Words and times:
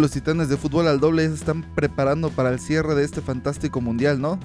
los 0.00 0.10
titanes 0.10 0.48
de 0.48 0.56
fútbol 0.56 0.88
al 0.88 0.98
doble 0.98 1.28
se 1.28 1.34
están 1.34 1.62
preparando 1.74 2.30
para 2.30 2.50
el 2.50 2.58
cierre 2.58 2.94
de 2.94 3.04
este 3.04 3.20
fantástico 3.20 3.80
mundial, 3.80 4.20
¿no? 4.20 4.40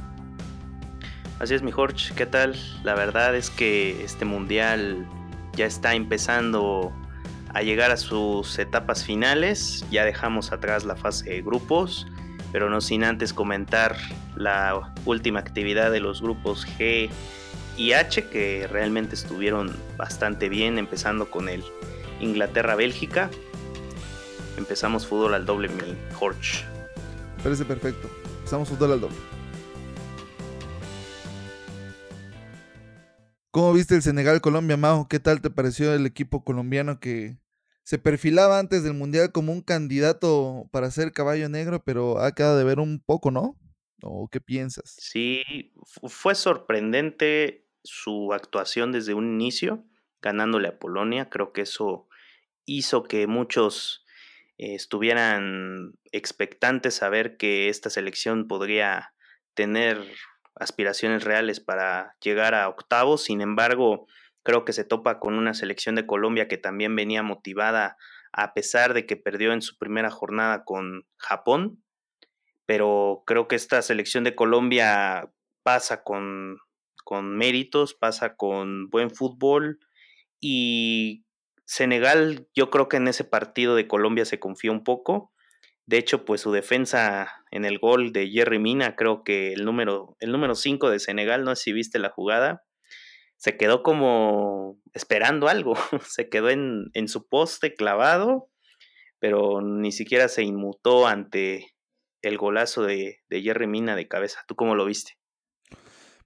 Así 1.40 1.54
es, 1.54 1.64
mi 1.64 1.72
Jorge, 1.72 2.14
¿qué 2.16 2.26
tal? 2.26 2.56
La 2.84 2.96
verdad 2.96 3.36
es 3.36 3.50
que 3.50 4.04
este 4.04 4.26
mundial 4.26 5.06
ya 5.56 5.66
está 5.66 5.94
empezando 5.96 6.94
a 7.54 7.62
llegar 7.62 7.92
a 7.92 7.98
sus 7.98 8.60
etapas 8.60 9.04
finales. 9.04 9.86
Ya 9.90 10.06
dejamos 10.06 10.52
atrás 10.52 10.84
la 10.86 10.96
fase 10.96 11.30
de 11.30 11.42
grupos, 11.42 12.08
pero 12.52 12.70
no 12.70 12.82
sin 12.82 13.04
antes 13.04 13.34
comentar 13.34 13.98
la 14.36 14.94
última 15.06 15.40
actividad 15.40 15.92
de 15.92 16.00
los 16.00 16.22
grupos 16.22 16.68
G 16.78 17.10
y 17.78 17.94
H, 17.94 18.30
que 18.30 18.68
realmente 18.68 19.16
estuvieron 19.16 19.76
bastante 19.98 20.50
bien, 20.50 20.78
empezando 20.78 21.30
con 21.30 21.50
el 21.50 21.64
Inglaterra-Bélgica. 22.22 23.30
Empezamos 24.58 25.06
fútbol 25.06 25.34
al 25.34 25.46
doble, 25.46 25.68
mi 25.68 25.82
Jorge. 26.14 26.66
Parece 27.44 27.66
perfecto. 27.66 28.10
Empezamos 28.38 28.70
fútbol 28.70 28.94
al 28.94 29.02
doble. 29.02 29.18
¿Cómo 33.52 33.74
viste 33.74 33.96
el 33.96 34.02
Senegal-Colombia, 34.02 34.78
Mao? 34.78 35.08
¿Qué 35.08 35.20
tal 35.20 35.42
te 35.42 35.50
pareció 35.50 35.94
el 35.94 36.06
equipo 36.06 36.44
colombiano 36.44 37.00
que 37.00 37.38
se 37.84 38.00
perfilaba 38.00 38.60
antes 38.60 38.84
del 38.84 38.94
Mundial 38.94 39.32
como 39.32 39.52
un 39.52 39.62
candidato 39.62 40.68
para 40.72 40.90
ser 40.90 41.12
caballo 41.12 41.48
negro, 41.50 41.84
pero 41.84 42.20
ha 42.20 42.34
quedado 42.34 42.58
de 42.58 42.64
ver 42.64 42.80
un 42.80 43.00
poco, 43.00 43.32
¿no? 43.32 43.58
¿O 44.02 44.28
qué 44.28 44.42
piensas? 44.42 44.96
Sí, 44.98 45.72
fue 45.86 46.34
sorprendente 46.34 47.68
su 47.84 48.34
actuación 48.34 48.92
desde 48.92 49.14
un 49.14 49.26
inicio, 49.34 49.86
ganándole 50.22 50.68
a 50.70 50.80
Polonia. 50.80 51.30
Creo 51.30 51.54
que 51.54 51.62
eso 51.62 52.08
hizo 52.66 53.04
que 53.04 53.28
muchos 53.28 54.05
estuvieran 54.58 55.94
expectantes 56.12 57.04
a 57.04 57.10
ver 57.10 57.38
que 57.38 57.70
esta 57.70 57.90
selección 57.90 58.48
podría 58.48 59.14
tener 59.54 60.02
aspiraciones 60.56 61.24
reales 61.24 61.60
para 61.60 62.16
llegar 62.22 62.56
a 62.56 62.70
octavos. 62.70 63.24
Sin 63.24 63.42
embargo, 63.42 64.08
creo 64.44 64.64
que 64.64 64.74
se 64.74 64.84
topa 64.84 65.20
con 65.20 65.36
una 65.36 65.54
selección 65.54 65.96
de 65.96 66.06
Colombia 66.06 66.48
que 66.48 66.58
también 66.58 66.96
venía 66.96 67.24
motivada 67.24 67.98
a 68.32 68.54
pesar 68.54 68.94
de 68.94 69.06
que 69.06 69.16
perdió 69.16 69.54
en 69.54 69.62
su 69.62 69.78
primera 69.78 70.12
jornada 70.12 70.64
con 70.64 71.06
Japón. 71.18 71.84
Pero 72.66 73.24
creo 73.26 73.48
que 73.48 73.56
esta 73.56 73.82
selección 73.82 74.24
de 74.24 74.36
Colombia 74.36 75.30
pasa 75.64 76.04
con, 76.04 76.58
con 77.04 77.38
méritos, 77.38 77.94
pasa 77.94 78.36
con 78.36 78.90
buen 78.90 79.12
fútbol 79.12 79.80
y 80.40 81.25
Senegal, 81.66 82.48
yo 82.56 82.70
creo 82.70 82.88
que 82.88 82.98
en 82.98 83.08
ese 83.08 83.24
partido 83.24 83.76
de 83.76 83.88
Colombia 83.88 84.26
se 84.26 84.40
confió 84.40 84.72
un 84.72 84.84
poco. 84.84 85.32
De 85.88 85.98
hecho, 85.98 86.26
pues 86.26 86.42
su 86.42 86.52
defensa 86.52 87.44
en 87.52 87.66
el 87.66 87.80
gol 87.80 88.12
de 88.12 88.30
Jerry 88.30 88.60
Mina, 88.60 88.96
creo 88.96 89.24
que 89.24 89.54
el 89.54 89.66
número 89.66 90.16
el 90.20 90.32
número 90.32 90.56
5 90.56 90.90
de 90.90 91.00
Senegal, 91.00 91.44
no 91.44 91.56
sé 91.56 91.64
si 91.64 91.74
viste 91.74 92.00
la 92.00 92.10
jugada, 92.10 92.64
se 93.38 93.58
quedó 93.58 93.84
como 93.84 94.80
esperando 94.94 95.48
algo, 95.48 95.76
se 96.08 96.30
quedó 96.30 96.50
en, 96.50 96.90
en 96.94 97.08
su 97.08 97.28
poste 97.28 97.76
clavado, 97.76 98.50
pero 99.20 99.62
ni 99.62 99.92
siquiera 99.92 100.28
se 100.28 100.44
inmutó 100.44 101.08
ante 101.08 101.76
el 102.22 102.38
golazo 102.38 102.84
de, 102.84 103.20
de 103.30 103.42
Jerry 103.42 103.68
Mina 103.68 103.96
de 103.96 104.08
cabeza. 104.08 104.40
¿Tú 104.48 104.56
cómo 104.56 104.76
lo 104.76 104.86
viste? 104.86 105.18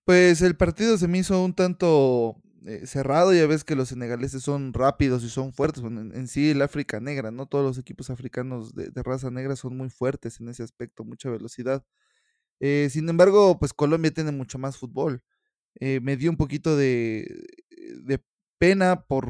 Pues 0.06 0.42
el 0.42 0.56
partido 0.56 0.98
se 0.98 1.08
me 1.08 1.20
hizo 1.20 1.44
un 1.44 1.54
tanto 1.54 2.42
eh, 2.66 2.86
cerrado, 2.86 3.34
ya 3.34 3.48
ves 3.48 3.64
que 3.64 3.76
los 3.76 3.90
senegaleses 3.90 4.44
son 4.44 4.74
rápidos 4.74 5.24
y 5.24 5.30
son 5.30 5.54
fuertes, 5.54 5.84
en, 5.84 6.28
sí 6.28 6.52
el 6.52 6.62
África 6.62 7.00
negra, 7.00 7.32
¿no? 7.32 7.46
Todos 7.46 7.64
los 7.64 7.78
equipos 7.78 8.10
africanos 8.10 8.76
de, 8.76 8.92
raza 9.04 9.32
negra 9.32 9.56
son 9.56 9.78
muy 9.78 9.89
fuertes 9.89 10.39
en 10.42 10.50
ese 10.50 10.64
aspecto, 10.64 11.04
mucha 11.04 11.30
velocidad. 11.30 11.86
Eh, 12.60 12.89
sin 12.92 13.08
embargo, 13.10 13.60
pues 13.60 13.73
Colombia 13.73 14.11
tiene 14.11 14.32
mucho 14.32 14.58
más 14.58 14.78
fútbol. 14.78 15.23
Eh, 15.80 16.00
me 16.02 16.17
dio 16.17 16.30
un 16.32 16.38
poquito 16.38 16.76
de, 16.76 17.48
de 18.04 18.20
pena 18.58 19.06
por, 19.06 19.28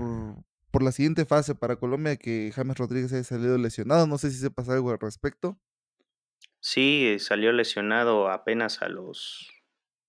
por 0.72 0.84
la 0.84 0.92
siguiente 0.92 1.26
fase 1.26 1.56
para 1.56 1.76
Colombia 1.76 2.18
que 2.18 2.52
James 2.56 2.78
Rodríguez 2.78 3.14
haya 3.14 3.24
salido 3.24 3.58
lesionado. 3.58 4.08
No 4.08 4.18
sé 4.18 4.32
si 4.32 4.38
se 4.38 4.52
pasa 4.52 4.74
algo 4.74 4.92
al 4.92 5.00
respecto. 5.00 5.60
Sí, 6.62 7.18
salió 7.20 7.52
lesionado 7.52 8.30
apenas 8.30 8.82
a 8.82 8.90
los 8.90 9.52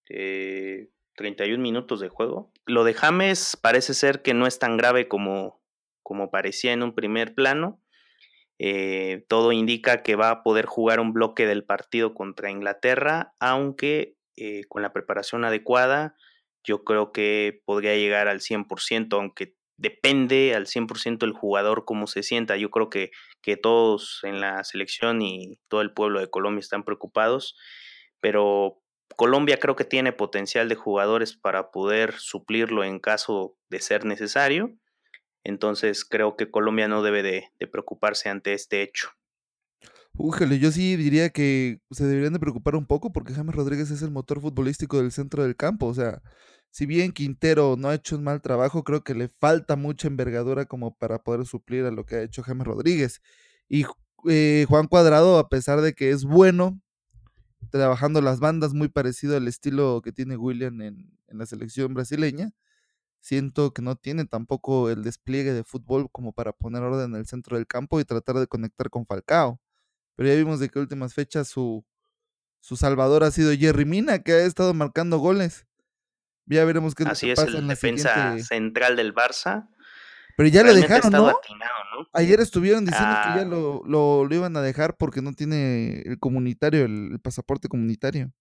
31 0.07 1.63
minutos 1.63 2.01
de 2.01 2.09
juego. 2.09 2.51
Lo 2.71 2.85
de 2.85 2.95
James 2.95 3.59
parece 3.61 3.95
ser 3.95 4.23
que 4.23 4.33
no 4.33 4.47
es 4.47 4.61
tan 4.61 4.77
grave 4.77 5.09
como, 5.09 5.61
como 6.05 6.31
parecía 6.31 6.73
en 6.73 6.85
un 6.85 6.95
primer 6.95 7.35
plano. 7.35 7.83
Eh, 8.61 9.25
todo 9.29 9.51
indica 9.51 10.05
que 10.05 10.15
va 10.15 10.31
a 10.31 10.43
poder 10.45 10.67
jugar 10.67 11.01
un 11.01 11.13
bloque 11.13 11.47
del 11.47 11.65
partido 11.65 12.15
contra 12.15 12.51
Inglaterra, 12.51 13.35
aunque 13.41 14.15
eh, 14.37 14.63
con 14.69 14.83
la 14.83 14.93
preparación 14.93 15.45
adecuada 15.45 16.15
yo 16.63 16.85
creo 16.85 17.11
que 17.11 17.61
podría 17.65 17.97
llegar 17.97 18.29
al 18.29 18.41
100%, 18.41 19.15
aunque 19.15 19.57
depende 19.77 20.55
al 20.55 20.67
100% 20.67 21.25
el 21.25 21.33
jugador 21.33 21.85
cómo 21.85 22.07
se 22.07 22.23
sienta. 22.23 22.57
Yo 22.57 22.71
creo 22.71 22.89
que, 22.89 23.11
que 23.43 23.57
todos 23.57 24.21
en 24.23 24.41
la 24.41 24.63
selección 24.63 25.23
y 25.23 25.59
todo 25.67 25.81
el 25.81 25.93
pueblo 25.93 26.21
de 26.21 26.31
Colombia 26.31 26.61
están 26.61 26.85
preocupados, 26.85 27.57
pero 28.21 28.81
Colombia 29.17 29.59
creo 29.59 29.77
que 29.77 29.85
tiene 29.85 30.13
potencial 30.13 30.69
de 30.69 30.75
jugadores 30.75 31.37
para 31.37 31.71
poder 31.71 32.15
suplirlo 32.19 32.85
en 32.85 32.99
caso 32.99 33.57
de 33.69 33.81
ser 33.81 34.05
necesario. 34.05 34.75
Entonces 35.45 36.05
creo 36.05 36.37
que 36.37 36.51
Colombia 36.51 36.89
no 36.89 37.03
debe 37.03 37.23
de, 37.23 37.51
preocuparse 37.71 38.29
ante 38.29 38.53
este 38.53 38.83
hecho. 38.83 39.11
Újale, 40.15 40.59
yo 40.59 40.71
sí 40.71 40.97
diría 40.97 41.31
que 41.31 41.79
se 41.91 42.05
deberían 42.05 42.33
de 42.33 42.41
preocupar 42.41 42.75
un 42.75 42.87
poco 42.87 43.13
porque 43.13 43.33
James 43.33 43.55
Rodríguez 43.55 43.91
es 43.91 44.03
el 44.03 44.11
motor 44.11 44.41
futbolístico 44.41 44.99
del 44.99 45.13
centro 45.13 45.43
del 45.43 45.57
campo. 45.57 45.87
O 45.87 45.95
sea, 45.95 46.21
si 46.71 46.85
bien 46.85 47.13
Quintero 47.13 47.77
no 47.79 47.89
ha 47.89 47.95
hecho 47.95 48.17
un 48.17 48.25
mal 48.25 48.43
trabajo, 48.43 48.85
creo 48.85 49.03
que 49.03 49.15
le 49.15 49.29
falta 49.29 49.77
mucha 49.77 50.09
envergadura 50.09 50.67
como 50.67 50.95
para 50.97 51.23
poder 51.23 51.47
suplir 51.47 51.85
a 51.85 51.91
lo 51.91 52.05
que 52.05 52.17
ha 52.17 52.23
hecho 52.23 52.43
James 52.43 52.67
Rodríguez. 52.67 53.23
Y 53.69 53.87
eh, 54.29 54.67
Juan 54.69 54.89
Cuadrado, 54.89 55.39
a 55.39 55.49
pesar 55.49 55.81
de 55.81 55.95
que 55.95 56.11
es 56.11 56.25
bueno, 56.25 56.81
trabajando 57.71 58.21
las 58.21 58.41
bandas 58.41 58.73
muy 58.73 58.89
parecido 58.89 59.37
al 59.37 59.47
estilo 59.49 60.01
que 60.03 60.13
tiene 60.13 60.37
William 60.37 60.81
en, 60.81 61.19
la 61.29 61.47
selección 61.47 61.95
brasileña. 61.95 62.53
Siento 63.21 63.73
que 63.73 63.83
no 63.83 63.97
tiene 63.97 64.25
tampoco 64.25 64.89
el 64.91 65.03
despliegue 65.05 65.53
de 65.53 65.63
fútbol 65.63 66.11
como 66.11 66.33
para 66.33 66.53
poner 66.53 66.83
orden 66.83 67.11
en 67.11 67.21
el 67.21 67.27
centro 67.27 67.57
del 67.57 67.67
campo 67.67 68.01
y 68.01 68.05
tratar 68.05 68.37
de 68.37 68.47
conectar 68.47 68.89
con 68.91 69.07
Falcao. 69.07 69.61
Pero 70.17 70.29
ya 70.29 70.35
vimos 70.35 70.59
de 70.59 70.69
que 70.69 70.79
últimas 70.79 71.15
fechas 71.15 71.49
su, 71.49 71.85
su 72.61 72.77
salvador 72.77 73.23
ha 73.25 73.31
sido 73.31 73.53
Jerry 73.53 73.85
Mina, 73.85 74.21
que 74.21 74.33
ha 74.33 74.45
estado 74.45 74.75
marcando 74.75 75.19
goles. 75.19 75.67
Ya 76.47 76.65
veremos 76.65 76.95
qué 76.95 77.05
Así 77.05 77.31
es, 77.31 77.39
pasa 77.39 77.59
el 77.59 77.69
defensa 77.69 78.39
central 78.39 78.97
del 78.97 79.15
Barça. 79.15 79.69
Pero 80.41 80.49
ya 80.49 80.63
le 80.63 80.73
dejaron, 80.73 81.13
¿no? 81.13 81.39
Ayer 82.15 82.41
estuvieron 82.41 82.87
diciendo 82.87 83.15
que 83.15 83.41
ya 83.41 83.43
ah. 83.43 83.45
lo, 83.45 83.83
lo, 83.85 84.35
iban 84.35 84.57
a 84.57 84.63
dejar 84.63 84.97
porque 84.97 85.21
no 85.21 85.35
tiene 85.35 86.01
el 86.07 86.19
comunitario, 86.19 86.87
el, 86.87 87.21
pasaporte 87.23 87.69
comunitario. 87.69 88.33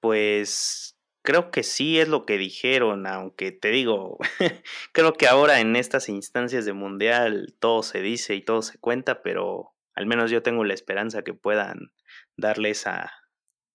Pues 0.00 0.96
creo 1.20 1.50
que 1.50 1.62
sí 1.62 2.00
es 2.00 2.08
lo 2.08 2.24
que 2.24 2.38
dijeron, 2.38 3.06
aunque 3.06 3.52
te 3.52 3.68
digo, 3.68 4.16
creo 4.92 5.12
que 5.12 5.26
ahora 5.26 5.60
en 5.60 5.76
estas 5.76 6.08
instancias 6.08 6.64
de 6.64 6.72
mundial 6.72 7.54
todo 7.58 7.82
se 7.82 8.00
dice 8.00 8.34
y 8.34 8.40
todo 8.40 8.62
se 8.62 8.78
cuenta, 8.78 9.20
pero 9.20 9.74
al 9.94 10.06
menos 10.06 10.30
yo 10.30 10.42
tengo 10.42 10.64
la 10.64 10.72
esperanza 10.72 11.20
que 11.20 11.34
puedan 11.34 11.92
darle 12.38 12.70
esa, 12.70 13.12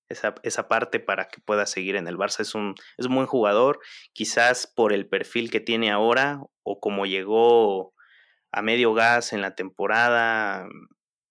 esa, 0.10 0.36
esa, 0.44 0.68
parte 0.68 1.00
para 1.00 1.28
que 1.28 1.42
pueda 1.42 1.66
seguir 1.66 1.96
en 1.96 2.08
el 2.08 2.18
Barça. 2.18 2.42
Es 2.42 2.56
un, 2.56 2.76
es 2.98 3.06
un 3.06 3.16
buen 3.16 3.28
jugador, 3.28 3.80
quizás 4.14 4.68
por 4.68 4.94
el 4.94 5.08
perfil 5.08 5.52
que 5.52 5.60
tiene 5.60 5.92
ahora 5.92 6.42
o 6.64 6.80
como 6.80 7.06
llegó 7.06 7.94
a 8.52 8.62
medio 8.62 8.94
gas 8.94 9.34
en 9.34 9.42
la 9.42 9.56
temporada, 9.56 10.68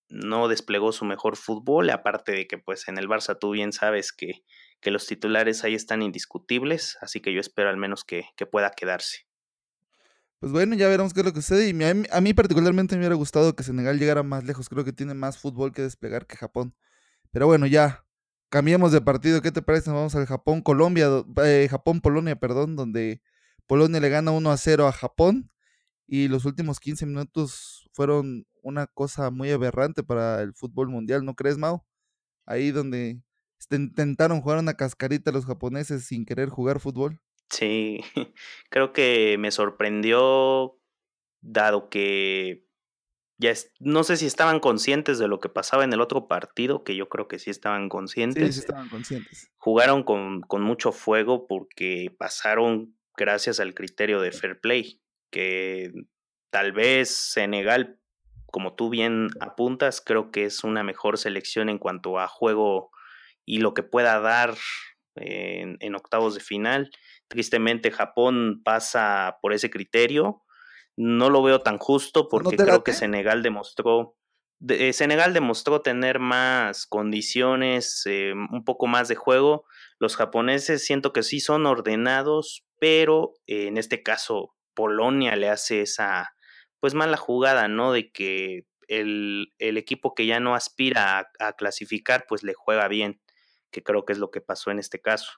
no 0.08 0.48
desplegó 0.48 0.92
su 0.92 1.04
mejor 1.04 1.36
fútbol, 1.36 1.90
aparte 1.90 2.32
de 2.32 2.46
que 2.46 2.58
pues 2.58 2.88
en 2.88 2.98
el 2.98 3.08
Barça 3.08 3.36
tú 3.38 3.50
bien 3.50 3.72
sabes 3.72 4.12
que, 4.12 4.44
que 4.80 4.90
los 4.90 5.06
titulares 5.06 5.64
ahí 5.64 5.74
están 5.74 6.02
indiscutibles, 6.02 6.96
así 7.00 7.20
que 7.20 7.32
yo 7.32 7.40
espero 7.40 7.70
al 7.70 7.76
menos 7.76 8.04
que, 8.04 8.28
que 8.36 8.46
pueda 8.46 8.70
quedarse. 8.70 9.26
Pues 10.38 10.52
bueno, 10.52 10.76
ya 10.76 10.88
veremos 10.88 11.14
qué 11.14 11.20
es 11.20 11.26
lo 11.26 11.32
que 11.32 11.40
sucede. 11.40 11.68
Y 11.68 12.10
a 12.10 12.20
mí, 12.20 12.34
particularmente 12.34 12.94
me 12.94 13.00
hubiera 13.00 13.14
gustado 13.14 13.56
que 13.56 13.62
Senegal 13.62 13.98
llegara 13.98 14.22
más 14.22 14.44
lejos. 14.44 14.68
Creo 14.68 14.84
que 14.84 14.92
tiene 14.92 15.14
más 15.14 15.38
fútbol 15.38 15.72
que 15.72 15.82
desplegar 15.82 16.26
que 16.26 16.36
Japón. 16.36 16.74
Pero 17.32 17.46
bueno, 17.46 17.66
ya 17.66 18.05
Cambiemos 18.48 18.92
de 18.92 19.00
partido. 19.00 19.42
¿Qué 19.42 19.52
te 19.52 19.62
parece? 19.62 19.90
Vamos 19.90 20.14
al 20.14 20.26
Japón, 20.26 20.62
Colombia, 20.62 21.08
eh, 21.44 21.66
Japón, 21.70 22.00
Polonia, 22.00 22.36
perdón, 22.36 22.76
donde 22.76 23.20
Polonia 23.66 24.00
le 24.00 24.08
gana 24.08 24.30
1 24.30 24.50
a 24.50 24.56
0 24.56 24.86
a 24.86 24.92
Japón. 24.92 25.50
Y 26.06 26.28
los 26.28 26.44
últimos 26.44 26.78
15 26.78 27.04
minutos 27.06 27.88
fueron 27.92 28.46
una 28.62 28.86
cosa 28.86 29.30
muy 29.30 29.50
aberrante 29.50 30.02
para 30.02 30.42
el 30.42 30.54
fútbol 30.54 30.88
mundial, 30.88 31.24
¿no 31.24 31.34
crees, 31.34 31.58
Mao? 31.58 31.84
Ahí 32.46 32.70
donde 32.70 33.20
intentaron 33.70 34.40
jugar 34.40 34.58
una 34.58 34.74
cascarita 34.74 35.32
los 35.32 35.46
japoneses 35.46 36.04
sin 36.04 36.24
querer 36.24 36.48
jugar 36.48 36.80
fútbol. 36.80 37.20
Sí, 37.50 38.00
creo 38.70 38.92
que 38.92 39.36
me 39.38 39.50
sorprendió, 39.50 40.78
dado 41.40 41.88
que 41.88 42.65
ya 43.38 43.52
no 43.80 44.02
sé 44.02 44.16
si 44.16 44.26
estaban 44.26 44.60
conscientes 44.60 45.18
de 45.18 45.28
lo 45.28 45.40
que 45.40 45.48
pasaba 45.48 45.84
en 45.84 45.92
el 45.92 46.00
otro 46.00 46.26
partido, 46.26 46.84
que 46.84 46.96
yo 46.96 47.08
creo 47.08 47.28
que 47.28 47.38
sí 47.38 47.50
estaban 47.50 47.88
conscientes. 47.88 48.46
Sí, 48.46 48.52
sí 48.52 48.60
estaban 48.60 48.88
conscientes. 48.88 49.50
Jugaron 49.56 50.04
con, 50.04 50.40
con 50.40 50.62
mucho 50.62 50.92
fuego 50.92 51.46
porque 51.46 52.14
pasaron 52.18 52.96
gracias 53.16 53.60
al 53.60 53.74
criterio 53.74 54.20
de 54.20 54.32
fair 54.32 54.60
play, 54.60 55.02
que 55.30 55.92
tal 56.50 56.72
vez 56.72 57.10
Senegal, 57.10 57.98
como 58.46 58.74
tú 58.74 58.88
bien 58.88 59.28
apuntas, 59.40 60.00
creo 60.00 60.30
que 60.30 60.44
es 60.44 60.64
una 60.64 60.82
mejor 60.82 61.18
selección 61.18 61.68
en 61.68 61.78
cuanto 61.78 62.18
a 62.18 62.28
juego 62.28 62.90
y 63.44 63.58
lo 63.58 63.74
que 63.74 63.82
pueda 63.82 64.18
dar 64.20 64.54
en, 65.14 65.76
en 65.80 65.94
octavos 65.94 66.34
de 66.34 66.40
final. 66.40 66.90
Tristemente 67.28 67.90
Japón 67.90 68.62
pasa 68.64 69.38
por 69.42 69.52
ese 69.52 69.68
criterio 69.68 70.42
no 70.96 71.30
lo 71.30 71.42
veo 71.42 71.62
tan 71.62 71.78
justo 71.78 72.28
porque 72.28 72.56
creo 72.56 72.82
que 72.82 72.92
Senegal 72.92 73.42
demostró 73.42 74.16
eh, 74.68 74.92
Senegal 74.92 75.34
demostró 75.34 75.82
tener 75.82 76.18
más 76.18 76.86
condiciones, 76.86 78.02
eh, 78.06 78.32
un 78.32 78.64
poco 78.64 78.86
más 78.86 79.08
de 79.08 79.14
juego. 79.14 79.64
Los 79.98 80.16
japoneses 80.16 80.84
siento 80.84 81.12
que 81.12 81.22
sí 81.22 81.40
son 81.40 81.66
ordenados, 81.66 82.64
pero 82.78 83.34
eh, 83.46 83.66
en 83.66 83.76
este 83.76 84.02
caso 84.02 84.54
Polonia 84.74 85.36
le 85.36 85.50
hace 85.50 85.82
esa 85.82 86.34
pues 86.80 86.94
mala 86.94 87.16
jugada, 87.16 87.68
¿no? 87.68 87.92
De 87.92 88.10
que 88.10 88.66
el, 88.88 89.52
el 89.58 89.76
equipo 89.76 90.14
que 90.14 90.26
ya 90.26 90.40
no 90.40 90.54
aspira 90.54 91.18
a, 91.18 91.48
a, 91.48 91.52
clasificar, 91.54 92.26
pues 92.28 92.42
le 92.42 92.54
juega 92.54 92.88
bien, 92.88 93.20
que 93.70 93.82
creo 93.82 94.04
que 94.04 94.12
es 94.12 94.18
lo 94.18 94.30
que 94.30 94.40
pasó 94.40 94.70
en 94.70 94.78
este 94.78 95.00
caso. 95.00 95.32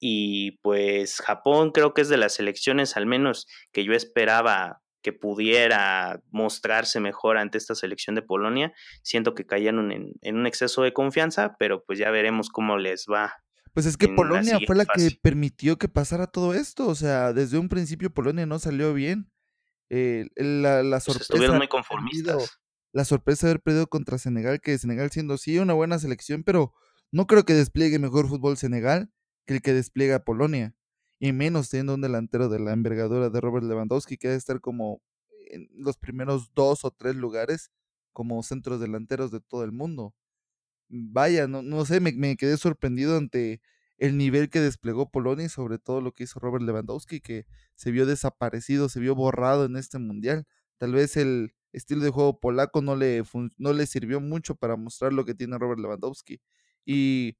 Y 0.00 0.52
pues 0.62 1.20
Japón 1.20 1.72
creo 1.72 1.92
que 1.94 2.02
es 2.02 2.08
de 2.08 2.16
las 2.16 2.34
selecciones 2.34 2.96
al 2.96 3.06
menos 3.06 3.46
que 3.72 3.84
yo 3.84 3.92
esperaba 3.92 4.82
que 5.06 5.12
pudiera 5.12 6.20
mostrarse 6.32 6.98
mejor 6.98 7.38
ante 7.38 7.58
esta 7.58 7.76
selección 7.76 8.16
de 8.16 8.22
Polonia. 8.22 8.74
Siento 9.04 9.36
que 9.36 9.46
cayeron 9.46 9.92
en, 9.92 10.36
un 10.36 10.46
exceso 10.48 10.82
de 10.82 10.92
confianza, 10.92 11.54
pero 11.60 11.84
pues 11.84 12.00
ya 12.00 12.10
veremos 12.10 12.50
cómo 12.50 12.76
les 12.76 13.06
va. 13.08 13.32
Pues 13.72 13.86
es 13.86 13.96
que 13.96 14.08
Polonia 14.08 14.58
fue 14.66 14.74
la 14.74 14.84
que 14.84 15.12
permitió 15.22 15.78
que 15.78 15.86
pasara 15.86 16.26
todo 16.26 16.54
esto. 16.54 16.88
O 16.88 16.96
sea, 16.96 17.32
desde 17.32 17.56
un 17.56 17.68
principio 17.68 18.12
Polonia 18.12 18.46
no 18.46 18.58
salió 18.58 18.94
bien. 18.94 19.30
Eh, 19.90 20.26
la, 20.34 20.82
la, 20.82 20.96
pues, 20.96 21.04
sorpresa. 21.04 21.22
estuvieron 21.22 21.58
muy 21.58 21.68
conformistas. 21.68 22.58
la 22.92 23.04
sorpresa 23.04 23.46
de 23.46 23.52
haber 23.52 23.62
perdido 23.62 23.86
contra 23.86 24.18
Senegal, 24.18 24.60
que 24.60 24.76
Senegal 24.76 25.12
siendo 25.12 25.38
sí 25.38 25.60
una 25.60 25.74
buena 25.74 26.00
selección, 26.00 26.42
pero 26.42 26.74
no 27.12 27.28
creo 27.28 27.44
que 27.44 27.54
despliegue 27.54 28.00
mejor 28.00 28.28
fútbol 28.28 28.56
Senegal 28.56 29.08
que 29.46 29.54
el 29.54 29.62
que 29.62 29.72
despliega 29.72 30.24
Polonia 30.24 30.75
y 31.18 31.32
menos 31.32 31.70
teniendo 31.70 31.94
un 31.94 32.00
delantero 32.00 32.48
de 32.48 32.58
la 32.60 32.72
envergadura 32.72 33.30
de 33.30 33.40
Robert 33.40 33.64
Lewandowski, 33.64 34.16
que 34.18 34.28
debe 34.28 34.38
estar 34.38 34.60
como 34.60 35.00
en 35.48 35.68
los 35.74 35.96
primeros 35.96 36.52
dos 36.54 36.84
o 36.84 36.90
tres 36.90 37.16
lugares 37.16 37.70
como 38.12 38.42
centros 38.42 38.80
delanteros 38.80 39.30
de 39.30 39.40
todo 39.40 39.64
el 39.64 39.72
mundo. 39.72 40.14
Vaya, 40.88 41.48
no, 41.48 41.62
no 41.62 41.84
sé, 41.84 42.00
me, 42.00 42.36
quedé 42.36 42.56
sorprendido 42.56 43.16
ante 43.16 43.60
el 43.98 44.16
nivel 44.18 44.50
que 44.50 44.60
desplegó 44.60 45.10
Polonia 45.10 45.46
y 45.46 45.48
sobre 45.48 45.78
todo 45.78 46.00
lo 46.00 46.12
que 46.12 46.24
hizo 46.24 46.38
Robert 46.40 46.64
Lewandowski, 46.64 47.20
que 47.20 47.46
se 47.74 47.90
vio 47.90 48.06
desaparecido, 48.06 48.88
se 48.88 49.00
vio 49.00 49.14
borrado 49.14 49.64
en 49.66 49.76
este 49.76 49.98
mundial. 49.98 50.46
Tal 50.78 50.92
vez 50.92 51.16
el 51.16 51.54
estilo 51.72 52.02
de 52.04 52.10
juego 52.10 52.40
polaco 52.40 52.82
no 52.82 52.96
le, 52.96 53.22
no 53.58 53.72
le 53.72 53.86
sirvió 53.86 54.20
mucho 54.20 54.54
para 54.54 54.76
mostrar 54.76 55.12
lo 55.12 55.24
que 55.24 55.34
tiene 55.34 55.58
Robert 55.58 55.80
Lewandowski. 55.80 56.40
Y 56.84 57.36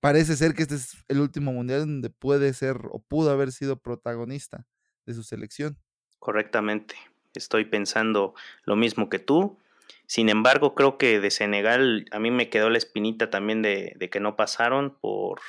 parece 0.00 0.36
ser 0.36 0.54
que 0.54 0.62
este 0.62 0.76
es 0.76 1.04
el 1.08 1.20
último 1.20 1.52
mundial 1.52 1.80
donde 1.80 2.10
puede 2.10 2.52
ser 2.54 2.76
o 2.90 2.98
pudo 2.98 3.30
haber 3.30 3.52
sido 3.52 3.76
protagonista 3.76 4.66
de 5.06 5.14
su 5.14 5.22
selección. 5.22 5.78
Correctamente, 6.18 6.96
estoy 7.34 7.64
pensando 7.64 8.34
lo 8.64 8.76
mismo 8.76 9.08
que 9.08 9.18
tú. 9.18 9.58
Sin 10.06 10.28
embargo, 10.28 10.74
creo 10.74 10.98
que 10.98 11.20
de 11.20 11.30
Senegal 11.30 12.06
a 12.10 12.18
mí 12.18 12.30
me 12.30 12.48
quedó 12.48 12.70
la 12.70 12.78
espinita 12.78 13.30
también 13.30 13.62
de, 13.62 13.96
que 14.10 14.20
no 14.20 14.36
pasaron 14.36 14.96
por 15.00 15.40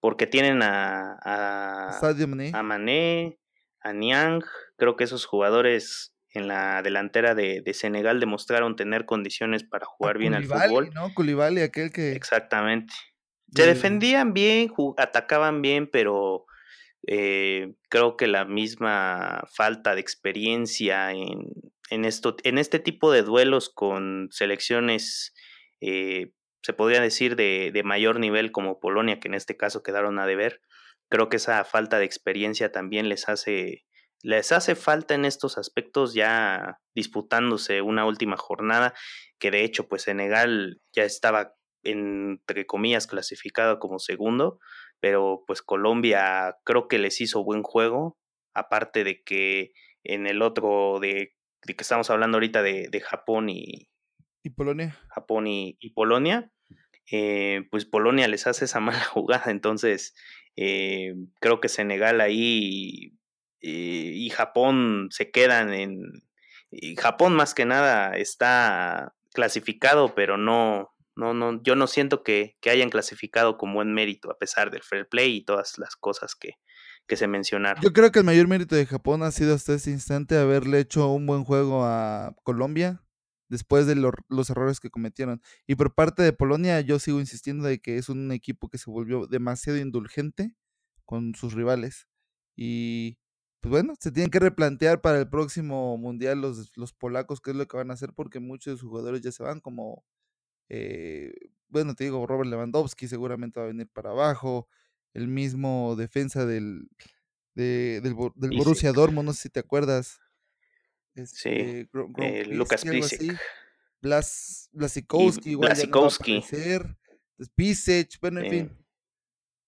porque 0.00 0.26
tienen 0.26 0.62
a, 0.62 1.18
a, 1.22 1.98
a 1.98 2.62
Mané, 2.62 3.38
a 3.80 3.92
Niang. 3.92 4.42
Creo 4.76 4.94
que 4.96 5.04
esos 5.04 5.24
jugadores 5.24 6.14
en 6.30 6.48
la 6.48 6.82
delantera 6.82 7.34
de, 7.34 7.62
Senegal 7.72 8.20
demostraron 8.20 8.76
tener 8.76 9.06
condiciones 9.06 9.64
para 9.64 9.86
jugar 9.86 10.18
bien 10.18 10.34
al 10.34 10.44
fútbol. 10.44 10.90
¿no? 10.94 11.12
Koulibaly, 11.14 11.62
aquel 11.62 11.90
que... 11.90 12.12
Exactamente. 12.12 12.92
Se 13.54 13.66
defendían 13.66 14.34
bien, 14.34 14.72
atacaban 14.96 15.62
bien, 15.62 15.88
pero 15.90 16.46
eh, 17.06 17.74
creo 17.88 18.16
que 18.16 18.26
la 18.26 18.44
misma 18.44 19.44
falta 19.54 19.94
de 19.94 20.00
experiencia 20.00 21.12
en, 21.12 21.46
en, 21.90 22.04
esto, 22.04 22.36
en 22.42 22.58
este 22.58 22.80
tipo 22.80 23.12
de 23.12 23.22
duelos 23.22 23.70
con 23.70 24.28
selecciones, 24.32 25.32
eh, 25.80 26.32
se 26.62 26.72
podría 26.72 27.00
decir, 27.00 27.36
de, 27.36 27.70
de, 27.72 27.82
mayor 27.84 28.18
nivel 28.18 28.50
como 28.50 28.80
Polonia, 28.80 29.20
que 29.20 29.28
en 29.28 29.34
este 29.34 29.56
caso 29.56 29.84
quedaron 29.84 30.18
a 30.18 30.26
deber, 30.26 30.60
creo 31.08 31.28
que 31.28 31.36
esa 31.36 31.64
falta 31.64 31.98
de 31.98 32.04
experiencia 32.04 32.72
también 32.72 33.08
les 33.08 33.28
hace, 33.28 33.84
les 34.22 34.50
hace 34.50 34.74
falta 34.74 35.14
en 35.14 35.24
estos 35.24 35.58
aspectos 35.58 36.14
ya 36.14 36.80
disputándose 36.94 37.82
una 37.82 38.04
última 38.04 38.36
jornada, 38.36 38.94
que 39.38 39.52
de 39.52 39.62
hecho 39.62 39.88
pues 39.88 40.02
Senegal 40.02 40.80
ya 40.92 41.04
estaba 41.04 41.54
entre 41.86 42.66
comillas, 42.66 43.06
clasificado 43.06 43.78
como 43.78 43.98
segundo, 43.98 44.58
pero 45.00 45.44
pues 45.46 45.62
Colombia 45.62 46.56
creo 46.64 46.88
que 46.88 46.98
les 46.98 47.20
hizo 47.20 47.44
buen 47.44 47.62
juego, 47.62 48.18
aparte 48.54 49.04
de 49.04 49.22
que 49.22 49.72
en 50.04 50.26
el 50.26 50.42
otro 50.42 50.98
de, 51.00 51.34
que 51.62 51.74
estamos 51.78 52.10
hablando 52.10 52.36
ahorita 52.36 52.62
de, 52.62 52.88
de 52.90 53.00
Japón 53.00 53.48
y, 53.48 53.88
y 54.42 54.50
Polonia. 54.50 54.98
Japón 55.08 55.46
y, 55.46 55.76
Polonia, 55.94 56.50
eh, 57.10 57.66
pues 57.70 57.84
Polonia 57.84 58.28
les 58.28 58.46
hace 58.46 58.64
esa 58.64 58.80
mala 58.80 59.04
jugada, 59.04 59.50
entonces 59.50 60.14
eh, 60.56 61.14
creo 61.40 61.60
que 61.60 61.68
Senegal 61.68 62.20
ahí 62.20 63.12
y, 63.60 64.26
y 64.26 64.30
Japón 64.30 65.08
se 65.10 65.30
quedan 65.30 65.72
en... 65.72 66.00
Y 66.70 66.96
Japón 66.96 67.34
más 67.34 67.54
que 67.54 67.64
nada 67.64 68.16
está 68.16 69.14
clasificado, 69.32 70.14
pero 70.14 70.36
no, 70.36 70.95
no, 71.16 71.34
no, 71.34 71.62
yo 71.62 71.74
no 71.76 71.86
siento 71.86 72.22
que, 72.22 72.56
que, 72.60 72.70
hayan 72.70 72.90
clasificado 72.90 73.56
con 73.56 73.72
buen 73.72 73.92
mérito, 73.92 74.30
a 74.30 74.38
pesar 74.38 74.70
del 74.70 74.82
fair 74.82 75.08
play 75.08 75.36
y 75.36 75.44
todas 75.44 75.78
las 75.78 75.96
cosas 75.96 76.34
que, 76.34 76.54
que 77.06 77.16
se 77.16 77.26
mencionaron. 77.26 77.82
Yo 77.82 77.92
creo 77.92 78.12
que 78.12 78.18
el 78.18 78.24
mayor 78.24 78.48
mérito 78.48 78.76
de 78.76 78.86
Japón 78.86 79.22
ha 79.22 79.30
sido 79.30 79.54
hasta 79.54 79.74
este 79.74 79.90
instante 79.90 80.36
haberle 80.36 80.78
hecho 80.78 81.08
un 81.08 81.26
buen 81.26 81.44
juego 81.44 81.84
a 81.84 82.36
Colombia 82.42 83.02
después 83.48 83.86
de 83.86 83.94
los 83.94 84.50
errores 84.50 84.78
que 84.80 84.90
cometieron. 84.90 85.40
Y 85.66 85.76
por 85.76 85.94
parte 85.94 86.22
de 86.22 86.32
Polonia, 86.32 86.80
yo 86.80 86.98
sigo 86.98 87.20
insistiendo 87.20 87.66
de 87.66 87.80
que 87.80 87.96
es 87.96 88.08
un 88.08 88.30
equipo 88.32 88.68
que 88.68 88.78
se 88.78 88.90
volvió 88.90 89.26
demasiado 89.26 89.78
indulgente 89.78 90.54
con 91.04 91.34
sus 91.34 91.54
rivales. 91.54 92.08
Y 92.56 93.18
pues 93.60 93.70
bueno, 93.70 93.94
se 93.98 94.12
tienen 94.12 94.30
que 94.30 94.40
replantear 94.40 95.00
para 95.00 95.18
el 95.18 95.28
próximo 95.28 95.96
mundial 95.96 96.40
los, 96.40 96.76
los 96.76 96.92
polacos 96.92 97.40
qué 97.40 97.52
es 97.52 97.56
lo 97.56 97.66
que 97.66 97.76
van 97.76 97.90
a 97.90 97.94
hacer 97.94 98.12
porque 98.14 98.40
muchos 98.40 98.74
de 98.74 98.80
sus 98.80 98.88
jugadores 98.88 99.22
ya 99.22 99.32
se 99.32 99.42
van, 99.42 99.60
como 99.60 100.04
eh, 100.68 101.32
bueno, 101.68 101.94
te 101.94 102.04
digo, 102.04 102.26
Robert 102.26 102.48
Lewandowski 102.48 103.08
seguramente 103.08 103.60
va 103.60 103.66
a 103.66 103.68
venir 103.68 103.88
para 103.88 104.10
abajo. 104.10 104.68
El 105.12 105.28
mismo 105.28 105.96
defensa 105.96 106.44
del, 106.44 106.88
del, 107.54 108.02
del 108.02 108.56
Borussia 108.56 108.92
Dortmund, 108.92 109.26
no 109.26 109.32
sé 109.32 109.42
si 109.42 109.50
te 109.50 109.60
acuerdas. 109.60 110.20
sí, 111.14 111.48
este, 111.48 111.88
eh, 112.18 112.44
Lucas 112.46 112.84
Pisic. 112.84 113.38
Blas, 114.02 114.68
Blasikowski, 114.72 115.50
igual 115.50 115.70
Blasikowski. 115.70 116.44
Pisech, 117.54 118.20
bueno, 118.20 118.40
en 118.40 118.50
fin. 118.50 118.86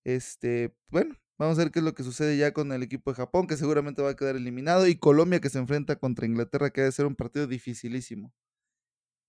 Este, 0.05 0.75
bueno, 0.89 1.17
vamos 1.39 1.59
a 1.59 1.63
ver 1.63 1.73
qué 1.73 1.81
es 1.81 1.85
lo 1.85 1.95
que 1.95 2.05
sucede 2.05 2.37
ya 2.37 2.53
con 2.53 2.71
el 2.73 2.83
equipo 2.83 3.11
de 3.11 3.17
Japón, 3.17 3.47
que 3.47 3.57
seguramente 3.57 4.03
va 4.03 4.11
a 4.11 4.17
quedar 4.17 4.37
eliminado, 4.37 4.87
y 4.87 4.97
Colombia 4.97 5.41
que 5.41 5.51
se 5.51 5.59
enfrenta 5.59 5.97
contra 5.97 6.27
Inglaterra, 6.27 6.71
que 6.71 6.83
debe 6.83 6.93
ser 6.93 7.07
un 7.07 7.17
partido 7.17 7.47
dificilísimo. 7.47 8.33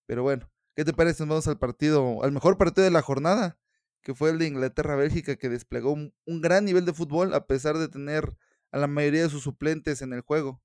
Pero 0.06 0.24
bueno, 0.24 0.50
¿Qué 0.80 0.86
te 0.86 0.94
parece? 0.94 1.26
Vamos 1.26 1.46
al 1.50 1.60
partido, 1.60 2.24
al 2.24 2.32
mejor 2.32 2.58
partido 2.58 2.86
de 2.86 2.92
la 2.92 3.02
jornada, 3.02 3.58
que 4.02 4.14
fue 4.14 4.30
el 4.30 4.40
de 4.40 4.48
Inglaterra-Bélgica, 4.48 5.36
que 5.36 5.50
desplegó 5.50 5.92
un, 5.92 6.14
gran 6.26 6.64
nivel 6.64 6.86
de 6.86 6.94
fútbol 6.94 7.34
a 7.34 7.48
pesar 7.48 7.78
de 7.78 7.90
tener 7.90 8.38
a 8.72 8.78
la 8.78 8.88
mayoría 8.88 9.24
de 9.24 9.30
sus 9.30 9.44
suplentes 9.44 10.02
en 10.02 10.14
el 10.14 10.22
juego. 10.22 10.62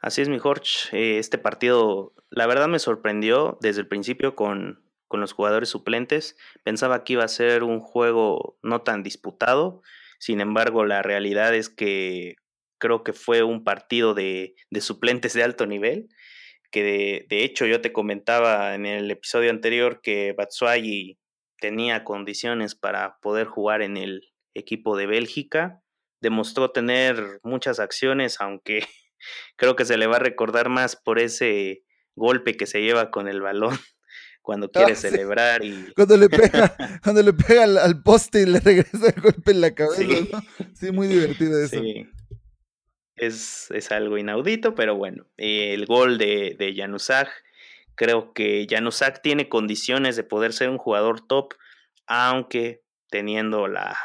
Así 0.00 0.22
es, 0.22 0.30
mi 0.30 0.38
Jorge. 0.38 0.64
Eh, 0.92 1.18
este 1.18 1.36
partido, 1.36 2.14
la 2.30 2.46
verdad, 2.46 2.68
me 2.68 2.78
sorprendió 2.78 3.58
desde 3.60 3.82
el 3.82 3.88
principio 3.88 4.34
con, 4.34 4.82
con 5.06 5.20
los 5.20 5.34
jugadores 5.34 5.68
suplentes. 5.68 6.38
Pensaba 6.64 7.04
que 7.04 7.12
iba 7.12 7.24
a 7.24 7.28
ser 7.28 7.62
un 7.62 7.80
juego 7.80 8.58
no 8.62 8.80
tan 8.80 9.02
disputado. 9.02 9.82
Sin 10.18 10.40
embargo, 10.40 10.86
la 10.86 11.02
realidad 11.02 11.54
es 11.54 11.68
que 11.68 12.36
creo 12.78 13.04
que 13.04 13.12
fue 13.12 13.42
un 13.42 13.64
partido 13.64 14.14
de, 14.14 14.54
de 14.70 14.80
suplentes 14.80 15.34
de 15.34 15.42
alto 15.42 15.66
nivel 15.66 16.08
que 16.70 17.26
de, 17.28 17.44
hecho 17.44 17.66
yo 17.66 17.80
te 17.80 17.92
comentaba 17.92 18.74
en 18.74 18.86
el 18.86 19.10
episodio 19.10 19.50
anterior 19.50 20.00
que 20.02 20.32
Batshuayi 20.32 21.18
tenía 21.58 22.04
condiciones 22.04 22.74
para 22.74 23.18
poder 23.20 23.46
jugar 23.46 23.82
en 23.82 23.96
el 23.96 24.32
equipo 24.54 24.96
de 24.96 25.06
Bélgica. 25.06 25.82
Demostró 26.20 26.70
tener 26.70 27.40
muchas 27.42 27.80
acciones, 27.80 28.40
aunque 28.40 28.86
creo 29.56 29.76
que 29.76 29.84
se 29.84 29.96
le 29.96 30.06
va 30.06 30.16
a 30.16 30.20
recordar 30.20 30.68
más 30.68 30.96
por 30.96 31.18
ese 31.18 31.82
golpe 32.16 32.56
que 32.56 32.66
se 32.66 32.82
lleva 32.82 33.10
con 33.10 33.28
el 33.28 33.40
balón 33.40 33.78
cuando 34.42 34.66
ah, 34.66 34.70
quiere 34.72 34.96
celebrar 34.96 35.64
y 35.64 35.92
cuando 35.94 36.16
le 36.16 36.28
pega 36.28 36.74
cuando 37.04 37.22
le 37.22 37.32
pega 37.32 37.64
al, 37.64 38.02
poste 38.02 38.42
y 38.42 38.46
le 38.46 38.58
regresa 38.58 39.10
el 39.14 39.20
golpe 39.20 39.52
en 39.52 39.60
la 39.60 39.74
cabeza 39.74 40.02
sí, 40.74 40.90
muy 40.90 41.06
divertido 41.06 41.62
eso 41.62 41.78
sí. 41.78 42.08
Es, 43.16 43.70
es, 43.70 43.92
algo 43.92 44.18
inaudito 44.18 44.74
pero 44.74 44.96
bueno 44.96 45.26
el 45.36 45.86
gol 45.86 46.18
de, 46.18 46.56
de 46.58 47.18
creo 47.94 48.32
que 48.32 48.66
Janusak 48.68 49.22
tiene 49.22 49.48
condiciones 49.48 50.16
de 50.16 50.24
poder 50.24 50.52
ser 50.52 50.70
un 50.70 50.78
jugador 50.78 51.26
top 51.26 51.54
aunque 52.06 52.82
teniendo 53.10 53.68
la 53.68 53.96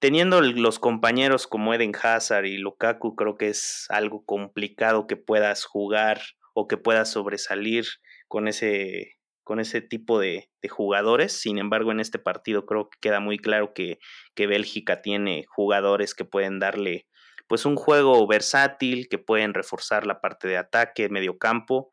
teniendo 0.00 0.40
los 0.40 0.78
compañeros 0.78 1.46
como 1.46 1.74
Eden 1.74 1.92
Hazard 2.00 2.46
y 2.46 2.56
Lukaku 2.56 3.14
creo 3.14 3.36
que 3.36 3.48
es 3.48 3.86
algo 3.90 4.24
complicado 4.24 5.06
que 5.06 5.16
puedas 5.16 5.64
jugar 5.64 6.20
o 6.54 6.66
que 6.66 6.76
puedas 6.76 7.10
sobresalir 7.12 7.84
con 8.26 8.48
ese 8.48 9.20
con 9.50 9.58
ese 9.58 9.80
tipo 9.80 10.20
de, 10.20 10.48
jugadores. 10.68 11.32
Sin 11.32 11.58
embargo, 11.58 11.90
en 11.90 11.98
este 11.98 12.20
partido 12.20 12.66
creo 12.66 12.88
que 12.88 12.98
queda 13.00 13.18
muy 13.18 13.36
claro 13.36 13.72
que, 13.74 13.98
que, 14.36 14.46
Bélgica 14.46 15.02
tiene 15.02 15.44
jugadores 15.48 16.14
que 16.14 16.24
pueden 16.24 16.60
darle 16.60 17.08
pues 17.50 17.66
un 17.66 17.74
juego 17.74 18.24
versátil, 18.28 19.08
que 19.08 19.18
pueden 19.18 19.54
reforzar 19.54 20.06
la 20.06 20.20
parte 20.20 20.46
de 20.46 20.56
ataque, 20.56 21.08
medio 21.08 21.36
campo, 21.36 21.90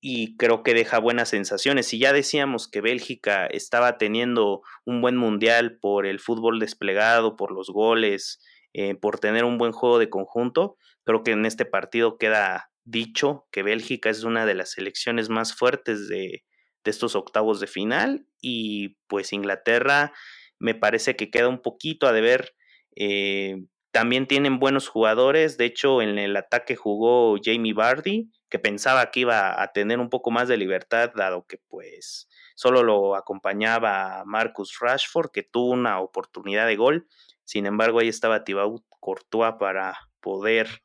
y 0.00 0.38
creo 0.38 0.62
que 0.62 0.72
deja 0.72 0.98
buenas 0.98 1.28
sensaciones. 1.28 1.92
Y 1.92 1.98
ya 1.98 2.14
decíamos 2.14 2.68
que 2.68 2.80
Bélgica 2.80 3.44
estaba 3.48 3.98
teniendo 3.98 4.62
un 4.86 5.02
buen 5.02 5.18
mundial 5.18 5.76
por 5.78 6.06
el 6.06 6.20
fútbol 6.20 6.58
desplegado, 6.58 7.36
por 7.36 7.52
los 7.52 7.68
goles, 7.68 8.40
eh, 8.72 8.94
por 8.94 9.18
tener 9.18 9.44
un 9.44 9.58
buen 9.58 9.72
juego 9.72 9.98
de 9.98 10.08
conjunto, 10.08 10.78
creo 11.04 11.22
que 11.22 11.32
en 11.32 11.44
este 11.44 11.66
partido 11.66 12.16
queda 12.16 12.70
dicho 12.84 13.46
que 13.52 13.62
Bélgica 13.62 14.08
es 14.08 14.24
una 14.24 14.46
de 14.46 14.54
las 14.54 14.70
selecciones 14.70 15.28
más 15.28 15.54
fuertes 15.54 16.08
de, 16.08 16.44
de 16.82 16.90
estos 16.90 17.14
octavos 17.14 17.60
de 17.60 17.66
final 17.66 18.26
y 18.40 18.96
pues 19.06 19.34
Inglaterra 19.34 20.14
me 20.58 20.74
parece 20.74 21.14
que 21.14 21.30
queda 21.30 21.48
un 21.48 21.60
poquito 21.60 22.06
a 22.06 22.12
deber. 22.12 22.54
Eh, 22.96 23.64
también 23.90 24.26
tienen 24.26 24.58
buenos 24.58 24.88
jugadores, 24.88 25.56
de 25.56 25.66
hecho 25.66 26.02
en 26.02 26.18
el 26.18 26.36
ataque 26.36 26.76
jugó 26.76 27.36
Jamie 27.42 27.72
Vardy, 27.72 28.30
que 28.48 28.58
pensaba 28.58 29.10
que 29.10 29.20
iba 29.20 29.60
a 29.62 29.72
tener 29.72 29.98
un 29.98 30.10
poco 30.10 30.30
más 30.30 30.48
de 30.48 30.56
libertad, 30.56 31.12
dado 31.14 31.46
que 31.46 31.58
pues 31.68 32.28
solo 32.54 32.82
lo 32.82 33.16
acompañaba 33.16 34.22
Marcus 34.26 34.78
Rashford, 34.80 35.30
que 35.30 35.42
tuvo 35.42 35.70
una 35.70 36.00
oportunidad 36.00 36.66
de 36.66 36.76
gol, 36.76 37.08
sin 37.44 37.66
embargo 37.66 38.00
ahí 38.00 38.08
estaba 38.08 38.44
Thibaut 38.44 38.84
Courtois 39.00 39.54
para 39.58 39.96
poder 40.20 40.82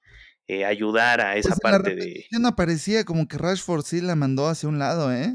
eh, 0.47 0.65
ayudar 0.65 1.21
a 1.21 1.35
esa 1.35 1.49
pues 1.49 1.59
parte 1.59 1.95
de... 1.95 2.25
no 2.31 2.47
aparecía 2.49 3.05
como 3.05 3.27
que 3.27 3.37
Rashford 3.37 3.83
sí 3.83 4.01
la 4.01 4.15
mandó 4.15 4.47
hacia 4.47 4.69
un 4.69 4.79
lado, 4.79 5.11
¿eh? 5.11 5.33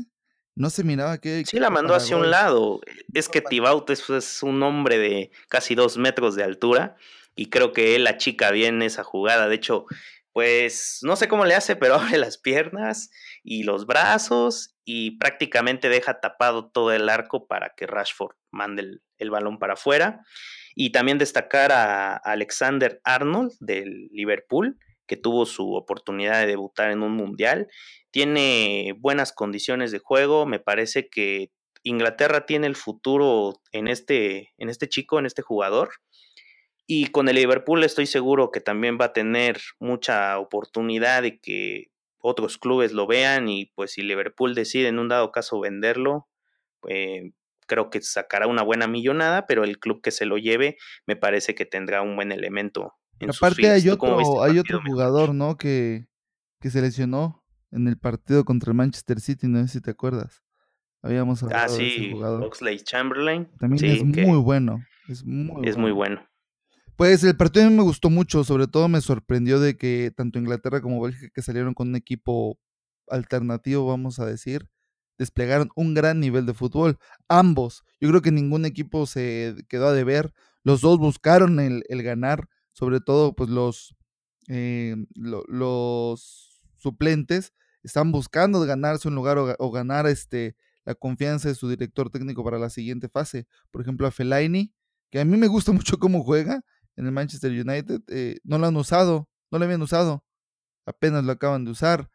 No 0.58 0.70
se 0.70 0.82
miraba 0.82 1.18
que. 1.18 1.44
Sí, 1.46 1.60
la 1.60 1.70
mandó 1.70 1.94
hacia 1.94 2.16
un 2.16 2.32
lado. 2.32 2.80
Es 3.14 3.28
que 3.28 3.40
Tibaut 3.40 3.88
es, 3.90 4.42
un 4.42 4.60
hombre 4.64 4.98
de 4.98 5.30
casi 5.48 5.76
dos 5.76 5.96
metros 5.98 6.34
de 6.34 6.42
altura 6.42 6.96
y 7.38 7.50
creo 7.50 7.72
que 7.72 7.94
él 7.94 8.06
achica 8.06 8.50
bien 8.50 8.82
esa 8.82 9.04
jugada. 9.04 9.48
De 9.48 9.54
hecho, 9.54 9.86
pues 10.32 10.98
no 11.02 11.16
sé 11.16 11.28
cómo 11.28 11.44
le 11.44 11.54
hace, 11.54 11.76
pero 11.76 11.94
abre 11.96 12.18
las 12.18 12.38
piernas 12.38 13.10
y 13.42 13.62
los 13.62 13.86
brazos 13.86 14.74
y 14.84 15.18
prácticamente 15.18 15.88
deja 15.88 16.20
tapado 16.20 16.70
todo 16.70 16.92
el 16.92 17.08
arco 17.08 17.46
para 17.46 17.74
que 17.76 17.86
Rashford 17.86 18.36
mande 18.50 18.82
el, 18.82 19.02
el 19.18 19.30
balón 19.30 19.58
para 19.58 19.74
afuera. 19.74 20.24
Y 20.74 20.92
también 20.92 21.18
destacar 21.18 21.72
a 21.72 22.16
Alexander 22.16 23.00
Arnold 23.04 23.52
del 23.60 24.08
Liverpool, 24.12 24.78
que 25.06 25.16
tuvo 25.16 25.46
su 25.46 25.74
oportunidad 25.74 26.40
de 26.40 26.46
debutar 26.46 26.90
en 26.90 27.02
un 27.02 27.12
mundial 27.12 27.68
tiene 28.10 28.94
buenas 28.98 29.32
condiciones 29.32 29.90
de 29.92 29.98
juego, 29.98 30.46
me 30.46 30.60
parece 30.60 31.08
que 31.08 31.50
Inglaterra 31.82 32.46
tiene 32.46 32.66
el 32.66 32.76
futuro 32.76 33.60
en 33.72 33.88
este, 33.88 34.52
en 34.58 34.68
este 34.68 34.88
chico, 34.88 35.18
en 35.18 35.26
este 35.26 35.42
jugador. 35.42 35.90
Y 36.90 37.08
con 37.08 37.28
el 37.28 37.36
Liverpool 37.36 37.84
estoy 37.84 38.06
seguro 38.06 38.50
que 38.50 38.62
también 38.62 38.96
va 38.98 39.04
a 39.06 39.12
tener 39.12 39.60
mucha 39.78 40.38
oportunidad 40.38 41.20
de 41.20 41.38
que 41.38 41.90
otros 42.18 42.56
clubes 42.56 42.92
lo 42.92 43.06
vean 43.06 43.50
y 43.50 43.66
pues 43.74 43.92
si 43.92 44.02
Liverpool 44.02 44.54
decide 44.54 44.88
en 44.88 44.98
un 44.98 45.08
dado 45.08 45.30
caso 45.30 45.60
venderlo, 45.60 46.28
pues 46.80 47.30
creo 47.66 47.90
que 47.90 48.00
sacará 48.00 48.46
una 48.46 48.62
buena 48.62 48.86
millonada, 48.86 49.46
pero 49.46 49.64
el 49.64 49.78
club 49.78 50.00
que 50.00 50.10
se 50.10 50.24
lo 50.24 50.38
lleve 50.38 50.78
me 51.06 51.14
parece 51.14 51.54
que 51.54 51.66
tendrá 51.66 52.00
un 52.00 52.16
buen 52.16 52.32
elemento. 52.32 52.94
En 53.20 53.30
Aparte 53.30 53.68
hay 53.68 53.86
otro, 53.90 54.42
hay 54.42 54.58
otro 54.58 54.80
jugador, 54.80 55.34
¿no? 55.34 55.58
Que, 55.58 56.06
que 56.58 56.70
se 56.70 56.80
lesionó 56.80 57.44
en 57.70 57.86
el 57.86 57.98
partido 57.98 58.46
contra 58.46 58.70
el 58.70 58.76
Manchester 58.78 59.20
City, 59.20 59.46
no 59.46 59.60
sé 59.66 59.74
si 59.74 59.80
te 59.82 59.90
acuerdas. 59.90 60.42
Habíamos 61.02 61.42
ah, 61.42 61.46
hablado 61.46 61.64
ah, 61.66 61.68
sí, 61.68 61.82
de 61.82 61.96
ese 61.96 62.10
jugador. 62.12 62.44
Oxley 62.44 62.80
Chamberlain. 62.80 63.46
También 63.58 63.84
es 63.84 64.02
muy 64.02 64.38
bueno. 64.38 64.82
Es 65.06 65.22
muy 65.22 65.68
es 65.68 65.76
bueno. 65.76 65.80
muy 65.80 65.92
bueno. 65.92 66.28
Pues 66.98 67.22
el 67.22 67.36
partido 67.36 67.64
a 67.64 67.70
mí 67.70 67.76
me 67.76 67.84
gustó 67.84 68.10
mucho, 68.10 68.42
sobre 68.42 68.66
todo 68.66 68.88
me 68.88 69.00
sorprendió 69.00 69.60
de 69.60 69.76
que 69.76 70.12
tanto 70.16 70.40
Inglaterra 70.40 70.80
como 70.80 71.00
Bélgica 71.00 71.30
que 71.32 71.42
salieron 71.42 71.72
con 71.72 71.90
un 71.90 71.94
equipo 71.94 72.58
alternativo, 73.06 73.86
vamos 73.86 74.18
a 74.18 74.26
decir, 74.26 74.68
desplegaron 75.16 75.70
un 75.76 75.94
gran 75.94 76.18
nivel 76.18 76.44
de 76.44 76.54
fútbol. 76.54 76.98
Ambos, 77.28 77.84
yo 78.00 78.08
creo 78.08 78.20
que 78.20 78.32
ningún 78.32 78.64
equipo 78.64 79.06
se 79.06 79.54
quedó 79.68 79.86
a 79.86 79.92
deber. 79.92 80.34
Los 80.64 80.80
dos 80.80 80.98
buscaron 80.98 81.60
el, 81.60 81.84
ganar, 82.02 82.48
sobre 82.72 82.98
todo 82.98 83.32
pues 83.32 83.48
los, 83.48 83.94
eh, 84.48 84.96
los 85.14 86.60
suplentes 86.78 87.52
están 87.84 88.10
buscando 88.10 88.58
ganarse 88.62 89.06
un 89.06 89.14
lugar 89.14 89.38
o, 89.38 89.70
ganar 89.70 90.08
este, 90.08 90.56
la 90.84 90.96
confianza 90.96 91.48
de 91.48 91.54
su 91.54 91.68
director 91.68 92.10
técnico 92.10 92.42
para 92.42 92.58
la 92.58 92.70
siguiente 92.70 93.08
fase. 93.08 93.46
Por 93.70 93.82
ejemplo, 93.82 94.04
a 94.08 94.10
Fellaini, 94.10 94.74
que 95.12 95.20
a 95.20 95.24
mí 95.24 95.36
me 95.36 95.46
gusta 95.46 95.70
mucho 95.72 96.00
cómo 96.00 96.24
juega 96.24 96.64
en 96.98 97.06
el 97.06 97.12
Manchester 97.12 97.52
United, 97.52 98.02
eh, 98.08 98.40
no 98.42 98.58
lo 98.58 98.66
han 98.66 98.76
usado, 98.76 99.28
no 99.52 99.58
lo 99.58 99.64
habían 99.64 99.82
usado, 99.82 100.24
apenas 100.84 101.24
lo 101.24 101.30
acaban 101.30 101.64
de 101.64 101.70
usar. 101.70 102.10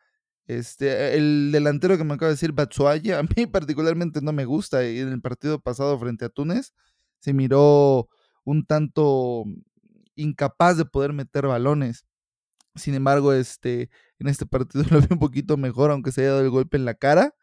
Este, 0.46 1.16
el 1.16 1.52
delantero 1.54 1.98
que 1.98 2.04
me 2.04 2.16
acaba 2.16 2.28
de 2.28 2.34
decir, 2.34 2.52
Batsuaya, 2.52 3.20
a 3.20 3.24
mí 3.24 3.48
particularmente 3.48 4.22
no 4.22 4.34
me 4.34 4.44
gusta. 4.44 4.86
Y 4.86 5.00
en 5.00 5.08
el 5.08 5.22
partido 5.22 5.62
pasado 5.62 5.98
frente 5.98 6.26
a 6.26 6.30
Túnez 6.30 6.74
se 7.20 7.32
miró 7.34 8.10
un 8.44 8.66
tanto 8.66 9.46
incapaz 10.16 10.76
de 10.78 10.84
poder 10.86 11.14
meter 11.14 11.48
balones. 11.48 12.06
Sin 12.76 12.94
embargo, 12.94 13.32
este, 13.32 13.90
en 14.20 14.28
este 14.28 14.46
partido 14.46 14.84
lo 14.92 15.00
vi 15.00 15.08
un 15.12 15.20
poquito 15.20 15.56
mejor, 15.56 15.92
aunque 15.92 16.12
se 16.12 16.22
haya 16.22 16.32
dado 16.32 16.42
el 16.42 16.50
golpe 16.50 16.76
en 16.76 16.84
la 16.84 16.96
cara. 16.96 17.34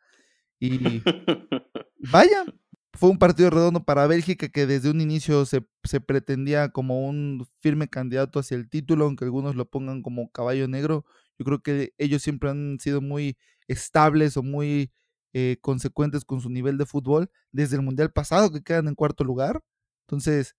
Y 0.58 1.02
vaya, 2.12 2.44
fue 2.92 3.10
un 3.10 3.18
partido 3.18 3.50
redondo 3.50 3.84
para 3.84 4.06
Bélgica 4.06 4.48
que 4.48 4.66
desde 4.66 4.90
un 4.90 5.00
inicio 5.00 5.46
se, 5.46 5.62
pretendía 6.06 6.70
como 6.70 7.06
un 7.08 7.46
firme 7.60 7.88
candidato 7.88 8.40
hacia 8.40 8.56
el 8.56 8.68
título, 8.68 9.04
aunque 9.06 9.24
algunos 9.24 9.54
lo 9.56 9.68
pongan 9.70 10.02
como 10.02 10.30
caballo 10.32 10.68
negro. 10.68 11.04
Yo 11.38 11.44
creo 11.44 11.62
que 11.62 11.94
ellos 11.98 12.22
siempre 12.22 12.50
han 12.50 12.78
sido 12.80 13.00
muy 13.00 13.36
estables 13.68 14.36
o 14.36 14.42
muy 14.42 14.92
eh, 15.32 15.58
consecuentes 15.60 16.24
con 16.24 16.40
su 16.40 16.50
nivel 16.50 16.78
de 16.78 16.86
fútbol 16.86 17.30
desde 17.52 17.76
el 17.76 17.82
Mundial 17.82 18.12
pasado 18.12 18.52
que 18.52 18.62
quedan 18.62 18.88
en 18.88 18.94
cuarto 18.96 19.24
lugar. 19.24 19.62
Entonces, 20.06 20.56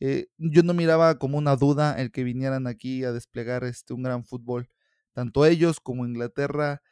eh, 0.00 0.28
yo 0.38 0.62
no 0.62 0.74
miraba 0.74 1.18
como 1.18 1.38
una 1.38 1.56
duda 1.56 2.00
el 2.00 2.12
que 2.12 2.24
vinieran 2.24 2.66
aquí 2.66 3.04
a 3.04 3.12
desplegar 3.12 3.64
este, 3.64 3.94
un 3.94 4.02
gran 4.02 4.24
fútbol. 4.24 4.68
Tanto 5.12 5.46
ellos 5.46 5.80
como 5.80 6.06
Inglaterra 6.06 6.82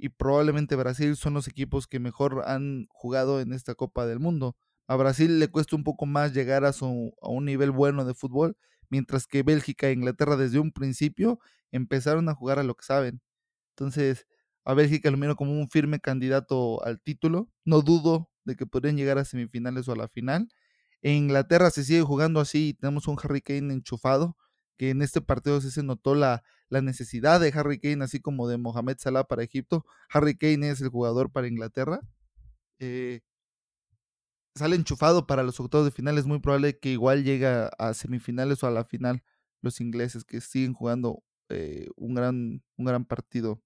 y 0.00 0.08
probablemente 0.08 0.76
Brasil 0.76 1.14
son 1.16 1.34
los 1.34 1.46
equipos 1.46 1.86
que 1.86 2.00
mejor 2.00 2.42
han 2.46 2.86
jugado 2.88 3.40
en 3.40 3.52
esta 3.52 3.74
Copa 3.74 4.06
del 4.06 4.18
Mundo. 4.18 4.56
A 4.86 4.96
Brasil 4.96 5.38
le 5.38 5.48
cuesta 5.48 5.76
un 5.76 5.84
poco 5.84 6.06
más 6.06 6.32
llegar 6.32 6.64
a, 6.64 6.72
su, 6.72 7.14
a 7.20 7.28
un 7.28 7.44
nivel 7.44 7.70
bueno 7.70 8.04
de 8.04 8.14
fútbol, 8.14 8.56
mientras 8.88 9.26
que 9.26 9.42
Bélgica 9.42 9.88
e 9.88 9.92
Inglaterra 9.92 10.36
desde 10.36 10.58
un 10.58 10.72
principio 10.72 11.38
empezaron 11.70 12.28
a 12.28 12.34
jugar 12.34 12.58
a 12.58 12.62
lo 12.64 12.74
que 12.74 12.84
saben. 12.84 13.20
Entonces, 13.76 14.26
a 14.64 14.74
Bélgica 14.74 15.10
lo 15.10 15.18
miro 15.18 15.36
como 15.36 15.52
un 15.52 15.68
firme 15.68 16.00
candidato 16.00 16.82
al 16.84 17.00
título. 17.00 17.50
No 17.64 17.82
dudo 17.82 18.30
de 18.44 18.56
que 18.56 18.66
podrían 18.66 18.96
llegar 18.96 19.18
a 19.18 19.24
semifinales 19.24 19.86
o 19.88 19.92
a 19.92 19.96
la 19.96 20.08
final. 20.08 20.48
En 21.02 21.14
Inglaterra 21.14 21.70
se 21.70 21.84
sigue 21.84 22.02
jugando 22.02 22.40
así, 22.40 22.74
tenemos 22.74 23.06
un 23.06 23.16
Harry 23.22 23.42
Kane 23.42 23.72
enchufado, 23.72 24.36
que 24.76 24.90
en 24.90 25.02
este 25.02 25.20
partido 25.20 25.60
sí 25.60 25.70
se 25.70 25.82
notó 25.82 26.14
la, 26.14 26.42
la 26.70 26.80
necesidad 26.80 27.40
de 27.40 27.52
Harry 27.54 27.78
Kane, 27.78 28.04
así 28.04 28.20
como 28.20 28.48
de 28.48 28.56
Mohamed 28.56 28.96
Salah 28.98 29.24
para 29.24 29.42
Egipto. 29.42 29.84
Harry 30.08 30.36
Kane 30.36 30.70
es 30.70 30.80
el 30.80 30.88
jugador 30.88 31.30
para 31.30 31.48
Inglaterra. 31.48 32.00
Eh, 32.78 33.20
sale 34.54 34.76
enchufado 34.76 35.26
para 35.26 35.42
los 35.42 35.60
octavos 35.60 35.84
de 35.84 35.92
final, 35.92 36.16
es 36.16 36.26
muy 36.26 36.40
probable 36.40 36.78
que 36.78 36.90
igual 36.90 37.24
llegue 37.24 37.46
a 37.46 37.94
semifinales 37.94 38.62
o 38.62 38.66
a 38.66 38.70
la 38.70 38.84
final 38.84 39.22
los 39.60 39.80
ingleses 39.80 40.24
que 40.24 40.40
siguen 40.40 40.72
jugando 40.72 41.22
eh, 41.50 41.88
un, 41.96 42.14
gran, 42.14 42.62
un 42.76 42.84
gran 42.84 43.04
partido 43.04 43.62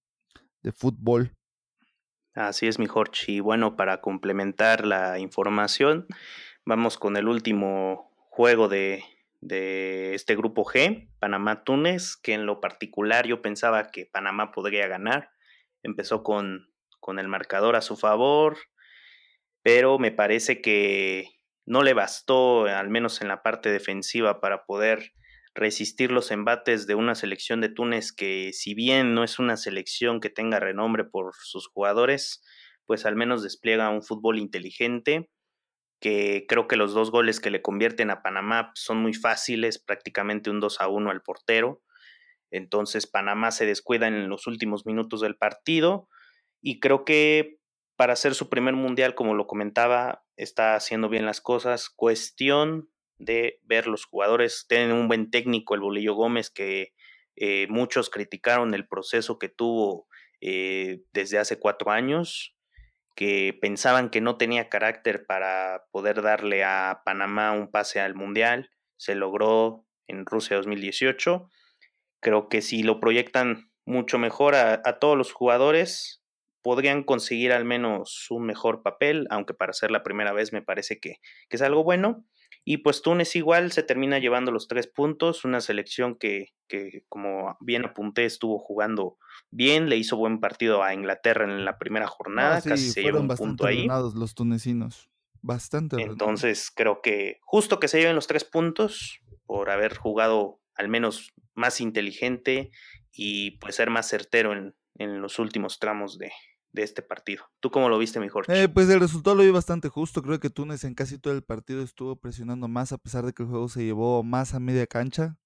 de 0.63 0.73
fútbol. 0.73 1.33
Así 2.35 2.67
es, 2.67 2.81
mi 2.81 2.87
Jorge. 2.87 3.33
Y 3.33 3.41
bueno, 3.41 3.77
para 3.77 4.01
complementar 4.01 4.85
la 4.85 5.21
información, 5.21 6.09
Vamos 6.67 6.97
con 6.97 7.19
el 7.19 7.29
último 7.29 8.11
juego 8.31 8.69
de, 8.69 9.05
este 9.49 10.37
grupo 10.37 10.65
G, 10.65 11.11
Panamá-Túnez, 11.19 12.17
que 12.17 12.33
en 12.35 12.47
lo 12.47 12.61
particular 12.61 13.27
yo 13.27 13.43
pensaba 13.43 13.91
que 13.91 14.07
Panamá 14.07 14.53
podría 14.53 14.87
ganar. 14.89 15.31
empezó 15.83 16.23
con, 16.23 16.73
con 17.01 17.19
el 17.19 17.29
marcador 17.29 17.77
a 17.77 17.83
su 17.83 17.97
favor, 17.97 18.57
pero 19.63 19.99
me 19.99 20.13
parece 20.13 20.63
que 20.63 21.29
no 21.67 21.83
le 21.83 21.95
bastó, 21.95 22.65
al 22.67 22.89
menos 22.89 23.21
en 23.21 23.29
la 23.29 23.43
parte 23.43 23.71
defensiva, 23.71 24.41
para 24.41 24.65
poder 24.65 25.13
resistir 25.55 26.11
los 26.11 26.31
embates 26.31 26.87
de 26.87 26.95
una 26.95 27.15
selección 27.15 27.61
de 27.61 27.69
Túnez 27.69 28.13
que 28.13 28.53
si 28.53 28.75
bien 28.75 29.15
no 29.15 29.23
es 29.23 29.39
una 29.39 29.57
selección 29.57 30.21
que 30.21 30.31
tenga 30.31 30.59
renombre 30.59 31.05
por 31.05 31.35
sus 31.35 31.69
jugadores, 31.69 32.43
pues 32.87 33.07
al 33.07 33.17
menos 33.17 33.43
despliega 33.43 33.89
un 33.91 34.03
fútbol 34.03 34.39
inteligente, 34.39 35.31
que 36.05 36.45
creo 36.47 36.69
que 36.69 36.77
los 36.77 36.93
dos 36.93 37.11
goles 37.11 37.41
que 37.41 37.49
le 37.49 37.63
convierten 37.63 38.11
a 38.11 38.21
Panamá 38.21 38.73
son 38.75 38.99
muy 38.99 39.15
fáciles, 39.15 39.79
prácticamente 39.79 40.51
un 40.51 40.61
2 40.61 40.83
a 40.83 40.89
1 40.89 41.11
al 41.11 41.23
portero. 41.23 41.81
Entonces 42.51 43.07
Panamá 43.07 43.51
se 43.53 43.65
descuida 43.65 44.07
en 44.07 44.29
los 44.29 44.47
últimos 44.47 44.85
minutos 44.85 45.23
del 45.23 45.39
partido 45.39 46.11
y 46.61 46.79
creo 46.79 47.07
que 47.07 47.57
para 47.97 48.13
hacer 48.13 48.35
su 48.35 48.51
primer 48.51 48.75
mundial, 48.75 49.15
como 49.15 49.33
lo 49.33 49.47
comentaba, 49.47 50.27
está 50.37 50.75
haciendo 50.75 51.09
bien 51.09 51.25
las 51.25 51.41
cosas. 51.41 51.89
Cuestión 51.89 52.91
de 53.17 53.61
ver 53.63 53.87
los 53.87 54.05
jugadores. 54.05 54.67
Tienen 54.69 54.93
un 54.93 55.09
buen 55.09 55.31
técnico, 55.31 55.75
el 55.75 55.81
Bolillo 55.81 56.13
Gómez, 56.13 56.51
que 56.51 56.93
eh, 57.35 57.67
muchos 57.71 58.11
criticaron 58.11 58.75
el 58.75 58.87
proceso 58.87 59.39
que 59.39 59.49
tuvo 59.49 60.07
eh, 60.43 61.01
desde 61.15 61.39
hace 61.39 61.59
cuatro 61.59 61.93
años, 61.93 62.55
que 63.15 63.57
pensaban 63.61 64.11
que 64.11 64.21
no 64.21 64.37
tenía 64.37 64.69
carácter 64.69 65.27
para 65.27 65.85
poder 65.91 66.23
darle 66.23 66.65
a 66.65 67.03
Panamá 67.05 67.53
un 67.53 67.71
pase 67.71 68.01
al 68.01 68.15
Mundial. 68.15 68.71
Se 68.97 69.15
logró 69.15 69.87
en 70.07 70.27
Rusia 70.27 70.57
2018. 70.57 71.49
Creo 72.21 72.49
que 72.49 72.63
si 72.63 72.83
lo 72.83 73.01
proyectan 73.01 73.71
mucho 73.85 74.19
mejor 74.19 74.55
a, 74.55 74.81
a 74.85 74.99
todos 74.99 75.17
los 75.17 75.33
jugadores, 75.33 76.25
podrían 76.63 77.05
conseguir 77.05 77.53
al 77.53 77.67
menos 77.67 78.27
un 78.31 78.47
mejor 78.47 78.83
papel, 78.83 79.27
aunque 79.29 79.53
para 79.53 79.75
ser 79.75 79.91
la 79.91 80.03
primera 80.03 80.33
vez 80.33 80.53
me 80.53 80.63
parece 80.63 80.99
que, 80.99 81.17
que 81.49 81.57
es 81.57 81.63
algo 81.63 81.85
bueno. 81.85 82.25
Y 82.65 82.79
pues 82.79 83.03
Túnez 83.03 83.35
igual 83.37 83.73
se 83.73 83.83
termina 83.83 84.19
llevando 84.19 84.53
los 84.53 84.69
tres 84.69 84.87
puntos, 84.87 85.45
una 85.45 85.61
selección 85.61 86.17
que, 86.17 86.55
que, 86.69 87.05
como 87.09 87.57
bien 87.61 87.85
apunté 87.85 88.25
estuvo 88.25 88.59
jugando 88.59 89.19
bien, 89.51 89.89
le 89.89 89.97
hizo 89.97 90.17
buen 90.17 90.41
partido 90.41 90.83
a 90.83 90.95
Inglaterra 90.95 91.45
en 91.45 91.65
la 91.65 91.79
primera 91.79 92.07
jornada, 92.07 92.63
casi 92.63 92.91
se 92.91 93.03
llevó 93.03 93.21
un 93.21 93.29
punto 93.29 93.67
ahí. 93.67 93.87
los 93.87 94.35
tunecinos, 94.35 95.11
bastante. 95.41 96.01
Entonces 96.01 96.71
creo 96.75 97.01
que 97.03 97.39
justo 97.43 97.81
que 97.81 97.89
se 97.89 97.99
lleven 97.99 98.17
los 98.17 98.27
tres 98.27 98.45
puntos 98.45 99.21
por 99.47 99.71
haber 99.71 99.97
jugado 99.97 100.61
al 100.75 100.89
menos 100.89 101.33
más 101.55 101.81
inteligente 101.81 102.71
y 103.13 103.53
pues 103.59 103.77
ser 103.77 103.91
más 103.91 104.09
certero 104.09 104.53
en, 104.53 104.75
en 104.97 105.21
los 105.21 105.39
últimos 105.39 105.79
tramos 105.79 106.19
de, 106.19 106.33
de 106.75 106.83
este 106.83 107.03
partido. 107.03 107.45
¿Tú 107.61 107.71
cómo 107.71 107.89
lo 107.89 107.99
viste 107.99 108.19
mejor? 108.19 108.45
Eh, 108.49 108.69
pues 108.69 108.89
el 108.89 108.99
resultado 108.99 109.37
lo 109.37 109.45
vi 109.45 109.51
bastante 109.51 109.89
justo. 109.89 110.23
Creo 110.23 110.41
que 110.41 110.51
Túnez 110.51 110.83
en 110.83 110.95
casi 110.95 111.19
todo 111.19 111.33
el 111.33 111.43
partido 111.43 111.83
estuvo 111.83 112.17
presionando 112.17 112.67
más, 112.67 112.93
a 112.93 112.99
pesar 112.99 113.25
de 113.25 113.33
que 113.33 113.45
el 113.45 113.49
juego 113.49 113.69
se 113.69 113.85
llevó 113.85 114.25
más 114.25 114.55
a 114.55 114.61
media 114.61 114.87
cancha, 114.89 115.39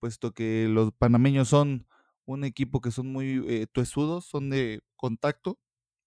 puesto 0.00 0.32
que 0.32 0.66
los 0.68 0.92
panameños 0.92 1.48
son 1.48 1.86
un 2.26 2.42
equipo 2.42 2.80
que 2.80 2.90
son 2.90 3.12
muy 3.12 3.44
eh, 3.48 3.66
tuesudos, 3.70 4.26
son 4.26 4.50
de 4.50 4.82
contacto, 4.96 5.60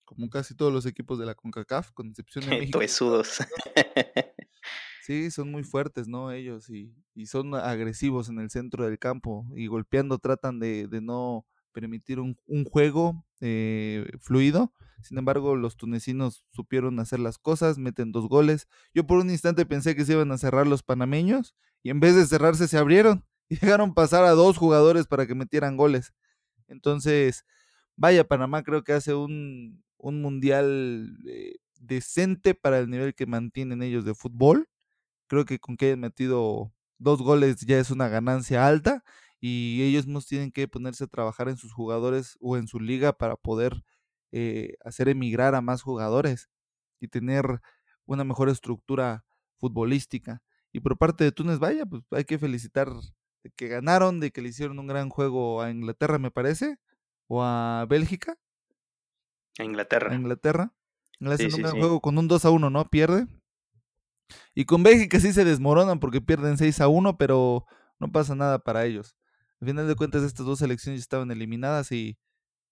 como 0.03 0.29
casi 0.29 0.53
todos 0.53 0.74
los 0.74 0.86
equipos 0.86 1.17
de 1.17 1.25
la 1.25 1.36
CONCACAF, 1.36 1.91
con 1.93 2.09
excepción 2.09 2.45
de 2.45 2.51
México. 2.59 2.79
tuesudos. 2.79 3.38
Sí, 5.03 5.31
son 5.31 5.50
muy 5.50 5.63
fuertes, 5.63 6.09
¿no? 6.09 6.33
Ellos 6.33 6.69
y, 6.69 6.93
y, 7.15 7.27
son 7.27 7.55
agresivos 7.55 8.27
en 8.27 8.39
el 8.39 8.50
centro 8.50 8.83
del 8.83 9.00
campo 9.00 9.47
y 9.55 9.67
golpeando 9.67 10.17
tratan 10.19 10.59
de, 10.59 10.86
de 10.88 11.00
no 11.00 11.45
permitir 11.77 12.19
un, 12.19 12.36
juego 12.65 13.23
eh, 13.39 14.10
fluido. 14.19 14.73
Sin 15.04 15.19
embargo, 15.19 15.56
los 15.56 15.78
tunecinos 15.78 16.43
supieron 16.49 16.99
hacer 16.99 17.19
las 17.19 17.38
cosas, 17.38 17.78
meten 17.78 18.12
dos 18.12 18.28
goles. 18.28 18.67
Yo 18.95 19.06
por 19.06 19.19
un 19.19 19.30
instante 19.30 19.63
pensé 19.67 19.95
que 19.95 20.04
se 20.04 20.13
iban 20.13 20.32
a 20.32 20.39
cerrar 20.39 20.65
los 20.65 20.82
panameños 20.82 21.56
y 21.84 21.91
en 21.91 21.99
vez 21.99 22.15
de 22.15 22.25
cerrarse 22.25 22.67
se 22.67 22.80
abrieron 22.80 23.23
y 23.47 23.60
llegaron 23.60 23.91
a 23.91 23.93
pasar 23.93 24.23
a 24.23 24.32
dos 24.32 24.58
jugadores 24.58 25.06
para 25.06 25.28
que 25.28 25.36
metieran 25.36 25.78
goles. 25.78 26.13
Entonces, 26.67 27.45
vaya, 27.95 28.28
Panamá 28.28 28.63
creo 28.63 28.84
que 28.84 28.93
hace 28.93 29.13
un, 29.13 29.84
un 29.97 30.19
mundial 30.19 31.15
eh, 31.28 31.58
decente 31.80 32.56
para 32.56 32.80
el 32.80 32.89
nivel 32.89 33.13
que 33.13 33.28
mantienen 33.28 33.84
ellos 33.84 34.04
de 34.04 34.15
fútbol. 34.15 34.67
Creo 35.28 35.45
que 35.45 35.60
con 35.60 35.78
que 35.78 35.86
hayan 35.88 35.99
metido 35.99 36.73
dos 36.97 37.21
goles 37.21 37.58
ya 37.67 37.78
es 37.78 37.91
una 37.91 38.08
ganancia 38.08 38.65
alta 38.65 39.04
y 39.39 39.84
ellos 39.84 40.08
no 40.08 40.21
tienen 40.21 40.52
que 40.52 40.67
ponerse 40.67 41.04
a 41.04 41.08
trabajar 41.08 41.50
en 41.50 41.58
sus 41.58 41.73
jugadores 41.73 42.38
o 42.39 42.58
en 42.58 42.67
su 42.67 42.80
liga 42.80 43.13
para 43.13 43.36
poder 43.36 43.84
eh, 44.32 44.76
hacer 44.84 45.10
emigrar 45.10 45.56
a 45.56 45.62
más 45.62 45.82
jugadores 45.82 46.50
y 47.00 47.08
tener 47.08 47.62
una 48.06 48.23
mejor 48.23 48.50
estructura 48.50 49.26
futbolística. 49.58 50.41
Y 50.71 50.80
por 50.80 50.97
parte 50.97 51.23
de 51.23 51.32
Túnez, 51.32 51.60
vaya, 51.60 51.86
pues 51.86 52.04
hay 52.12 52.26
que 52.26 52.39
felicitar 52.39 52.89
de 53.43 53.52
que 53.56 53.67
ganaron, 53.67 54.19
de 54.19 54.32
que 54.32 54.41
le 54.41 54.50
hicieron 54.50 54.80
un 54.80 54.88
gran 54.88 55.10
juego 55.10 55.62
a 55.62 55.69
Inglaterra, 55.69 56.19
me 56.19 56.32
parece, 56.32 56.80
o 57.28 57.43
a 57.43 57.86
Bélgica. 57.88 58.38
A 59.60 59.63
Inglaterra. 59.63 60.12
A 60.12 60.15
Inglaterra. 60.15 60.73
Le 61.19 61.34
hacen 61.34 61.54
un 61.54 61.62
gran 61.62 61.78
juego 61.80 62.02
con 62.02 62.17
un 62.17 62.28
2 62.28 62.45
a 62.45 62.50
1, 62.52 62.69
¿no? 62.69 62.89
Pierde. 62.89 63.28
Y 64.54 64.65
con 64.65 64.84
Bélgica 64.84 65.19
sí 65.19 65.34
se 65.34 65.45
desmoronan 65.45 66.00
porque 66.00 66.21
pierden 66.21 66.58
6 66.58 66.82
a 66.82 66.88
1, 66.88 67.17
pero 67.17 67.65
no 68.00 68.12
pasa 68.12 68.36
nada 68.36 68.60
para 68.60 68.86
ellos. 68.86 69.15
Al 69.60 69.67
final 69.67 69.88
de 69.88 69.96
cuentas, 69.96 70.24
estas 70.24 70.46
dos 70.46 70.60
selecciones 70.60 71.02
estaban 71.02 71.32
eliminadas 71.32 71.91
y 71.91 72.17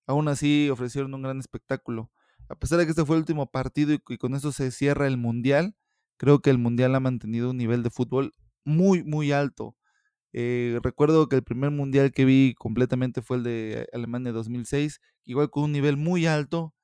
aún 0.07 0.27
así 0.27 0.69
ofrecieron 0.69 1.13
un 1.13 1.23
gran 1.23 1.39
espectáculo. 1.39 2.11
A 2.47 2.55
pesar 2.55 2.77
de 2.77 2.85
que 2.85 2.91
este 2.91 3.05
fue 3.05 3.15
el 3.15 3.21
último 3.21 3.49
partido 3.49 3.93
y, 3.93 3.99
con 4.17 4.35
eso 4.35 4.51
se 4.51 4.71
cierra 4.71 5.07
el 5.07 5.17
Mundial, 5.17 5.75
creo 6.17 6.39
que 6.39 6.51
el 6.51 6.59
Mundial 6.59 6.93
ha 6.95 6.99
mantenido 6.99 7.51
un 7.51 7.57
nivel 7.57 7.81
de 7.83 7.89
fútbol 7.89 8.33
muy, 8.65 9.03
muy 9.03 9.31
alto. 9.31 9.75
Eh, 10.33 10.79
recuerdo 10.83 11.27
que 11.29 11.37
el 11.37 11.43
primer 11.43 11.71
Mundial 11.71 12.11
que 12.11 12.25
vi 12.25 12.53
completamente 12.55 13.21
fue 13.21 13.37
el 13.37 13.43
de 13.43 13.89
Alemania 13.93 14.31
2006, 14.31 15.01
igual 15.23 15.49
con 15.49 15.63
un 15.65 15.71
nivel 15.71 15.97
muy 15.97 16.27
alto. 16.27 16.75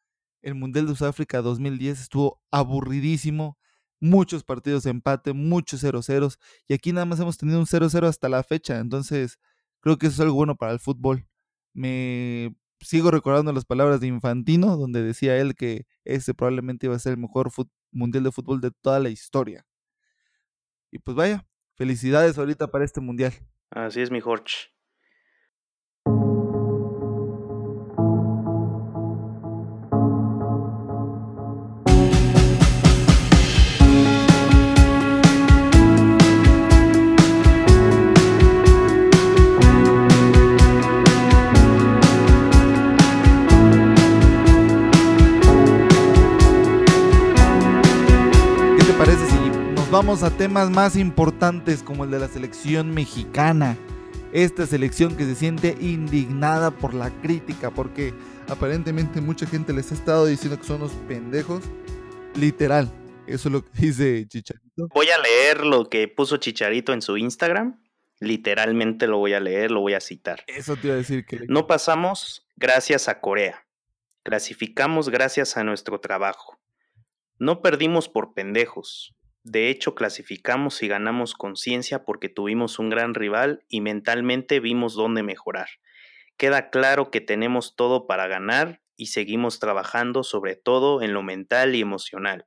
El 0.42 0.56
Mundial 0.56 0.88
de 0.88 0.96
Sudáfrica 0.96 1.42
2010 1.42 2.02
estuvo 2.02 2.42
aburridísimo, 2.50 3.60
muchos 4.00 4.44
partidos 4.44 4.84
de 4.84 4.92
empate, 4.92 5.34
muchos 5.34 5.84
0-0, 5.84 6.38
y 6.68 6.74
aquí 6.74 6.92
nada 6.92 7.06
más 7.06 7.20
hemos 7.20 7.38
tenido 7.38 7.60
un 7.60 7.68
0-0 7.68 8.08
hasta 8.08 8.30
la 8.30 8.44
fecha, 8.44 8.80
entonces 8.80 9.38
Creo 9.82 9.98
que 9.98 10.08
eso 10.08 10.16
es 10.16 10.20
algo 10.22 10.36
bueno 10.36 10.56
para 10.56 10.72
el 10.72 10.80
fútbol. 10.80 11.28
Me 11.74 12.56
sigo 12.80 13.12
recordando 13.12 13.54
las 13.54 13.66
palabras 13.66 14.00
de 14.00 14.08
Infantino, 14.08 14.78
donde 14.78 15.04
decía 15.04 15.38
él 15.38 15.56
que 15.56 15.86
ese 16.04 16.34
probablemente 16.34 16.88
iba 16.88 16.96
a 16.96 17.00
ser 17.00 17.14
el 17.14 17.20
mejor 17.20 17.52
mundial 17.92 18.24
de 18.24 18.32
fútbol 18.32 18.62
de 18.62 18.72
toda 18.72 19.00
la 19.00 19.10
historia. 19.10 19.66
Y 20.92 21.00
pues 21.00 21.16
vaya, 21.16 21.46
felicidades 21.76 22.38
ahorita 22.38 22.68
para 22.68 22.86
este 22.86 23.02
mundial. 23.02 23.34
Así 23.70 24.02
es, 24.02 24.12
mi 24.12 24.20
Jorge. 24.20 24.71
A 50.12 50.30
temas 50.30 50.70
más 50.70 50.98
importantes 50.98 51.84
como 51.84 52.04
el 52.04 52.12
de 52.12 52.20
la 52.20 52.28
selección 52.28 52.94
mexicana. 52.94 53.78
Esta 54.34 54.68
selección 54.68 55.16
que 55.16 55.24
se 55.24 55.36
siente 55.36 55.78
indignada 55.80 56.72
por 56.72 56.94
la 56.94 57.10
crítica 57.22 57.72
porque 57.72 58.14
aparentemente 58.50 59.22
mucha 59.22 59.48
gente 59.48 59.72
les 59.72 59.90
ha 59.92 59.96
estado 59.96 60.26
diciendo 60.26 60.60
que 60.60 60.68
son 60.68 60.82
unos 60.82 60.92
pendejos. 61.08 61.64
Literal, 62.36 62.92
eso 63.26 63.48
es 63.48 63.54
lo 63.54 63.64
que 63.64 63.72
dice 63.74 64.28
Chicharito. 64.28 64.90
Voy 64.94 65.08
a 65.08 65.18
leer 65.18 65.66
lo 65.66 65.90
que 65.90 66.10
puso 66.10 66.36
Chicharito 66.36 66.92
en 66.92 67.02
su 67.02 67.16
Instagram. 67.16 67.82
Literalmente 68.20 69.08
lo 69.08 69.18
voy 69.18 69.32
a 69.34 69.40
leer, 69.40 69.72
lo 69.72 69.80
voy 69.80 69.94
a 69.94 70.02
citar. 70.02 70.44
Eso 70.46 70.76
te 70.76 70.88
iba 70.88 70.96
a 70.96 70.98
decir 70.98 71.26
que... 71.26 71.40
No 71.48 71.68
pasamos 71.68 72.46
gracias 72.58 73.08
a 73.08 73.22
Corea. 73.22 73.66
Clasificamos 74.24 75.08
gracias 75.08 75.56
a 75.56 75.64
nuestro 75.64 76.02
trabajo. 76.02 76.60
No 77.40 77.62
perdimos 77.62 78.10
por 78.10 78.34
pendejos. 78.34 79.16
De 79.44 79.70
hecho, 79.70 79.96
clasificamos 79.96 80.84
y 80.84 80.88
ganamos 80.88 81.34
conciencia 81.34 82.04
porque 82.06 82.30
tuvimos 82.30 82.80
un 82.80 82.90
gran 82.90 83.14
rival 83.16 83.66
y 83.68 83.82
mentalmente 83.82 84.60
vimos 84.60 84.94
dónde 84.94 85.24
mejorar. 85.24 85.68
Queda 86.38 86.70
claro 86.70 87.12
que 87.12 87.22
tenemos 87.22 87.76
todo 87.76 88.08
para 88.08 88.28
ganar 88.28 88.82
y 88.96 89.08
seguimos 89.08 89.60
trabajando 89.60 90.24
sobre 90.24 90.56
todo 90.56 91.02
en 91.02 91.14
lo 91.14 91.24
mental 91.24 91.76
y 91.76 91.82
emocional. 91.82 92.46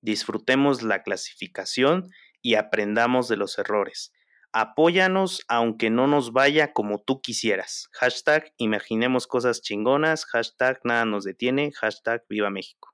Disfrutemos 0.00 0.82
la 0.82 1.02
clasificación 1.02 2.10
y 2.40 2.56
aprendamos 2.56 3.28
de 3.28 3.36
los 3.36 3.58
errores. 3.58 4.12
apóyanos 4.52 5.42
aunque 5.48 5.90
no 5.90 6.06
nos 6.06 6.32
vaya 6.32 6.72
como 6.72 7.00
tú 7.02 7.22
quisieras. 7.22 7.88
Hashtag 7.92 8.52
imaginemos 8.58 9.26
cosas 9.26 9.62
chingonas, 9.62 10.26
hashtag 10.26 10.80
nada 10.84 11.04
nos 11.06 11.24
detiene, 11.24 11.72
hashtag 11.72 12.24
viva 12.28 12.50
México. 12.50 12.91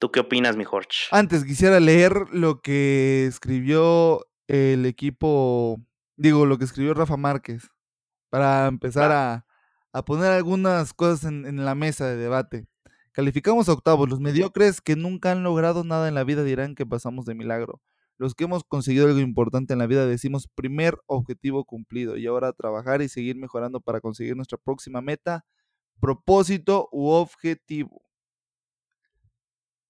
¿Tú 0.00 0.10
qué 0.10 0.20
opinas, 0.20 0.56
mi 0.56 0.64
Jorge? 0.64 1.08
Antes 1.10 1.44
quisiera 1.44 1.78
leer 1.78 2.14
lo 2.32 2.62
que 2.62 3.26
escribió 3.26 4.26
el 4.48 4.86
equipo, 4.86 5.78
digo, 6.16 6.46
lo 6.46 6.56
que 6.56 6.64
escribió 6.64 6.94
Rafa 6.94 7.18
Márquez, 7.18 7.68
para 8.30 8.66
empezar 8.66 9.12
a, 9.12 9.44
a, 9.92 10.04
poner 10.06 10.32
algunas 10.32 10.94
cosas 10.94 11.24
en, 11.24 11.44
en 11.44 11.66
la 11.66 11.74
mesa 11.74 12.06
de 12.06 12.16
debate. 12.16 12.66
Calificamos 13.12 13.68
a 13.68 13.74
octavos. 13.74 14.08
Los 14.08 14.20
mediocres 14.20 14.80
que 14.80 14.96
nunca 14.96 15.32
han 15.32 15.42
logrado 15.42 15.84
nada 15.84 16.08
en 16.08 16.14
la 16.14 16.24
vida 16.24 16.44
dirán 16.44 16.74
que 16.74 16.86
pasamos 16.86 17.26
de 17.26 17.34
milagro. 17.34 17.82
Los 18.16 18.34
que 18.34 18.44
hemos 18.44 18.64
conseguido 18.64 19.06
algo 19.06 19.20
importante 19.20 19.74
en 19.74 19.80
la 19.80 19.86
vida 19.86 20.06
decimos 20.06 20.48
primer 20.48 20.96
objetivo 21.08 21.66
cumplido 21.66 22.16
y 22.16 22.26
ahora 22.26 22.54
trabajar 22.54 23.02
y 23.02 23.10
seguir 23.10 23.36
mejorando 23.36 23.82
para 23.82 24.00
conseguir 24.00 24.34
nuestra 24.34 24.56
próxima 24.56 25.02
meta, 25.02 25.44
propósito 26.00 26.88
u 26.90 27.08
objetivo. 27.08 28.02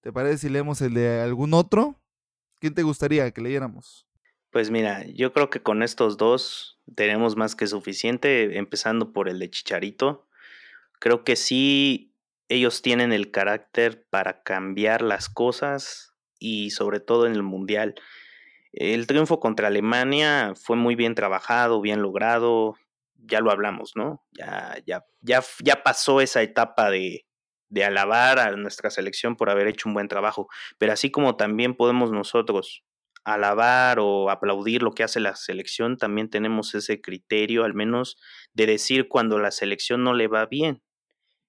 ¿Te 0.01 0.11
parece 0.11 0.39
si 0.39 0.49
leemos 0.49 0.81
el 0.81 0.95
de 0.95 1.21
algún 1.21 1.53
otro? 1.53 2.01
¿Quién 2.59 2.73
te 2.73 2.81
gustaría 2.81 3.29
que 3.31 3.41
leyéramos? 3.41 4.07
Pues 4.49 4.71
mira, 4.71 5.05
yo 5.05 5.31
creo 5.31 5.49
que 5.49 5.61
con 5.61 5.83
estos 5.83 6.17
dos 6.17 6.79
tenemos 6.95 7.35
más 7.35 7.55
que 7.55 7.67
suficiente, 7.67 8.57
empezando 8.57 9.13
por 9.13 9.29
el 9.29 9.37
de 9.37 9.51
Chicharito. 9.51 10.27
Creo 10.99 11.23
que 11.23 11.35
sí, 11.35 12.15
ellos 12.49 12.81
tienen 12.81 13.13
el 13.13 13.31
carácter 13.31 14.05
para 14.09 14.41
cambiar 14.41 15.03
las 15.03 15.29
cosas 15.29 16.15
y 16.39 16.71
sobre 16.71 16.99
todo 16.99 17.27
en 17.27 17.33
el 17.33 17.43
Mundial. 17.43 17.95
El 18.73 19.05
triunfo 19.05 19.39
contra 19.39 19.67
Alemania 19.67 20.53
fue 20.55 20.77
muy 20.77 20.95
bien 20.95 21.13
trabajado, 21.13 21.79
bien 21.79 22.01
logrado, 22.01 22.75
ya 23.15 23.39
lo 23.39 23.51
hablamos, 23.51 23.95
¿no? 23.95 24.25
Ya, 24.31 24.75
ya, 24.85 25.05
ya, 25.21 25.43
ya 25.63 25.83
pasó 25.83 26.21
esa 26.21 26.41
etapa 26.41 26.89
de, 26.89 27.25
de 27.71 27.85
alabar 27.85 28.37
a 28.37 28.51
nuestra 28.57 28.91
selección 28.91 29.35
por 29.35 29.49
haber 29.49 29.67
hecho 29.67 29.87
un 29.87 29.95
buen 29.95 30.09
trabajo, 30.09 30.47
pero 30.77 30.93
así 30.93 31.09
como 31.09 31.37
también 31.37 31.73
podemos 31.73 32.11
nosotros 32.11 32.83
alabar 33.23 33.99
o 33.99 34.29
aplaudir 34.29 34.83
lo 34.83 34.91
que 34.91 35.03
hace 35.03 35.19
la 35.19 35.35
selección, 35.35 35.97
también 35.97 36.29
tenemos 36.29 36.75
ese 36.75 37.01
criterio 37.01 37.63
al 37.63 37.73
menos 37.73 38.17
de 38.53 38.65
decir 38.65 39.07
cuando 39.07 39.39
la 39.39 39.51
selección 39.51 40.03
no 40.03 40.13
le 40.13 40.27
va 40.27 40.45
bien. 40.45 40.83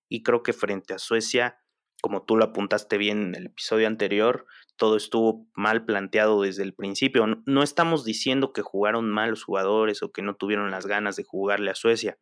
Y 0.09 0.23
creo 0.23 0.43
que 0.43 0.53
frente 0.53 0.95
a 0.95 0.99
Suecia, 0.99 1.59
como 2.01 2.25
tú 2.25 2.37
lo 2.37 2.45
apuntaste 2.45 2.99
bien 2.99 3.23
en 3.23 3.35
el 3.35 3.47
episodio 3.47 3.89
anterior, 3.89 4.47
todo 4.77 4.97
estuvo 4.97 5.49
mal 5.55 5.85
planteado 5.85 6.43
desde 6.43 6.63
el 6.63 6.75
principio. 6.75 7.27
No 7.47 7.63
estamos 7.63 8.05
diciendo 8.05 8.53
que 8.53 8.63
jugaron 8.63 9.11
mal 9.11 9.31
los 9.31 9.43
jugadores 9.43 10.03
o 10.03 10.13
que 10.13 10.23
no 10.23 10.37
tuvieron 10.37 10.71
las 10.71 10.87
ganas 10.87 11.17
de 11.17 11.25
jugarle 11.25 11.71
a 11.71 11.75
Suecia 11.75 12.19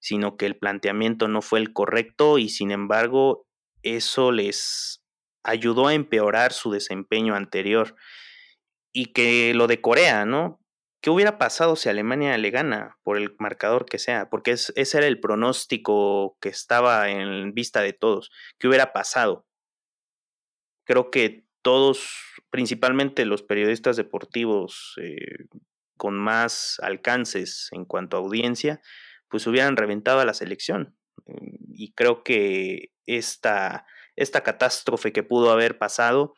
sino 0.00 0.36
que 0.36 0.46
el 0.46 0.56
planteamiento 0.56 1.28
no 1.28 1.42
fue 1.42 1.60
el 1.60 1.72
correcto 1.72 2.38
y 2.38 2.48
sin 2.48 2.70
embargo 2.72 3.46
eso 3.82 4.32
les 4.32 5.04
ayudó 5.44 5.88
a 5.88 5.94
empeorar 5.94 6.52
su 6.52 6.70
desempeño 6.70 7.34
anterior. 7.34 7.94
Y 8.92 9.12
que 9.12 9.54
lo 9.54 9.68
de 9.68 9.80
Corea, 9.80 10.24
¿no? 10.24 10.60
¿Qué 11.02 11.10
hubiera 11.10 11.38
pasado 11.38 11.76
si 11.76 11.88
Alemania 11.88 12.36
le 12.36 12.50
gana 12.50 12.98
por 13.02 13.16
el 13.16 13.34
marcador 13.38 13.86
que 13.86 13.98
sea? 13.98 14.28
Porque 14.28 14.50
ese 14.50 14.98
era 14.98 15.06
el 15.06 15.20
pronóstico 15.20 16.36
que 16.40 16.50
estaba 16.50 17.08
en 17.08 17.54
vista 17.54 17.80
de 17.80 17.92
todos. 17.92 18.30
¿Qué 18.58 18.68
hubiera 18.68 18.92
pasado? 18.92 19.46
Creo 20.84 21.10
que 21.10 21.46
todos, 21.62 22.10
principalmente 22.50 23.24
los 23.24 23.42
periodistas 23.42 23.96
deportivos 23.96 24.94
eh, 25.00 25.46
con 25.96 26.18
más 26.18 26.78
alcances 26.82 27.68
en 27.72 27.84
cuanto 27.84 28.16
a 28.16 28.20
audiencia, 28.20 28.80
pues 29.30 29.46
hubieran 29.46 29.76
reventado 29.76 30.20
a 30.20 30.24
la 30.24 30.34
selección. 30.34 30.96
Y 31.72 31.92
creo 31.92 32.22
que 32.24 32.92
esta, 33.06 33.86
esta 34.16 34.42
catástrofe 34.42 35.12
que 35.12 35.22
pudo 35.22 35.50
haber 35.50 35.78
pasado, 35.78 36.34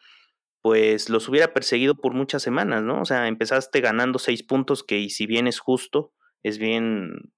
pues 0.61 1.09
los 1.09 1.29
hubiera 1.29 1.53
perseguido 1.53 1.97
por 1.97 2.15
muchas 2.15 2.43
semanas, 2.43 2.83
¿no? 2.83 3.01
O 3.01 3.05
sea, 3.05 3.27
empezaste 3.27 3.81
ganando 3.81 4.19
seis 4.19 4.43
puntos, 4.43 4.85
que 4.85 5.09
si 5.09 5.27
bien 5.27 5.47
es 5.47 5.59
justo, 5.59 6.13
es 6.43 6.59
bien 6.59 7.33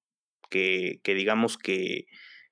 que, 0.51 1.01
que 1.03 1.15
digamos 1.15 1.57
que, 1.57 2.07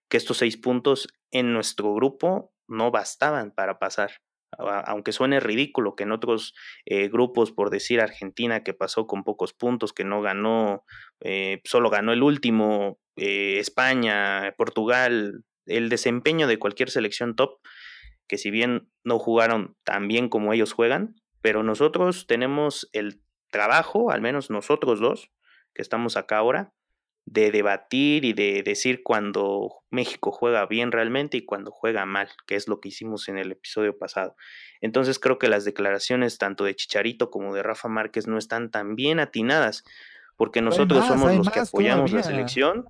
que 0.09 0.17
estos 0.17 0.39
seis 0.39 0.57
puntos 0.57 1.09
en 1.31 1.53
nuestro 1.53 1.95
grupo 1.95 2.55
no 2.69 2.91
bastaban 2.91 3.53
para 3.53 3.79
pasar 3.79 4.13
aunque 4.59 5.13
suene 5.13 5.41
ridículo 5.41 5.95
que 5.97 6.05
en 6.05 6.13
otros 6.13 6.55
eh, 6.85 7.09
grupos, 7.09 7.53
por 7.53 7.71
decir 7.71 8.01
Argentina, 8.01 8.63
que 8.63 8.75
pasó 8.75 9.07
con 9.07 9.25
pocos 9.25 9.53
puntos, 9.53 9.93
que 9.93 10.05
no 10.05 10.23
ganó, 10.23 10.85
eh, 11.21 11.61
solo 11.65 11.91
ganó 11.91 12.13
el 12.13 12.23
último, 12.23 12.99
eh, 13.17 13.59
España, 13.59 14.55
Portugal, 14.57 15.45
el 15.67 15.89
desempeño 15.89 16.47
de 16.47 16.59
cualquier 16.59 16.91
selección 16.91 17.37
top, 17.37 17.61
que 18.29 18.39
si 18.39 18.51
bien 18.51 18.89
no 19.05 19.19
jugaron 19.19 19.77
tan 19.85 20.09
bien 20.09 20.29
como 20.29 20.53
ellos 20.53 20.73
juegan, 20.73 21.15
pero 21.41 21.63
nosotros 21.63 22.27
tenemos 22.27 22.89
el 22.93 23.21
trabajo, 23.51 24.11
al 24.11 24.21
menos 24.21 24.51
nosotros 24.51 25.01
dos, 25.01 25.31
que 25.75 25.83
estamos 25.83 26.17
acá 26.17 26.39
ahora, 26.39 26.73
de 27.25 27.51
debatir 27.51 28.25
y 28.25 28.33
de 28.33 28.63
decir 28.63 29.03
cuando 29.03 29.83
México 29.91 30.33
juega 30.33 30.67
bien 30.67 30.93
realmente 30.93 31.37
y 31.37 31.45
cuando 31.45 31.71
juega 31.71 32.05
mal, 32.05 32.29
que 32.47 32.57
es 32.57 32.69
lo 32.69 32.81
que 32.81 32.89
hicimos 32.89 33.29
en 33.29 33.39
el 33.39 33.53
episodio 33.53 33.97
pasado. 33.97 34.37
Entonces 34.81 35.19
creo 35.19 35.39
que 35.39 35.49
las 35.49 35.65
declaraciones 35.65 36.39
tanto 36.39 36.65
de 36.65 36.75
Chicharito 36.75 37.31
como 37.31 37.55
de 37.55 37.63
Rafa 37.63 37.89
Márquez 37.89 38.27
no 38.27 38.39
están 38.39 38.71
tan 38.71 38.97
bien 38.97 39.21
atinadas, 39.21 39.85
porque 40.37 40.63
nosotros 40.63 41.07
somos 41.07 41.35
los 41.37 41.51
que 41.51 41.61
apoyamos 41.61 42.13
la 42.13 42.23
selección. 42.23 42.87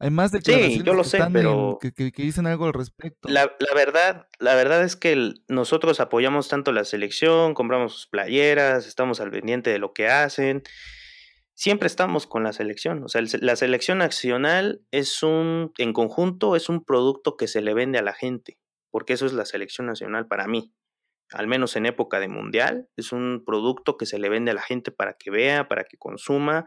Hay 0.00 0.10
más 0.10 0.30
declaraciones 0.30 0.78
sí, 0.78 0.84
yo 0.84 0.94
lo 0.94 1.02
sé, 1.02 1.20
pero 1.32 1.78
que, 1.80 2.12
dicen 2.16 2.46
algo 2.46 2.66
al 2.66 2.72
respecto. 2.72 3.28
La, 3.28 3.56
la, 3.58 3.74
verdad, 3.74 4.28
la 4.38 4.54
verdad 4.54 4.84
es 4.84 4.94
que 4.94 5.34
nosotros 5.48 5.98
apoyamos 5.98 6.48
tanto 6.48 6.70
la 6.70 6.84
selección, 6.84 7.54
compramos 7.54 7.92
sus 7.94 8.06
playeras, 8.06 8.86
estamos 8.86 9.20
al 9.20 9.30
pendiente 9.30 9.70
de 9.70 9.78
lo 9.78 9.92
que 9.92 10.08
hacen 10.08 10.62
siempre 11.58 11.88
estamos 11.88 12.28
con 12.28 12.44
la 12.44 12.52
selección. 12.52 13.02
O 13.02 13.08
sea, 13.08 13.20
la 13.40 13.56
selección 13.56 13.98
nacional 13.98 14.80
es 14.92 15.24
un, 15.24 15.72
en 15.78 15.92
conjunto, 15.92 16.54
es 16.54 16.68
un 16.68 16.84
producto 16.84 17.36
que 17.36 17.48
se 17.48 17.62
le 17.62 17.74
vende 17.74 17.98
a 17.98 18.02
la 18.02 18.14
gente, 18.14 18.58
porque 18.92 19.14
eso 19.14 19.26
es 19.26 19.32
la 19.32 19.44
selección 19.44 19.88
nacional 19.88 20.28
para 20.28 20.46
mí. 20.46 20.72
Al 21.32 21.48
menos 21.48 21.74
en 21.74 21.86
época 21.86 22.20
de 22.20 22.28
mundial, 22.28 22.88
es 22.96 23.10
un 23.10 23.42
producto 23.44 23.96
que 23.96 24.06
se 24.06 24.20
le 24.20 24.28
vende 24.28 24.52
a 24.52 24.54
la 24.54 24.62
gente 24.62 24.92
para 24.92 25.14
que 25.14 25.32
vea, 25.32 25.66
para 25.66 25.82
que 25.82 25.98
consuma, 25.98 26.64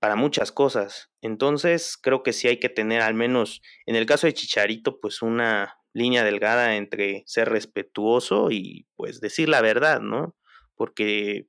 para 0.00 0.16
muchas 0.16 0.50
cosas. 0.50 1.12
Entonces, 1.22 1.96
creo 1.96 2.24
que 2.24 2.32
sí 2.32 2.48
hay 2.48 2.58
que 2.58 2.68
tener 2.68 3.02
al 3.02 3.14
menos, 3.14 3.62
en 3.86 3.94
el 3.94 4.06
caso 4.06 4.26
de 4.26 4.34
Chicharito, 4.34 4.98
pues 5.00 5.22
una 5.22 5.76
línea 5.94 6.24
delgada 6.24 6.74
entre 6.74 7.22
ser 7.26 7.48
respetuoso 7.48 8.50
y 8.50 8.88
pues 8.96 9.20
decir 9.20 9.48
la 9.48 9.60
verdad, 9.60 10.00
¿no? 10.00 10.34
Porque 10.74 11.46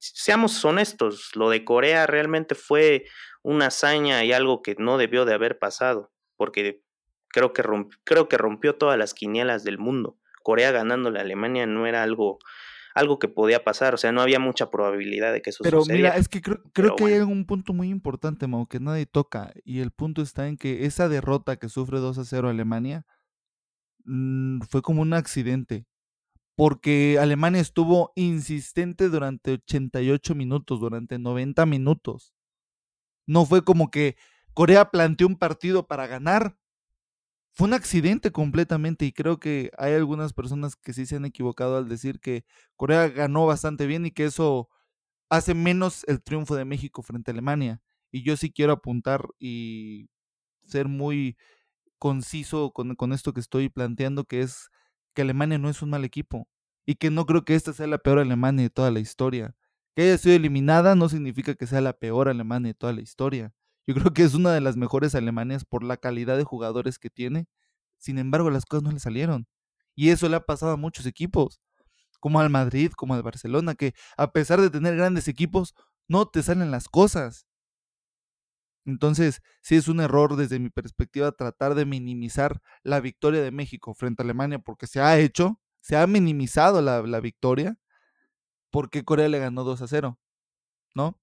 seamos 0.00 0.64
honestos, 0.64 1.30
lo 1.34 1.50
de 1.50 1.64
Corea 1.64 2.06
realmente 2.06 2.54
fue 2.54 3.06
una 3.42 3.66
hazaña 3.66 4.24
y 4.24 4.32
algo 4.32 4.62
que 4.62 4.74
no 4.78 4.98
debió 4.98 5.24
de 5.24 5.34
haber 5.34 5.58
pasado, 5.58 6.12
porque 6.36 6.82
creo 7.28 7.52
que, 7.52 7.62
creo 8.04 8.28
que 8.28 8.38
rompió 8.38 8.76
todas 8.76 8.98
las 8.98 9.14
quinielas 9.14 9.64
del 9.64 9.78
mundo. 9.78 10.18
Corea 10.42 10.72
ganándole 10.72 11.18
a 11.18 11.22
Alemania 11.22 11.66
no 11.66 11.86
era 11.86 12.02
algo, 12.02 12.38
algo 12.94 13.18
que 13.18 13.28
podía 13.28 13.64
pasar, 13.64 13.94
o 13.94 13.96
sea, 13.96 14.12
no 14.12 14.22
había 14.22 14.38
mucha 14.38 14.70
probabilidad 14.70 15.32
de 15.32 15.42
que 15.42 15.50
eso 15.50 15.64
Pero 15.64 15.82
mira, 15.86 16.16
es 16.16 16.28
que 16.28 16.40
creo, 16.40 16.62
creo 16.72 16.96
que 16.96 17.04
hay 17.04 17.20
un 17.20 17.46
punto 17.46 17.72
muy 17.72 17.88
importante, 17.88 18.46
Mau, 18.46 18.66
que 18.66 18.80
nadie 18.80 19.06
toca, 19.06 19.52
y 19.64 19.80
el 19.80 19.90
punto 19.90 20.22
está 20.22 20.48
en 20.48 20.56
que 20.56 20.86
esa 20.86 21.08
derrota 21.08 21.56
que 21.56 21.68
sufre 21.68 21.98
2 21.98 22.18
a 22.18 22.24
0 22.24 22.48
Alemania 22.48 23.06
mm, 24.04 24.60
fue 24.68 24.82
como 24.82 25.02
un 25.02 25.12
accidente 25.14 25.86
porque 26.56 27.18
Alemania 27.20 27.60
estuvo 27.60 28.12
insistente 28.16 29.08
durante 29.08 29.52
88 29.52 30.34
minutos, 30.34 30.80
durante 30.80 31.18
90 31.18 31.66
minutos. 31.66 32.32
No 33.26 33.46
fue 33.46 33.64
como 33.64 33.90
que 33.90 34.16
Corea 34.54 34.90
planteó 34.90 35.26
un 35.26 35.36
partido 35.36 35.86
para 35.86 36.06
ganar. 36.06 36.56
Fue 37.52 37.68
un 37.68 37.74
accidente 37.74 38.32
completamente 38.32 39.04
y 39.06 39.12
creo 39.12 39.38
que 39.38 39.70
hay 39.78 39.94
algunas 39.94 40.32
personas 40.32 40.76
que 40.76 40.92
sí 40.92 41.06
se 41.06 41.16
han 41.16 41.24
equivocado 41.24 41.76
al 41.76 41.88
decir 41.88 42.20
que 42.20 42.44
Corea 42.76 43.08
ganó 43.08 43.46
bastante 43.46 43.86
bien 43.86 44.06
y 44.06 44.10
que 44.10 44.24
eso 44.24 44.68
hace 45.30 45.54
menos 45.54 46.04
el 46.08 46.22
triunfo 46.22 46.56
de 46.56 46.64
México 46.64 47.02
frente 47.02 47.30
a 47.30 47.34
Alemania. 47.34 47.80
Y 48.12 48.24
yo 48.24 48.36
sí 48.36 48.52
quiero 48.52 48.72
apuntar 48.74 49.28
y 49.38 50.08
ser 50.66 50.88
muy 50.88 51.36
conciso 51.98 52.72
con, 52.72 52.96
con 52.96 53.12
esto 53.12 53.32
que 53.32 53.40
estoy 53.40 53.68
planteando, 53.68 54.24
que 54.24 54.42
es 54.42 54.70
que 55.14 55.22
Alemania 55.22 55.58
no 55.58 55.68
es 55.70 55.82
un 55.82 55.90
mal 55.90 56.04
equipo 56.04 56.48
y 56.86 56.96
que 56.96 57.10
no 57.10 57.26
creo 57.26 57.44
que 57.44 57.54
esta 57.54 57.72
sea 57.72 57.86
la 57.86 57.98
peor 57.98 58.18
Alemania 58.18 58.64
de 58.64 58.70
toda 58.70 58.90
la 58.90 59.00
historia. 59.00 59.54
Que 59.94 60.02
haya 60.02 60.18
sido 60.18 60.34
eliminada 60.34 60.94
no 60.94 61.08
significa 61.08 61.54
que 61.54 61.66
sea 61.66 61.80
la 61.80 61.92
peor 61.94 62.28
Alemania 62.28 62.68
de 62.68 62.74
toda 62.74 62.92
la 62.92 63.00
historia. 63.00 63.54
Yo 63.86 63.94
creo 63.94 64.12
que 64.12 64.22
es 64.22 64.34
una 64.34 64.52
de 64.52 64.60
las 64.60 64.76
mejores 64.76 65.14
Alemanias 65.14 65.64
por 65.64 65.84
la 65.84 65.96
calidad 65.96 66.36
de 66.36 66.44
jugadores 66.44 66.98
que 66.98 67.10
tiene. 67.10 67.46
Sin 67.98 68.18
embargo, 68.18 68.50
las 68.50 68.66
cosas 68.66 68.82
no 68.82 68.90
le 68.92 68.98
salieron. 68.98 69.46
Y 69.94 70.10
eso 70.10 70.28
le 70.28 70.36
ha 70.36 70.40
pasado 70.40 70.72
a 70.72 70.76
muchos 70.76 71.06
equipos, 71.06 71.60
como 72.20 72.40
al 72.40 72.50
Madrid, 72.50 72.92
como 72.96 73.14
al 73.14 73.22
Barcelona, 73.22 73.74
que 73.74 73.94
a 74.16 74.32
pesar 74.32 74.60
de 74.60 74.70
tener 74.70 74.96
grandes 74.96 75.28
equipos, 75.28 75.74
no 76.08 76.26
te 76.26 76.42
salen 76.42 76.70
las 76.70 76.88
cosas. 76.88 77.46
Entonces, 78.86 79.42
sí 79.62 79.76
es 79.76 79.88
un 79.88 80.00
error 80.00 80.36
desde 80.36 80.58
mi 80.58 80.70
perspectiva 80.70 81.32
tratar 81.32 81.74
de 81.74 81.86
minimizar 81.86 82.60
la 82.82 83.00
victoria 83.00 83.42
de 83.42 83.50
México 83.50 83.94
frente 83.94 84.22
a 84.22 84.24
Alemania, 84.24 84.58
porque 84.58 84.86
se 84.86 85.00
ha 85.00 85.18
hecho, 85.18 85.60
se 85.80 85.96
ha 85.96 86.06
minimizado 86.06 86.82
la, 86.82 87.02
la 87.02 87.20
victoria, 87.20 87.76
porque 88.70 89.04
Corea 89.04 89.28
le 89.28 89.38
ganó 89.38 89.64
2 89.64 89.82
a 89.82 89.88
0, 89.88 90.18
¿no? 90.94 91.18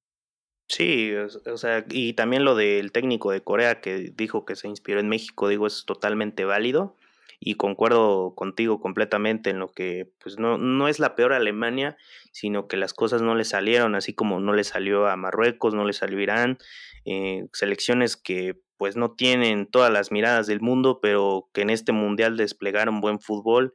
Sí, 0.68 1.12
o 1.14 1.58
sea, 1.58 1.86
y 1.90 2.14
también 2.14 2.46
lo 2.46 2.56
del 2.56 2.94
técnico 2.94 3.32
de 3.32 3.44
Corea 3.44 3.82
que 3.82 4.14
dijo 4.16 4.46
que 4.46 4.56
se 4.56 4.70
inspiró 4.70 5.02
en 5.02 5.10
México, 5.10 5.50
digo, 5.50 5.68
es 5.68 5.84
totalmente 5.86 6.46
válido 6.46 6.96
y 7.44 7.56
concuerdo 7.56 8.36
contigo 8.36 8.80
completamente 8.80 9.50
en 9.50 9.58
lo 9.58 9.72
que 9.72 10.12
pues 10.20 10.38
no, 10.38 10.60
no 10.60 10.88
es 10.88 11.00
la 11.00 11.16
peor 11.16 11.34
Alemania, 11.34 11.98
sino 12.32 12.68
que 12.68 12.78
las 12.78 12.94
cosas 12.94 13.24
no 13.24 13.34
le 13.34 13.46
salieron, 13.46 13.96
así 13.96 14.14
como 14.14 14.40
no 14.40 14.54
le 14.54 14.64
salió 14.64 15.08
a 15.08 15.18
Marruecos, 15.18 15.74
no 15.74 15.84
le 15.84 15.94
salió 15.94 16.20
a 16.20 16.22
Irán, 16.22 16.58
eh, 17.04 17.48
selecciones 17.52 18.16
que 18.16 18.62
pues 18.78 18.96
no 18.96 19.16
tienen 19.16 19.66
todas 19.66 19.92
las 19.92 20.12
miradas 20.12 20.46
del 20.46 20.62
mundo, 20.62 21.00
pero 21.02 21.50
que 21.52 21.64
en 21.64 21.72
este 21.72 21.92
mundial 21.94 22.38
desplegaron 22.38 23.02
buen 23.02 23.20
fútbol 23.20 23.74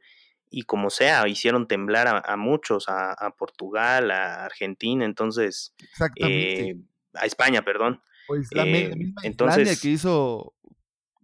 y 0.49 0.61
como 0.61 0.89
sea, 0.89 1.27
hicieron 1.27 1.67
temblar 1.67 2.23
a, 2.25 2.37
muchos, 2.37 2.85
a, 2.87 3.35
Portugal, 3.37 4.11
a 4.11 4.45
Argentina, 4.45 5.03
entonces, 5.03 5.75
eh, 6.15 6.77
a 7.13 7.25
España, 7.25 7.63
perdón. 7.63 8.01
Pues 8.27 8.47
la, 8.51 8.65
eh, 8.65 8.93
misma 8.95 9.21
entonces, 9.23 9.81
que 9.81 9.89
hizo 9.89 10.53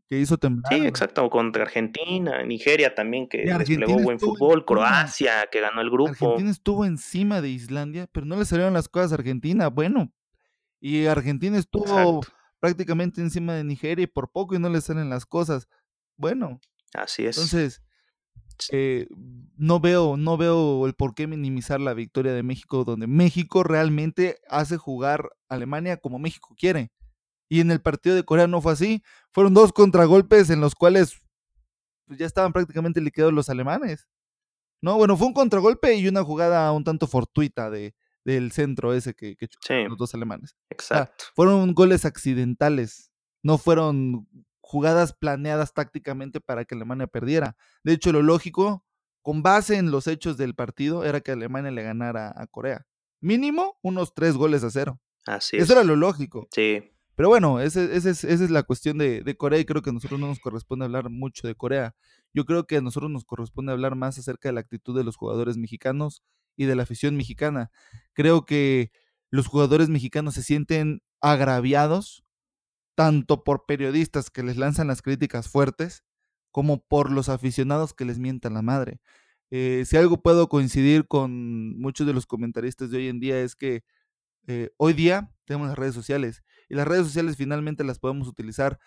que 0.10 0.20
hizo 0.20 0.38
temblar. 0.38 0.74
Sí, 0.74 0.86
exacto, 0.86 1.30
contra 1.30 1.63
Argentina, 1.63 2.44
Nigeria 2.44 2.94
también 2.94 3.28
que 3.28 3.46
desplegó 3.46 4.00
buen 4.00 4.20
fútbol, 4.20 4.66
Croacia 4.66 5.48
que 5.52 5.62
ganó 5.62 5.82
el 5.82 5.89
grupo. 5.89 6.10
Argentina 6.10 6.52
estuvo 6.52 6.86
encima 6.86 7.42
de 7.42 7.50
Islandia, 7.50 8.08
pero 8.12 8.26
no 8.26 8.38
le 8.38 8.46
salieron 8.46 8.74
las 8.74 8.89
cosas 8.89 9.12
a 9.12 9.16
Argentina, 9.16 9.68
bueno. 9.70 10.13
Y 10.80 11.06
Argentina 11.06 11.58
estuvo 11.58 12.22
prácticamente 12.60 13.22
encima 13.22 13.54
de 13.54 13.63
Nigeria 13.63 14.04
y 14.04 14.08
por 14.08 14.32
poco 14.32 14.56
y 14.56 14.60
no 14.60 14.70
le 14.70 14.82
salen 14.82 15.10
las 15.10 15.26
cosas. 15.26 15.68
Bueno. 16.18 16.60
Así 16.94 17.26
es. 17.26 17.38
Entonces, 17.38 17.82
eh, 18.72 19.08
no 19.58 19.80
veo, 19.80 20.18
no 20.18 20.38
veo 20.38 20.86
el 20.86 20.94
por 20.94 21.16
qué 21.16 21.28
minimizar 21.28 21.80
la 21.80 21.94
victoria 21.94 22.34
de 22.34 22.44
México, 22.44 22.84
donde 22.84 23.08
México 23.08 23.63
realmente 23.63 24.38
hace 24.48 24.78
jugar 24.78 25.30
a 25.50 25.56
Alemania 25.56 25.98
como 25.98 26.20
México 26.20 26.56
quiere. 26.58 26.92
Y 27.54 27.60
en 27.60 27.70
el 27.70 27.82
partido 27.82 28.16
de 28.16 28.24
Corea 28.24 28.48
no 28.48 28.62
fue 28.62 28.74
así. 28.74 29.04
Fueron 29.30 29.54
dos 29.54 29.74
contragolpes 29.74 30.50
en 30.50 30.60
los 30.60 30.74
cuales 30.74 31.22
pues, 32.08 32.18
ya 32.18 32.26
estaban 32.26 32.52
prácticamente 32.52 33.00
liquidados 33.00 33.32
los 33.32 33.48
alemanes. 33.48 34.08
No, 34.82 34.98
bueno, 34.98 35.16
fue 35.18 35.28
un 35.28 35.34
contragolpe 35.34 35.94
y 35.94 36.08
una 36.08 36.24
jugada 36.24 36.72
un 36.72 36.84
tanto 36.84 37.06
fortuita 37.06 37.70
de, 37.70 37.94
del 38.26 38.52
centro 38.54 38.96
ese 38.96 39.13
que, 39.13 39.36
que 39.36 39.48
los 39.88 40.00
dos 40.00 40.16
alemanes. 40.16 40.56
Exacto. 40.72 41.26
fueron 41.36 41.76
goles 41.76 42.06
accidentales. 42.06 43.12
No 43.44 43.60
fueron 43.60 44.28
jugadas 44.60 45.13
planeadas 45.13 45.76
tácticamente 45.76 46.42
para 46.42 46.66
que 46.66 46.74
Alemania 46.74 47.06
perdiera. 47.06 47.56
De 47.84 47.94
hecho, 47.94 48.12
lo 48.12 48.24
lógico, 48.24 48.84
con 49.22 49.44
base 49.44 49.76
en 49.76 49.92
los 49.92 50.08
hechos 50.08 50.38
del 50.38 50.56
partido, 50.56 51.06
era 51.06 51.22
que 51.22 51.34
Alemania 51.34 51.70
le 51.70 51.84
ganara 51.84 52.34
a 52.36 52.48
Corea. 52.48 52.88
Mínimo 53.22 53.78
unos 53.84 54.16
tres 54.16 54.34
goles 54.34 54.63
a 54.63 54.72
cero. 54.72 55.00
Así 55.28 55.58
Eso 55.58 55.74
era 55.74 55.84
lo 55.84 55.96
lógico. 55.96 56.48
Sí. 56.50 56.93
Pero 57.15 57.30
bueno, 57.30 57.60
esa 57.60 57.84
es, 57.84 58.49
la 58.49 58.63
cuestión 58.63 58.97
de, 58.97 59.36
Corea 59.38 59.60
y 59.60 59.65
creo 59.65 59.82
que 59.82 59.91
a 59.91 59.93
nosotros 59.93 60.19
no 60.19 60.28
nos 60.28 60.39
corresponde 60.39 60.86
hablar 60.86 61.10
mucho 61.10 61.47
de 61.47 61.56
Corea. 61.56 61.95
Yo 62.34 62.45
creo 62.45 62.65
que 62.65 62.78
a 62.78 62.82
nosotros 62.82 63.12
nos 63.12 63.26
corresponde 63.26 63.71
hablar 63.71 63.95
más 63.95 64.17
acerca 64.17 64.49
de 64.49 64.54
la 64.54 64.62
actitud 64.62 64.97
de 64.97 65.04
los 65.04 65.15
jugadores 65.15 65.58
mexicanos 65.58 66.23
y 66.56 66.65
de 66.65 66.76
la 66.76 66.84
afición 66.84 67.15
mexicana. 67.15 67.71
Creo 68.13 68.45
que 68.45 68.91
los 69.30 69.47
jugadores 69.47 69.89
mexicanos 69.89 70.34
se 70.36 70.43
sienten 70.43 71.02
agraviados 71.21 72.23
tanto 72.95 73.43
por 73.43 73.65
periodistas 73.65 74.30
que 74.30 74.43
les 74.43 74.58
lanzan 74.58 74.88
las 74.88 75.02
críticas 75.02 75.49
fuertes, 75.49 76.04
como 76.52 76.84
por 76.84 77.12
los 77.12 77.30
aficionados 77.30 77.93
que 77.93 78.06
les 78.06 78.19
mientan 78.19 78.54
la 78.54 78.62
madre. 78.62 78.99
Eh, 79.52 79.84
si 79.86 79.97
algo 79.97 80.21
puedo 80.21 80.49
coincidir 80.49 81.08
con 81.08 81.80
muchos 81.80 82.08
de 82.08 82.13
los 82.13 82.26
comentaristas 82.26 82.91
de 82.91 82.97
hoy 82.97 83.08
en 83.08 83.19
día 83.19 83.39
es 83.39 83.56
que 83.56 83.84
eh, 84.47 84.71
hoy 84.78 84.93
día 84.93 85.32
tenemos 85.45 85.67
las 85.67 85.78
redes 85.78 85.95
sociales 85.95 86.43
y 86.69 86.76
las 86.76 86.88
redes 86.88 87.06
sociales 87.08 87.38
finalmente 87.38 87.84
las 87.84 87.99
podemos 87.99 88.28
utilizar 88.28 88.80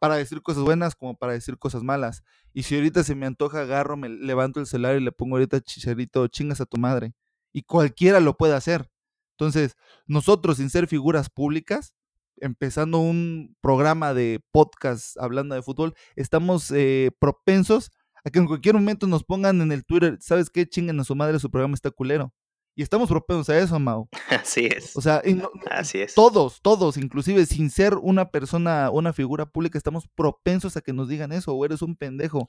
para 0.00 0.16
decir 0.16 0.40
cosas 0.40 0.62
buenas 0.62 0.94
como 0.94 1.16
para 1.16 1.32
decir 1.32 1.58
cosas 1.58 1.82
malas. 1.82 2.22
Y 2.52 2.62
si 2.62 2.74
ahorita 2.76 3.04
se 3.04 3.14
me 3.14 3.26
antoja, 3.26 3.60
agarro, 3.62 3.96
me 3.96 4.08
levanto 4.08 4.60
el 4.60 4.66
celular 4.66 4.96
y 4.96 5.00
le 5.00 5.12
pongo 5.12 5.36
ahorita 5.36 5.60
chicharito, 5.60 6.26
chingas 6.28 6.60
a 6.60 6.66
tu 6.66 6.78
madre. 6.78 7.14
Y 7.52 7.62
cualquiera 7.62 8.20
lo 8.20 8.36
puede 8.36 8.54
hacer. 8.54 8.90
Entonces, 9.32 9.76
nosotros 10.06 10.56
sin 10.56 10.70
ser 10.70 10.86
figuras 10.86 11.28
públicas, 11.28 11.94
empezando 12.38 12.98
un 12.98 13.54
programa 13.60 14.14
de 14.14 14.40
podcast 14.50 15.16
hablando 15.18 15.54
de 15.54 15.62
fútbol, 15.62 15.94
estamos 16.16 16.70
eh, 16.70 17.10
propensos 17.18 17.90
a 18.24 18.30
que 18.30 18.38
en 18.38 18.46
cualquier 18.46 18.74
momento 18.74 19.06
nos 19.06 19.24
pongan 19.24 19.60
en 19.60 19.72
el 19.72 19.84
Twitter, 19.84 20.16
¿sabes 20.20 20.50
qué? 20.50 20.66
Chinguen 20.66 20.98
a 21.00 21.04
su 21.04 21.14
madre, 21.14 21.38
su 21.38 21.50
programa 21.50 21.74
está 21.74 21.90
culero. 21.90 22.32
Y 22.78 22.82
estamos 22.82 23.08
propensos 23.08 23.48
a 23.48 23.58
eso, 23.58 23.78
Mau. 23.78 24.06
Así 24.28 24.66
es. 24.66 24.94
O 24.94 25.00
sea, 25.00 25.22
Así 25.70 25.98
es. 25.98 26.14
todos, 26.14 26.60
todos, 26.60 26.98
inclusive 26.98 27.46
sin 27.46 27.70
ser 27.70 27.94
una 27.94 28.30
persona, 28.30 28.90
una 28.90 29.14
figura 29.14 29.46
pública, 29.46 29.78
estamos 29.78 30.06
propensos 30.14 30.76
a 30.76 30.82
que 30.82 30.92
nos 30.92 31.08
digan 31.08 31.32
eso, 31.32 31.54
o 31.54 31.64
eres 31.64 31.80
un 31.80 31.96
pendejo. 31.96 32.46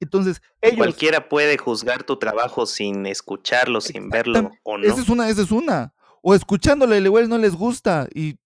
Entonces, 0.00 0.42
ellos... 0.60 0.76
Cualquiera 0.76 1.30
puede 1.30 1.56
juzgar 1.56 2.04
tu 2.04 2.18
trabajo 2.18 2.66
sin 2.66 3.06
escucharlo, 3.06 3.80
sin 3.80 4.10
verlo 4.10 4.52
o 4.64 4.76
no. 4.76 4.84
Esa 4.84 5.00
es 5.00 5.08
una, 5.08 5.30
esa 5.30 5.40
es 5.40 5.50
una. 5.50 5.94
O 6.20 6.34
escuchándole, 6.34 6.98
igual 6.98 7.30
no 7.30 7.38
les 7.38 7.54
gusta 7.54 8.06
y 8.14 8.38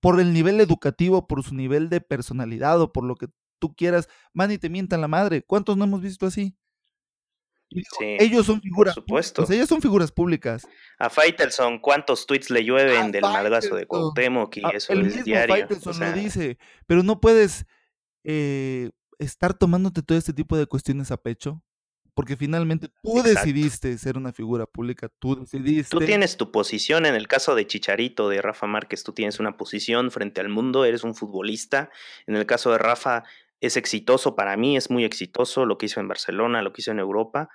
por 0.00 0.18
el 0.18 0.32
nivel 0.32 0.60
educativo, 0.60 1.28
por 1.28 1.44
su 1.44 1.54
nivel 1.54 1.88
de 1.88 2.00
personalidad 2.00 2.80
o 2.80 2.92
por 2.92 3.04
lo 3.04 3.14
que 3.14 3.28
tú 3.60 3.76
quieras, 3.76 4.08
van 4.34 4.50
y 4.50 4.58
te 4.58 4.68
mientan 4.68 5.00
la 5.00 5.06
madre. 5.06 5.42
¿Cuántos 5.42 5.76
no 5.76 5.84
hemos 5.84 6.00
visto 6.00 6.26
así? 6.26 6.56
Ellos 8.18 8.46
son 8.46 8.60
figuras. 8.60 8.94
Por 8.94 9.02
supuesto. 9.02 9.46
son 9.66 9.80
figuras 9.80 10.12
públicas. 10.12 10.66
A 10.98 11.10
Faitelson, 11.10 11.78
¿cuántos 11.78 12.26
tweets 12.26 12.50
le 12.50 12.64
llueven 12.64 13.12
del 13.12 13.22
madrazo 13.22 13.76
de 13.76 13.86
Cuauhtémoc 13.86 14.56
y 14.56 14.62
eso 14.74 14.92
el 14.92 15.04
mismo 15.04 15.22
diario? 15.22 15.54
Faitelson 15.54 15.98
lo 16.00 16.12
dice, 16.12 16.58
pero 16.86 17.02
no 17.02 17.20
puedes 17.20 17.66
eh, 18.24 18.90
estar 19.18 19.54
tomándote 19.54 20.02
todo 20.02 20.18
este 20.18 20.32
tipo 20.32 20.56
de 20.56 20.66
cuestiones 20.66 21.10
a 21.10 21.16
pecho 21.16 21.62
porque 22.14 22.36
finalmente 22.36 22.88
tú 23.02 23.22
decidiste 23.22 23.96
ser 23.96 24.18
una 24.18 24.32
figura 24.32 24.66
pública, 24.66 25.08
tú 25.18 25.36
decidiste. 25.36 25.90
Tú 25.90 26.04
tienes 26.04 26.36
tu 26.36 26.52
posición, 26.52 27.06
en 27.06 27.14
el 27.14 27.26
caso 27.26 27.54
de 27.54 27.66
Chicharito, 27.66 28.28
de 28.28 28.42
Rafa 28.42 28.66
Márquez, 28.66 29.02
tú 29.02 29.12
tienes 29.12 29.40
una 29.40 29.56
posición 29.56 30.10
frente 30.10 30.40
al 30.40 30.48
mundo, 30.48 30.84
eres 30.84 31.04
un 31.04 31.14
futbolista. 31.14 31.90
En 32.26 32.36
el 32.36 32.44
caso 32.44 32.70
de 32.72 32.78
Rafa, 32.78 33.24
es 33.62 33.76
exitoso 33.76 34.34
para 34.34 34.56
mí, 34.56 34.76
es 34.76 34.90
muy 34.90 35.04
exitoso 35.04 35.64
lo 35.64 35.78
que 35.78 35.86
hizo 35.86 36.00
en 36.00 36.08
Barcelona, 36.08 36.60
lo 36.60 36.72
que 36.72 36.82
hizo 36.82 36.90
en 36.90 36.98
Europa. 36.98 37.48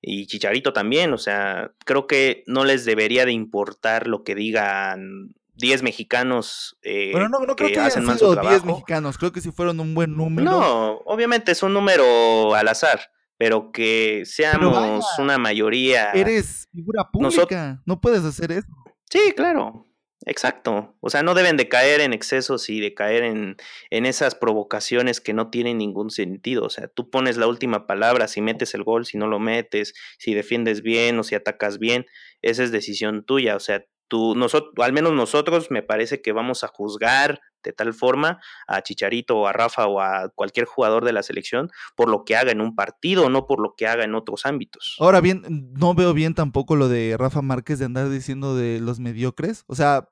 Y 0.00 0.26
Chicharito 0.26 0.74
también, 0.74 1.14
o 1.14 1.18
sea, 1.18 1.72
creo 1.86 2.06
que 2.06 2.44
no 2.46 2.64
les 2.64 2.84
debería 2.84 3.24
de 3.24 3.32
importar 3.32 4.06
lo 4.06 4.22
que 4.22 4.34
digan 4.34 5.34
10 5.54 5.82
mexicanos 5.82 6.76
eh, 6.82 7.10
bueno, 7.12 7.28
no, 7.30 7.40
no 7.40 7.56
creo 7.56 7.70
que, 7.70 7.80
hacen 7.80 8.04
más 8.04 8.18
su 8.18 8.36
10 8.36 8.64
mexicanos, 8.64 9.16
creo 9.16 9.32
que 9.32 9.40
si 9.40 9.50
fueron 9.50 9.80
un 9.80 9.94
buen 9.94 10.14
número. 10.14 10.50
No, 10.50 10.92
obviamente 11.06 11.52
es 11.52 11.62
un 11.62 11.72
número 11.72 12.54
al 12.54 12.68
azar 12.68 13.00
pero 13.36 13.72
que 13.72 14.22
seamos 14.24 15.04
una 15.18 15.38
mayoría. 15.38 16.12
Eres 16.12 16.68
figura 16.72 17.10
pública, 17.10 17.82
no 17.84 18.00
puedes 18.00 18.24
hacer 18.24 18.52
eso. 18.52 18.68
Sí, 19.10 19.32
claro, 19.36 19.86
exacto. 20.26 20.94
O 21.00 21.10
sea, 21.10 21.22
no 21.22 21.34
deben 21.34 21.56
de 21.56 21.68
caer 21.68 22.00
en 22.00 22.12
excesos 22.12 22.68
y 22.70 22.80
de 22.80 22.94
caer 22.94 23.22
en, 23.24 23.56
en 23.90 24.06
esas 24.06 24.34
provocaciones 24.34 25.20
que 25.20 25.32
no 25.32 25.50
tienen 25.50 25.78
ningún 25.78 26.10
sentido. 26.10 26.64
O 26.64 26.70
sea, 26.70 26.88
tú 26.88 27.10
pones 27.10 27.36
la 27.36 27.46
última 27.46 27.86
palabra, 27.86 28.28
si 28.28 28.40
metes 28.40 28.74
el 28.74 28.84
gol, 28.84 29.06
si 29.06 29.18
no 29.18 29.26
lo 29.26 29.38
metes, 29.38 29.94
si 30.18 30.34
defiendes 30.34 30.82
bien 30.82 31.18
o 31.18 31.22
si 31.22 31.34
atacas 31.34 31.78
bien, 31.78 32.06
esa 32.42 32.62
es 32.62 32.72
decisión 32.72 33.24
tuya. 33.24 33.56
O 33.56 33.60
sea, 33.60 33.84
tú, 34.08 34.34
nosotros, 34.34 34.72
al 34.78 34.92
menos 34.92 35.12
nosotros, 35.12 35.70
me 35.70 35.82
parece 35.82 36.22
que 36.22 36.32
vamos 36.32 36.64
a 36.64 36.68
juzgar 36.68 37.40
de 37.64 37.72
tal 37.72 37.94
forma 37.94 38.40
a 38.68 38.82
Chicharito 38.82 39.38
o 39.38 39.46
a 39.46 39.52
Rafa 39.52 39.86
o 39.86 40.00
a 40.00 40.28
cualquier 40.34 40.66
jugador 40.66 41.04
de 41.04 41.12
la 41.12 41.22
selección 41.22 41.70
por 41.96 42.08
lo 42.08 42.24
que 42.24 42.36
haga 42.36 42.52
en 42.52 42.60
un 42.60 42.76
partido, 42.76 43.28
no 43.30 43.46
por 43.46 43.60
lo 43.60 43.74
que 43.76 43.86
haga 43.86 44.04
en 44.04 44.14
otros 44.14 44.46
ámbitos. 44.46 44.96
Ahora 45.00 45.20
bien, 45.20 45.42
no 45.72 45.94
veo 45.94 46.12
bien 46.12 46.34
tampoco 46.34 46.76
lo 46.76 46.88
de 46.88 47.16
Rafa 47.18 47.42
Márquez 47.42 47.78
de 47.78 47.86
andar 47.86 48.10
diciendo 48.10 48.54
de 48.54 48.80
los 48.80 49.00
mediocres. 49.00 49.64
O 49.66 49.74
sea, 49.74 50.10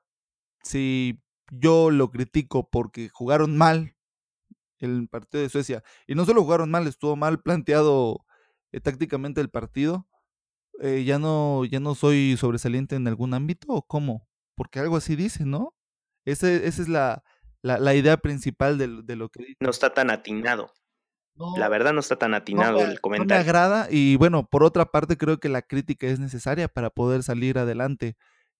si 0.63 1.21
yo 1.51 1.91
lo 1.91 2.09
critico 2.09 2.69
porque 2.69 3.09
jugaron 3.09 3.57
mal 3.57 3.95
el 4.79 5.07
partido 5.07 5.43
de 5.43 5.49
Suecia, 5.49 5.83
y 6.07 6.15
no 6.15 6.25
solo 6.25 6.43
jugaron 6.43 6.69
mal, 6.69 6.87
estuvo 6.87 7.15
mal 7.15 7.41
planteado 7.41 8.25
eh, 8.71 8.81
tácticamente 8.81 9.39
el 9.39 9.49
partido, 9.49 10.07
eh, 10.81 11.03
ya 11.05 11.19
no, 11.19 11.63
ya 11.65 11.79
no 11.79 11.95
soy 11.95 12.35
sobresaliente 12.37 12.95
en 12.95 13.07
algún 13.07 13.33
ámbito 13.33 13.67
o 13.69 13.83
cómo? 13.83 14.27
Porque 14.55 14.79
algo 14.79 14.97
así 14.97 15.15
dice, 15.15 15.45
¿no? 15.45 15.73
Ese, 16.25 16.67
esa 16.67 16.81
es 16.81 16.89
la, 16.89 17.23
la, 17.61 17.95
idea 17.95 18.17
principal 18.17 18.77
de, 18.77 18.87
lo 18.87 19.29
que 19.29 19.43
dice. 19.43 19.57
No 19.59 19.69
está 19.69 19.93
tan 19.93 20.09
atinado. 20.09 20.71
la 21.57 21.69
verdad 21.69 21.93
no 21.93 21.99
está 21.99 22.17
tan 22.17 22.33
atinado 22.33 22.79
el 22.79 22.99
comentario. 23.01 23.35
No 23.35 23.43
me 23.43 23.49
agrada 23.49 23.87
y 23.89 24.15
bueno, 24.15 24.47
por 24.49 24.63
otra 24.63 24.85
parte 24.91 25.17
creo 25.17 25.39
que 25.39 25.49
la 25.49 25.61
crítica 25.61 26.07
es 26.07 26.19
necesaria 26.19 26.67
para 26.67 26.89
poder 26.89 27.23
salir 27.23 27.57
adelante. 27.57 28.15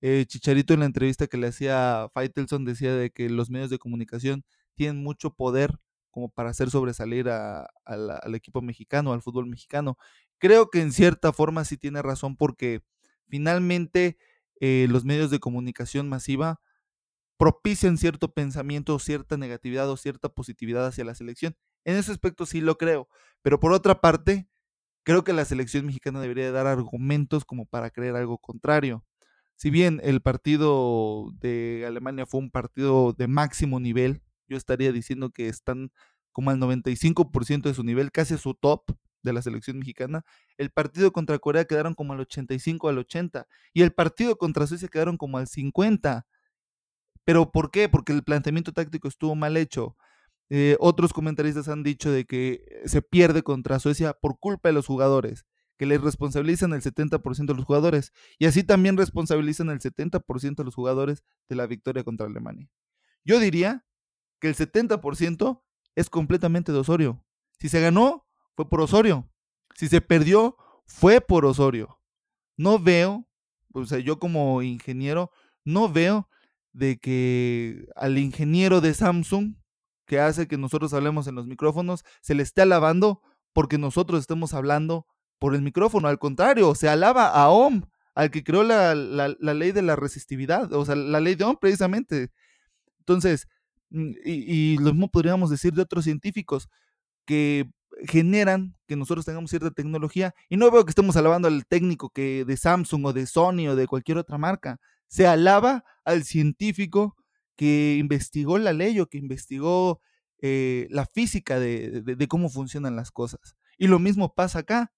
Eh, 0.05 0.25
Chicharito 0.27 0.73
en 0.73 0.81
la 0.81 0.85
entrevista 0.85 1.27
que 1.27 1.37
le 1.37 1.47
hacía 1.47 2.09
Faitelson 2.13 2.65
decía 2.65 2.93
de 2.93 3.09
que 3.09 3.29
los 3.29 3.49
medios 3.49 3.69
de 3.69 3.79
comunicación 3.79 4.43
tienen 4.75 5.01
mucho 5.01 5.33
poder 5.33 5.79
como 6.11 6.27
para 6.27 6.49
hacer 6.49 6.69
sobresalir 6.69 7.29
al 7.29 8.35
equipo 8.35 8.61
mexicano, 8.61 9.13
al 9.13 9.21
fútbol 9.21 9.47
mexicano. 9.47 9.97
Creo 10.39 10.69
que 10.69 10.81
en 10.81 10.91
cierta 10.91 11.31
forma 11.31 11.63
sí 11.63 11.77
tiene 11.77 12.01
razón 12.01 12.35
porque 12.35 12.81
finalmente 13.29 14.17
eh, 14.59 14.87
los 14.89 15.05
medios 15.05 15.31
de 15.31 15.39
comunicación 15.39 16.09
masiva 16.09 16.59
propician 17.37 17.97
cierto 17.97 18.33
pensamiento, 18.33 18.99
cierta 18.99 19.37
negatividad 19.37 19.89
o 19.89 19.95
cierta 19.95 20.27
positividad 20.27 20.85
hacia 20.85 21.05
la 21.05 21.15
selección. 21.15 21.55
En 21.85 21.95
ese 21.95 22.11
aspecto 22.11 22.45
sí 22.45 22.59
lo 22.59 22.77
creo, 22.77 23.07
pero 23.41 23.57
por 23.61 23.71
otra 23.71 24.01
parte, 24.01 24.49
creo 25.03 25.23
que 25.23 25.33
la 25.33 25.45
selección 25.45 25.85
mexicana 25.85 26.19
debería 26.21 26.51
dar 26.51 26.67
argumentos 26.67 27.45
como 27.45 27.65
para 27.65 27.89
creer 27.89 28.17
algo 28.17 28.37
contrario. 28.37 29.05
Si 29.63 29.69
bien 29.69 30.01
el 30.03 30.19
partido 30.19 31.31
de 31.39 31.85
Alemania 31.87 32.25
fue 32.25 32.41
un 32.41 32.51
partido 32.51 33.13
de 33.13 33.29
máximo 33.29 33.79
nivel, 33.79 34.21
yo 34.49 34.57
estaría 34.57 34.91
diciendo 34.91 35.29
que 35.29 35.47
están 35.47 35.89
como 36.33 36.51
al 36.51 36.59
95% 36.59 37.69
de 37.69 37.73
su 37.73 37.81
nivel, 37.85 38.11
casi 38.11 38.33
a 38.33 38.37
su 38.37 38.55
top 38.55 38.91
de 39.21 39.31
la 39.31 39.41
selección 39.41 39.79
mexicana. 39.79 40.25
El 40.57 40.69
partido 40.69 41.13
contra 41.13 41.39
Corea 41.39 41.63
quedaron 41.63 41.93
como 41.93 42.11
al 42.11 42.19
85 42.19 42.89
al 42.89 42.97
80 42.97 43.47
y 43.71 43.83
el 43.83 43.93
partido 43.93 44.37
contra 44.37 44.67
Suecia 44.67 44.89
quedaron 44.89 45.15
como 45.15 45.37
al 45.37 45.47
50. 45.47 46.27
¿Pero 47.23 47.49
por 47.49 47.71
qué? 47.71 47.87
Porque 47.87 48.11
el 48.11 48.23
planteamiento 48.23 48.73
táctico 48.73 49.07
estuvo 49.07 49.33
mal 49.33 49.55
hecho. 49.55 49.95
Eh, 50.49 50.75
otros 50.81 51.13
comentaristas 51.13 51.69
han 51.69 51.83
dicho 51.83 52.11
de 52.11 52.25
que 52.25 52.65
se 52.83 53.01
pierde 53.01 53.43
contra 53.43 53.79
Suecia 53.79 54.11
por 54.11 54.37
culpa 54.39 54.67
de 54.67 54.73
los 54.73 54.87
jugadores, 54.87 55.45
que 55.77 55.85
les 55.85 56.01
responsabilizan 56.01 56.73
el 56.73 56.81
70% 56.81 57.45
de 57.45 57.53
los 57.55 57.65
jugadores 57.65 58.13
y 58.37 58.45
así 58.45 58.63
también 58.63 58.97
responsabilizan 58.97 59.69
el 59.69 59.79
70% 59.79 60.55
de 60.55 60.63
los 60.63 60.75
jugadores 60.75 61.23
de 61.49 61.55
la 61.55 61.67
victoria 61.67 62.03
contra 62.03 62.27
Alemania. 62.27 62.69
Yo 63.23 63.39
diría 63.39 63.85
que 64.39 64.49
el 64.49 64.55
70% 64.55 65.61
es 65.95 66.09
completamente 66.09 66.71
de 66.71 66.79
Osorio. 66.79 67.23
Si 67.59 67.69
se 67.69 67.79
ganó, 67.79 68.27
fue 68.55 68.69
por 68.69 68.81
Osorio. 68.81 69.29
Si 69.75 69.87
se 69.87 70.01
perdió, 70.01 70.57
fue 70.85 71.21
por 71.21 71.45
Osorio. 71.45 71.99
No 72.57 72.79
veo, 72.79 73.27
o 73.73 73.85
sea, 73.85 73.99
yo 73.99 74.19
como 74.19 74.61
ingeniero, 74.61 75.31
no 75.63 75.89
veo 75.91 76.29
de 76.71 76.97
que 76.97 77.87
al 77.95 78.17
ingeniero 78.17 78.81
de 78.81 78.93
Samsung, 78.93 79.55
que 80.05 80.19
hace 80.19 80.47
que 80.47 80.57
nosotros 80.57 80.93
hablemos 80.93 81.27
en 81.27 81.35
los 81.35 81.47
micrófonos, 81.47 82.03
se 82.21 82.35
le 82.35 82.43
esté 82.43 82.61
alabando 82.61 83.21
porque 83.53 83.77
nosotros 83.77 84.19
estemos 84.19 84.53
hablando 84.53 85.07
por 85.43 85.55
el 85.55 85.61
micrófono. 85.61 86.07
Al 86.07 86.19
contrario, 86.19 86.73
se 86.73 86.87
alaba 86.87 87.27
a 87.27 87.49
Ohm, 87.49 87.81
al 88.15 88.31
que 88.31 88.45
creó 88.45 88.63
la, 88.63 88.95
ley 88.95 89.73
de 89.73 89.81
la 89.81 89.97
resistividad, 89.97 90.71
o 90.71 90.85
sea, 90.85 90.95
la 90.95 91.19
ley 91.19 91.35
de 91.35 91.43
Ohm 91.43 91.57
precisamente. 91.59 92.31
Entonces, 92.99 93.49
mm, 93.89 94.11
y, 94.23 94.73
y 94.75 94.77
lo 94.77 94.93
mismo 94.93 95.09
podríamos 95.09 95.49
decir 95.49 95.73
de 95.73 95.81
otros 95.81 96.05
científicos 96.05 96.69
que 97.25 97.69
generan 98.07 98.77
que 98.87 98.95
nosotros 98.95 99.25
tengamos 99.25 99.49
cierta 99.49 99.69
tecnología. 99.71 100.33
Y 100.47 100.55
no 100.55 100.71
veo 100.71 100.85
que 100.85 100.91
estemos 100.91 101.17
alabando 101.17 101.49
al 101.49 101.65
técnico 101.65 102.09
que 102.09 102.45
de 102.45 102.55
Samsung 102.55 103.07
o 103.07 103.11
de 103.11 103.27
Sony 103.27 103.67
o 103.67 103.75
de 103.75 103.85
cualquier 103.85 104.19
otra 104.19 104.37
marca. 104.37 104.79
Se 105.09 105.27
alaba 105.27 105.83
al 106.05 106.23
científico 106.23 107.17
que 107.57 107.97
investigó 107.99 108.57
la 108.59 108.71
ley 108.71 108.97
o 109.01 109.07
que 109.07 109.17
investigó 109.17 109.99
eh, 110.41 110.87
la 110.89 111.05
física 111.05 111.59
de, 111.59 112.27
cómo 112.29 112.47
funcionan 112.47 112.95
las 112.95 113.11
cosas. 113.11 113.57
Y 113.77 113.87
lo 113.87 113.99
mismo 113.99 114.33
pasa 114.33 114.59
acá. 114.59 114.93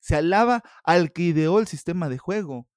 Se 0.00 0.16
alaba 0.16 0.62
al 0.84 1.12
que 1.12 1.22
ideó 1.22 1.60
el 1.60 1.66
sistema 1.66 2.08
de 2.08 2.18
juego. 2.18 2.68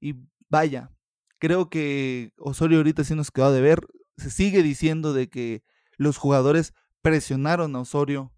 Y 0.00 0.14
vaya, 0.48 0.90
creo 1.38 1.68
que 1.68 2.32
Osorio 2.38 2.78
ahorita 2.78 3.04
sí 3.04 3.14
nos 3.14 3.30
quedó 3.30 3.52
de 3.52 3.60
ver. 3.60 3.80
Se 4.16 4.30
sigue 4.30 4.62
diciendo 4.62 5.12
de 5.12 5.28
que 5.28 5.62
los 5.96 6.16
jugadores 6.16 6.72
presionaron 7.02 7.76
a 7.76 7.80
Osorio 7.80 8.32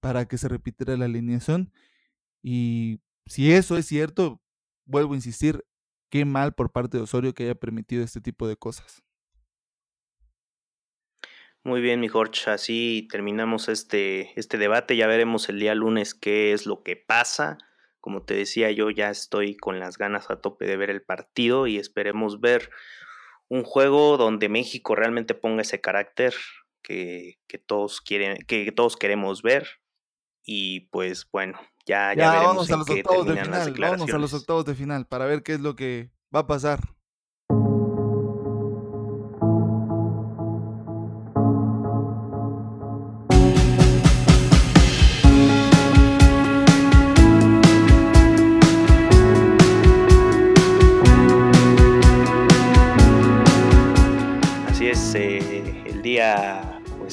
para 0.00 0.26
que 0.26 0.38
se 0.38 0.48
repitiera 0.48 0.96
la 0.96 1.06
alineación. 1.06 1.72
Y 2.42 3.00
si 3.26 3.52
eso 3.52 3.76
es 3.76 3.86
cierto, 3.86 4.40
vuelvo 4.84 5.14
a 5.14 5.16
insistir, 5.16 5.64
qué 6.10 6.24
mal 6.24 6.54
por 6.54 6.72
parte 6.72 6.96
de 6.96 7.02
Osorio 7.02 7.34
que 7.34 7.44
haya 7.44 7.54
permitido 7.54 8.04
este 8.04 8.20
tipo 8.20 8.48
de 8.48 8.56
cosas. 8.56 9.02
Muy 11.64 11.80
bien, 11.80 12.00
mi 12.00 12.08
Jorge, 12.08 12.50
así 12.50 13.08
terminamos 13.10 13.68
este, 13.68 14.38
este 14.38 14.58
debate. 14.58 14.96
Ya 14.96 15.06
veremos 15.06 15.48
el 15.48 15.58
día 15.58 15.74
lunes 15.74 16.14
qué 16.14 16.52
es 16.52 16.66
lo 16.66 16.82
que 16.82 16.96
pasa. 16.96 17.58
Como 18.00 18.22
te 18.22 18.34
decía, 18.34 18.70
yo 18.70 18.90
ya 18.90 19.10
estoy 19.10 19.56
con 19.56 19.80
las 19.80 19.98
ganas 19.98 20.30
a 20.30 20.40
tope 20.40 20.66
de 20.66 20.76
ver 20.76 20.90
el 20.90 21.02
partido 21.02 21.66
y 21.66 21.78
esperemos 21.78 22.40
ver 22.40 22.70
un 23.48 23.64
juego 23.64 24.16
donde 24.16 24.48
México 24.48 24.94
realmente 24.94 25.34
ponga 25.34 25.62
ese 25.62 25.80
carácter 25.80 26.34
que, 26.82 27.38
que 27.48 27.58
todos 27.58 28.00
quieren, 28.00 28.38
que 28.46 28.70
todos 28.72 28.96
queremos 28.96 29.42
ver. 29.42 29.66
Y 30.44 30.88
pues 30.90 31.28
bueno, 31.30 31.58
ya, 31.86 32.14
ya, 32.14 32.32
veremos 32.32 32.68
vamos 32.68 32.70
a 32.70 32.76
los 32.76 32.90
octavos 32.90 33.26
de 33.26 33.36
final, 33.36 33.74
Vamos 33.78 34.14
a 34.14 34.18
los 34.18 34.34
octavos 34.34 34.64
de 34.64 34.74
final 34.74 35.06
para 35.06 35.26
ver 35.26 35.42
qué 35.42 35.54
es 35.54 35.60
lo 35.60 35.74
que 35.74 36.10
va 36.34 36.40
a 36.40 36.46
pasar. 36.46 36.80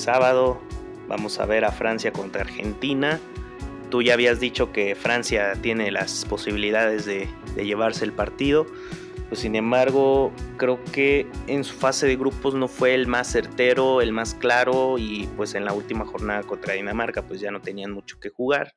Sábado 0.05 0.61
Vamos 1.07 1.39
a 1.39 1.45
ver 1.45 1.65
a 1.65 1.71
Francia 1.71 2.11
contra 2.11 2.41
Argentina. 2.41 3.19
Tú 3.89 4.01
ya 4.01 4.13
habías 4.13 4.39
dicho 4.39 4.71
que 4.71 4.95
Francia 4.95 5.53
tiene 5.61 5.91
las 5.91 6.25
posibilidades 6.25 7.05
de, 7.05 7.27
llevarse 7.55 8.05
el 8.05 8.11
partido. 8.11 8.65
Pues 9.29 9.41
sin 9.41 9.55
embargo, 9.55 10.31
creo 10.57 10.83
que 10.91 11.27
en 11.47 11.63
su 11.63 11.75
fase 11.75 12.05
de 12.07 12.15
grupos 12.15 12.53
no 12.53 12.67
fue 12.67 12.93
el 12.93 13.07
más 13.07 13.31
certero, 13.31 14.01
el 14.01 14.11
más 14.11 14.35
claro 14.35 14.97
y 14.97 15.27
pues 15.35 15.55
en 15.55 15.65
la 15.65 15.73
última 15.73 16.05
jornada 16.05 16.43
contra 16.43 16.75
Dinamarca 16.75 17.23
pues 17.23 17.39
ya 17.39 17.49
no 17.49 17.59
tenían 17.61 17.91
mucho 17.91 18.19
que 18.19 18.29
jugar. 18.29 18.75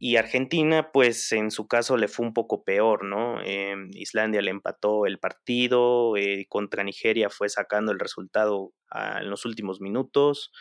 Y 0.00 0.16
Argentina 0.16 0.90
pues 0.92 1.32
en 1.32 1.50
su 1.50 1.66
caso 1.66 1.96
le 1.96 2.08
fue 2.08 2.24
un 2.24 2.32
poco 2.32 2.62
peor, 2.62 3.04
¿no? 3.04 3.40
Em, 3.42 3.90
Islandia 3.94 4.40
le 4.42 4.50
empató 4.50 5.06
el 5.06 5.18
partido, 5.18 6.16
eh, 6.16 6.46
contra 6.48 6.84
Nigeria 6.84 7.30
fue 7.30 7.48
sacando 7.48 7.90
el 7.92 7.98
resultado 7.98 8.72
en 9.20 9.28
los 9.28 9.44
últimos 9.44 9.80
minutos. 9.80 10.52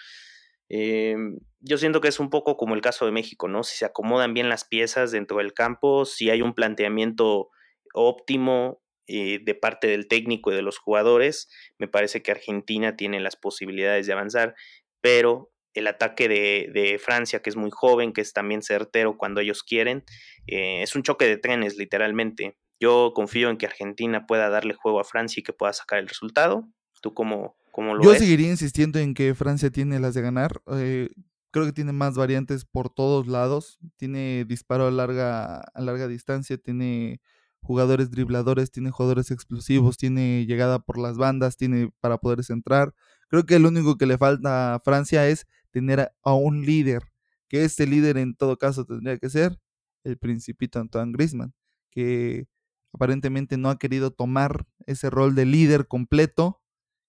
Em, 0.70 1.38
yo 1.60 1.78
siento 1.78 2.02
que 2.02 2.10
es 2.10 2.20
un 2.20 2.30
poco 2.30 2.58
como 2.58 2.76
el 2.76 2.82
caso 2.82 3.06
de 3.06 3.12
México, 3.12 3.48
¿no? 3.48 3.64
Si 3.64 3.78
se 3.78 3.86
acomodan 3.86 4.34
bien 4.34 4.50
las 4.50 4.66
piezas 4.66 5.12
dentro 5.12 5.38
del 5.38 5.54
campo, 5.54 6.06
si 6.06 6.30
hay 6.30 6.42
un 6.42 6.54
planteamiento 6.54 7.50
óptimo 7.94 8.82
eh, 9.08 9.40
de 9.44 9.56
parte 9.56 9.88
del 9.88 10.08
técnico 10.08 10.52
y 10.52 10.56
de 10.56 10.62
los 10.62 10.78
jugadores, 10.80 11.50
me 11.78 11.88
parece 11.88 12.22
que 12.22 12.32
Argentina 12.32 12.98
tiene 12.98 13.20
las 13.22 13.38
posibilidades 13.38 14.08
de 14.08 14.14
avanzar, 14.14 14.56
pero 15.02 15.52
el 15.78 15.88
ataque 15.88 16.28
de, 16.28 17.00
Francia, 17.04 17.42
que 17.42 17.50
es 17.50 17.56
muy 17.56 17.70
joven, 17.72 18.14
que 18.14 18.22
es 18.22 18.34
también 18.34 18.62
certero 18.62 19.18
cuando 19.18 19.42
ellos 19.42 19.64
quieren, 19.64 20.04
eh, 20.48 20.82
es 20.82 20.96
un 20.96 21.04
choque 21.04 21.26
de 21.26 21.38
trenes, 21.38 21.78
literalmente. 21.78 22.58
Yo 22.80 23.12
confío 23.16 23.50
en 23.50 23.58
que 23.58 23.66
Argentina 23.66 24.26
pueda 24.28 24.50
darle 24.50 24.74
juego 24.74 25.00
a 25.00 25.04
Francia 25.04 25.40
y 25.40 25.44
que 25.44 25.54
pueda 25.54 25.74
sacar 25.74 26.00
el 26.00 26.08
resultado. 26.08 26.68
¿Tú 27.02 27.14
cómo, 27.14 27.58
yo 28.02 28.16
seguiría 28.16 28.50
insistiendo 28.50 28.98
en 29.00 29.14
que 29.14 29.36
Francia 29.36 29.70
tiene 29.70 30.00
las 30.00 30.16
de 30.16 30.22
ganar. 30.22 30.62
Eh, 30.72 31.10
creo 31.52 31.66
que 31.66 31.74
tiene 31.74 31.92
más 31.92 32.16
variantes 32.16 32.66
por 32.66 32.90
todos 32.90 33.28
lados. 33.28 33.80
Tiene 33.98 34.46
disparo 34.46 34.88
a 34.88 34.92
larga, 34.92 35.60
a 35.60 35.82
larga 35.82 36.08
distancia, 36.08 36.58
tiene 36.58 37.22
jugadores 37.62 38.10
dribladores, 38.10 38.72
tiene 38.72 38.92
jugadores 38.92 39.30
explosivos, 39.30 39.98
tiene 39.98 40.46
llegada 40.48 40.80
por 40.80 40.98
las 40.98 41.18
bandas, 41.18 41.58
tiene 41.58 41.92
para 42.00 42.18
poder 42.18 42.44
centrar. 42.44 42.94
Creo 43.30 43.46
que 43.46 43.60
lo 43.60 43.68
único 43.68 43.98
que 43.98 44.06
le 44.08 44.18
falta 44.18 44.76
a 44.76 44.80
Francia 44.80 45.28
es 45.28 45.46
tener 45.78 46.12
a, 46.24 46.34
un 46.34 46.66
líder, 46.66 47.04
que 47.48 47.64
este 47.64 47.86
líder 47.86 48.18
en 48.18 48.36
todo 48.36 48.58
caso 48.58 48.86
tendría 48.86 49.18
que 49.20 49.30
ser 49.30 49.60
el 50.04 50.18
principito 50.18 50.80
Antoine 50.80 51.12
Griezmann, 51.12 51.54
que 51.92 52.48
aparentemente 52.94 53.58
no 53.58 53.70
ha 53.70 53.78
querido 53.78 54.12
tomar 54.12 54.66
ese 54.88 55.10
rol 55.12 55.36
de 55.36 55.46
líder 55.46 55.88
completo 55.88 56.62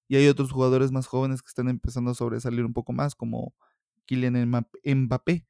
y 0.06 0.16
hay 0.16 0.28
otros 0.28 0.52
jugadores 0.52 0.92
más 0.92 1.06
jóvenes 1.06 1.40
que 1.42 1.48
están 1.48 1.68
empezando 1.68 2.10
a 2.10 2.14
sobresalir 2.14 2.64
un 2.64 2.74
poco 2.74 2.92
más, 2.92 3.14
como 3.14 3.54
Kylian 4.04 4.50
Mbappé. 4.84 5.46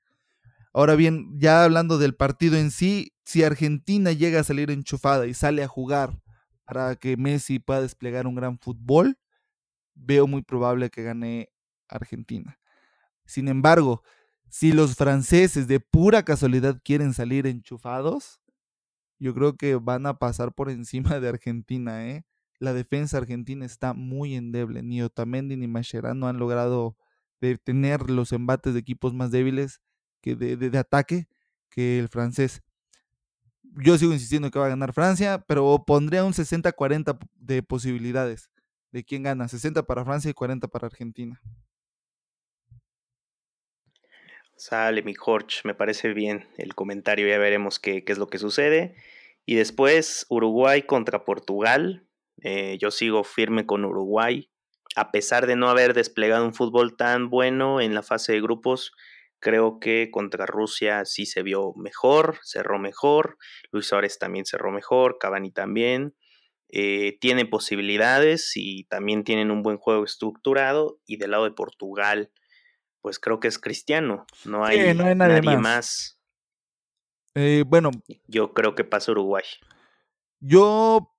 Ahora 0.72 0.94
bien, 0.94 1.38
ya 1.38 1.64
hablando 1.64 1.98
del 1.98 2.14
partido 2.14 2.56
en 2.56 2.70
sí, 2.70 3.12
si 3.24 3.42
Argentina 3.42 4.12
llega 4.12 4.40
a 4.40 4.44
salir 4.44 4.70
enchufada 4.70 5.26
y 5.26 5.34
sale 5.34 5.64
a 5.64 5.68
jugar 5.68 6.20
para 6.64 6.94
que 6.96 7.16
Messi 7.16 7.58
pueda 7.58 7.80
desplegar 7.80 8.28
un 8.28 8.36
gran 8.36 8.58
fútbol, 8.58 9.18
veo 9.94 10.26
muy 10.26 10.42
probable 10.42 10.90
que 10.90 11.02
gane 11.02 11.50
Argentina. 11.88 12.58
Sin 13.28 13.46
embargo, 13.48 14.02
si 14.48 14.72
los 14.72 14.96
franceses 14.96 15.68
de 15.68 15.80
pura 15.80 16.24
casualidad 16.24 16.80
quieren 16.82 17.12
salir 17.12 17.46
enchufados, 17.46 18.40
yo 19.18 19.34
creo 19.34 19.56
que 19.56 19.74
van 19.76 20.06
a 20.06 20.18
pasar 20.18 20.54
por 20.54 20.70
encima 20.70 21.20
de 21.20 21.28
Argentina, 21.28 22.08
¿eh? 22.08 22.24
la 22.58 22.72
defensa 22.72 23.18
argentina 23.18 23.66
está 23.66 23.92
muy 23.92 24.34
endeble. 24.34 24.82
Ni 24.82 25.02
Otamendi 25.02 25.56
ni 25.56 25.68
Mascherano 25.68 26.26
han 26.26 26.38
logrado 26.38 26.96
detener 27.40 28.10
los 28.10 28.32
embates 28.32 28.72
de 28.72 28.80
equipos 28.80 29.12
más 29.12 29.30
débiles 29.30 29.82
que 30.22 30.34
de, 30.34 30.56
de, 30.56 30.78
ataque 30.78 31.28
que 31.68 31.98
el 31.98 32.08
francés. 32.08 32.62
Yo 33.62 33.98
sigo 33.98 34.14
insistiendo 34.14 34.50
que 34.50 34.58
va 34.58 34.66
a 34.66 34.70
ganar 34.70 34.94
Francia, 34.94 35.44
pero 35.46 35.84
pondría 35.86 36.24
un 36.24 36.32
60-40 36.32 37.18
de 37.34 37.62
posibilidades 37.62 38.50
de 38.90 39.04
quién 39.04 39.22
gana. 39.22 39.46
60 39.48 39.84
para 39.84 40.04
Francia 40.04 40.30
y 40.30 40.34
40 40.34 40.66
para 40.68 40.86
Argentina. 40.86 41.40
Sale 44.58 45.02
mi 45.02 45.14
Jorge, 45.14 45.60
me 45.62 45.74
parece 45.74 46.12
bien 46.12 46.48
el 46.58 46.74
comentario, 46.74 47.28
ya 47.28 47.38
veremos 47.38 47.78
qué, 47.78 48.04
qué 48.04 48.12
es 48.12 48.18
lo 48.18 48.26
que 48.26 48.38
sucede. 48.38 48.96
Y 49.46 49.54
después 49.54 50.26
Uruguay 50.28 50.82
contra 50.82 51.24
Portugal. 51.24 52.06
Eh, 52.42 52.76
yo 52.78 52.90
sigo 52.90 53.24
firme 53.24 53.66
con 53.66 53.84
Uruguay. 53.84 54.50
A 54.96 55.10
pesar 55.10 55.46
de 55.46 55.56
no 55.56 55.70
haber 55.70 55.94
desplegado 55.94 56.44
un 56.44 56.54
fútbol 56.54 56.96
tan 56.96 57.30
bueno 57.30 57.80
en 57.80 57.94
la 57.94 58.02
fase 58.02 58.32
de 58.32 58.40
grupos, 58.40 58.92
creo 59.38 59.78
que 59.80 60.10
contra 60.10 60.44
Rusia 60.44 61.04
sí 61.04 61.24
se 61.24 61.42
vio 61.42 61.72
mejor, 61.76 62.38
cerró 62.42 62.78
mejor. 62.78 63.38
Luis 63.70 63.86
Suárez 63.86 64.18
también 64.18 64.44
cerró 64.44 64.72
mejor, 64.72 65.18
Cavani 65.18 65.52
también. 65.52 66.16
Eh, 66.68 67.16
tiene 67.20 67.46
posibilidades 67.46 68.52
y 68.56 68.84
también 68.84 69.24
tienen 69.24 69.50
un 69.50 69.62
buen 69.62 69.78
juego 69.78 70.04
estructurado. 70.04 70.98
Y 71.06 71.16
del 71.16 71.30
lado 71.30 71.44
de 71.44 71.52
Portugal, 71.52 72.32
pues 73.00 73.18
creo 73.18 73.40
que 73.40 73.48
es 73.48 73.58
cristiano. 73.58 74.26
No 74.44 74.64
hay, 74.64 74.94
nadie, 74.94 75.56
más. 75.56 76.20
Eh, 77.34 77.64
bueno. 77.66 77.90
Yo 78.26 78.52
creo 78.52 78.74
que 78.74 78.84
pasa 78.84 79.12
Uruguay. 79.12 79.44
Yo 80.40 81.14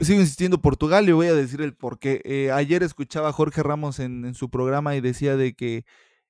sigo 0.00 0.20
insistiendo 0.20 0.60
Portugal 0.60 1.08
y 1.08 1.12
voy 1.12 1.28
a 1.28 1.34
decir 1.34 1.60
el 1.62 1.74
por 1.74 1.98
qué. 1.98 2.20
Eh, 2.24 2.50
ayer 2.52 2.82
escuchaba 2.82 3.28
a 3.28 3.32
Jorge 3.32 3.62
Ramos 3.62 3.98
en, 3.98 4.24
en, 4.24 4.34
su 4.34 4.50
programa 4.50 4.96
y 4.96 5.00
decía 5.00 5.36
de 5.36 5.54
que 5.54 5.84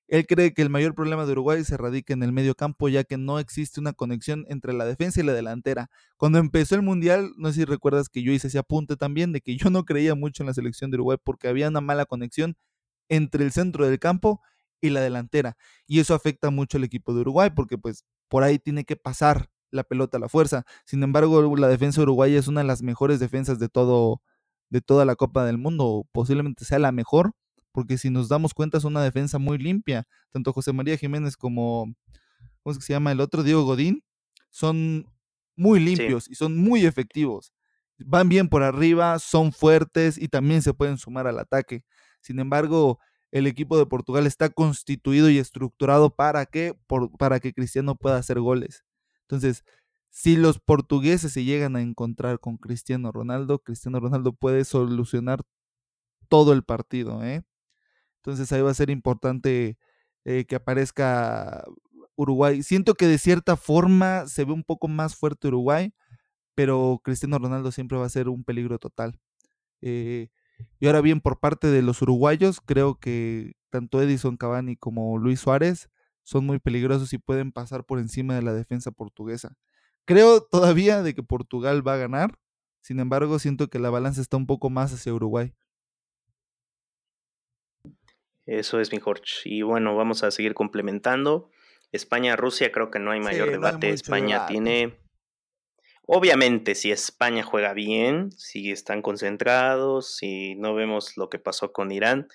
él 0.07 0.27
cree 0.27 0.53
que 0.53 0.63
el 0.63 0.69
mayor 0.69 0.95
problema 0.95 1.25
de 1.25 1.33
Uruguay 1.33 1.65
se 1.65 1.77
radica 1.77 2.13
en 2.13 2.23
el 2.23 2.33
medio 2.33 2.55
campo, 2.55 2.89
ya 2.89 3.05
que 3.05 3.17
no 3.17 3.39
existe 3.39 3.81
una 3.81 3.95
conexión 3.95 4.45
entre 4.49 4.75
la 4.75 4.85
defensa 4.85 5.21
y 5.21 5.25
la 5.25 5.33
delantera. 5.33 5.89
Cuando 6.17 6.39
empezó 6.39 6.75
el 6.75 6.83
Mundial, 6.83 7.33
no 7.39 7.49
sé 7.49 7.61
si 7.61 7.65
recuerdas 7.65 8.09
que 8.09 8.23
yo 8.23 8.31
hice 8.33 8.49
ese 8.49 8.59
apunte 8.59 8.97
también, 8.97 9.33
de 9.33 9.41
que 9.41 9.57
yo 9.57 9.71
no 9.71 9.85
creía 9.85 10.15
mucho 10.15 10.43
en 10.43 10.49
la 10.49 10.55
selección 10.55 10.91
de 10.91 10.97
Uruguay 10.97 11.17
porque 11.23 11.49
había 11.49 11.69
una 11.69 11.81
mala 11.81 12.05
conexión 12.05 12.57
entre 13.09 13.45
el 13.45 13.53
centro 13.53 13.87
del 13.89 13.99
campo 13.99 14.41
y 14.81 14.91
la 14.91 15.01
delantera. 15.01 15.57
Y 15.87 16.01
eso 16.01 16.15
afecta 16.15 16.51
mucho 16.51 16.79
al 16.79 16.85
equipo 16.85 17.15
de 17.15 17.21
Uruguay 17.21 17.51
porque 17.55 17.79
pues 17.79 18.05
por 18.29 18.43
ahí 18.43 18.59
tiene 18.59 18.85
que 18.85 18.97
pasar 18.97 19.49
la 19.71 19.85
pelota 19.85 20.19
a 20.19 20.21
la 20.21 20.29
fuerza. 20.29 20.65
Sin 20.85 21.03
embargo, 21.03 21.57
la 21.57 21.69
defensa 21.69 22.01
uruguaya 22.03 22.39
es 22.39 22.49
una 22.49 22.61
de 22.61 22.67
las 22.67 22.83
mejores 22.83 23.21
defensas 23.21 23.59
de 23.59 23.69
todo 23.69 24.23
de 24.71 24.81
toda 24.81 25.05
la 25.05 25.15
Copa 25.15 25.45
del 25.45 25.59
Mundo, 25.59 26.07
posiblemente 26.11 26.65
sea 26.65 26.81
la 26.81 26.91
mejor, 26.91 27.33
porque 27.71 27.97
si 27.97 28.11
nos 28.11 28.29
damos 28.29 28.55
cuenta 28.55 28.79
es 28.79 28.85
una 28.85 29.03
defensa 29.03 29.39
muy 29.39 29.59
limpia. 29.59 30.09
Tanto 30.33 30.53
José 30.53 30.73
María 30.73 30.97
Jiménez 30.97 31.37
como 31.37 31.95
¿cómo 32.63 32.73
es 32.73 32.79
que 32.79 32.85
se 32.85 32.93
llama 32.93 33.13
el 33.13 33.21
otro? 33.21 33.43
Diego 33.43 33.65
Godín 33.65 34.03
son 34.51 35.07
muy 35.57 35.81
limpios 35.81 36.29
y 36.29 36.35
son 36.35 36.57
muy 36.57 36.87
efectivos. 36.87 37.53
Van 37.99 38.29
bien 38.29 38.49
por 38.49 38.63
arriba, 38.63 39.19
son 39.19 39.53
fuertes 39.53 40.19
y 40.19 40.29
también 40.29 40.63
se 40.63 40.75
pueden 40.75 40.99
sumar 40.99 41.27
al 41.27 41.39
ataque. 41.39 41.85
Sin 42.25 42.41
embargo, 42.41 42.99
el 43.33 43.47
equipo 43.47 43.77
de 43.77 43.85
Portugal 43.87 44.27
está 44.27 44.49
constituido 44.49 45.29
y 45.29 45.39
estructurado 45.39 46.15
para 46.17 46.47
que, 46.47 46.75
para 47.19 47.39
que 47.41 47.53
Cristiano 47.53 47.97
pueda 47.97 48.17
hacer 48.17 48.41
goles. 48.41 48.85
Entonces, 49.23 49.65
si 50.09 50.37
los 50.37 50.59
portugueses 50.59 51.33
se 51.33 51.45
llegan 51.45 51.77
a 51.77 51.83
encontrar 51.83 52.41
con 52.41 52.57
Cristiano 52.57 53.13
Ronaldo, 53.13 53.59
Cristiano 53.59 54.01
Ronaldo 54.01 54.33
puede 54.33 54.65
solucionar 54.65 55.43
todo 56.29 56.53
el 56.53 56.63
partido. 56.65 57.23
¿eh? 57.25 57.43
Entonces 58.19 58.51
ahí 58.53 58.63
va 58.63 58.71
a 58.71 58.75
ser 58.75 58.91
importante 58.91 59.77
eh, 60.25 60.45
que 60.47 60.57
aparezca 60.57 61.65
Uruguay. 62.17 62.63
Siento 62.63 62.95
que 62.95 63.07
de 63.09 63.19
cierta 63.19 63.57
forma 63.57 64.27
se 64.29 64.45
ve 64.45 64.53
un 64.53 64.65
poco 64.65 64.89
más 64.89 65.17
fuerte 65.17 65.49
Uruguay, 65.49 65.93
pero 66.55 67.01
Cristiano 67.05 67.39
Ronaldo 67.39 67.73
siempre 67.73 67.99
va 67.99 68.07
a 68.07 68.11
ser 68.11 68.29
un 68.29 68.45
peligro 68.45 68.79
total. 68.79 69.21
Eh, 69.83 70.29
y 70.81 70.87
ahora 70.87 71.01
bien, 71.01 71.21
por 71.21 71.41
parte 71.41 71.69
de 71.69 71.83
los 71.83 72.03
uruguayos, 72.03 72.61
creo 72.61 72.99
que 72.99 73.55
tanto 73.71 74.01
Edison 74.01 74.37
Cavani 74.37 74.77
como 74.77 75.19
Luis 75.19 75.41
Suárez 75.41 75.89
son 76.23 76.47
muy 76.47 76.59
peligrosos 76.59 77.13
y 77.13 77.19
pueden 77.19 77.53
pasar 77.53 77.85
por 77.85 77.99
encima 77.99 78.35
de 78.35 78.43
la 78.43 78.53
defensa 78.53 78.91
portuguesa. 78.91 79.57
Creo 80.05 80.43
todavía 80.43 81.03
de 81.03 81.15
que 81.15 81.23
Portugal 81.23 81.87
va 81.87 81.95
a 81.95 81.99
ganar, 81.99 82.39
sin 82.85 83.01
embargo, 83.01 83.39
siento 83.39 83.69
que 83.69 83.79
la 83.79 83.89
balanza 83.89 84.21
está 84.21 84.37
un 84.37 84.47
poco 84.47 84.69
más 84.69 84.93
hacia 84.93 85.15
Uruguay. 85.15 85.55
Eso 88.45 88.79
es 88.79 88.93
mi 88.93 88.99
Jorge. 88.99 89.25
Y 89.47 89.63
bueno, 89.63 89.97
vamos 89.97 90.23
a 90.23 90.31
seguir 90.31 90.53
complementando. 90.53 91.51
España-Rusia, 91.93 92.73
creo 92.73 92.91
que 92.91 92.99
no 92.99 93.13
hay 93.13 93.21
mayor 93.21 93.51
debate. 93.51 93.89
España 93.89 94.47
tiene 94.47 94.99
Obviamente, 96.07 96.75
si 96.75 96.91
España 96.91 97.43
juega 97.43 97.73
bien, 97.73 98.31
si 98.33 98.71
están 98.71 99.01
concentrados, 99.01 100.17
si 100.17 100.55
no 100.57 100.75
vemos 100.75 101.17
lo 101.17 101.31
que 101.31 101.39
pasó 101.39 101.73
con 101.73 101.93
Irán, 101.93 102.29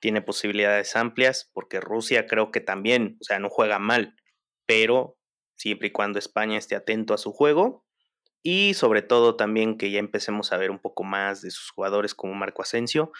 tiene 0.00 0.22
posibilidades 0.22 0.96
amplias, 0.96 1.50
porque 1.52 1.80
Rusia 1.80 2.26
creo 2.26 2.50
que 2.50 2.60
también, 2.60 3.18
o 3.20 3.24
sea, 3.24 3.38
no 3.38 3.50
juega 3.50 3.78
mal, 3.78 4.16
pero 4.66 5.18
siempre 5.56 5.88
y 5.88 5.92
cuando 5.92 6.18
España 6.18 6.58
esté 6.58 6.74
atento 6.74 7.14
a 7.14 7.18
su 7.18 7.32
juego 7.32 7.84
y 8.42 8.74
sobre 8.74 9.02
todo 9.02 9.36
también 9.36 9.78
que 9.78 9.90
ya 9.90 10.00
empecemos 10.00 10.52
a 10.52 10.56
ver 10.56 10.70
un 10.70 10.80
poco 10.80 11.04
más 11.04 11.42
de 11.42 11.50
sus 11.50 11.70
jugadores 11.70 12.14
como 12.14 12.34
Marco 12.34 12.62
Asensio, 12.62 13.12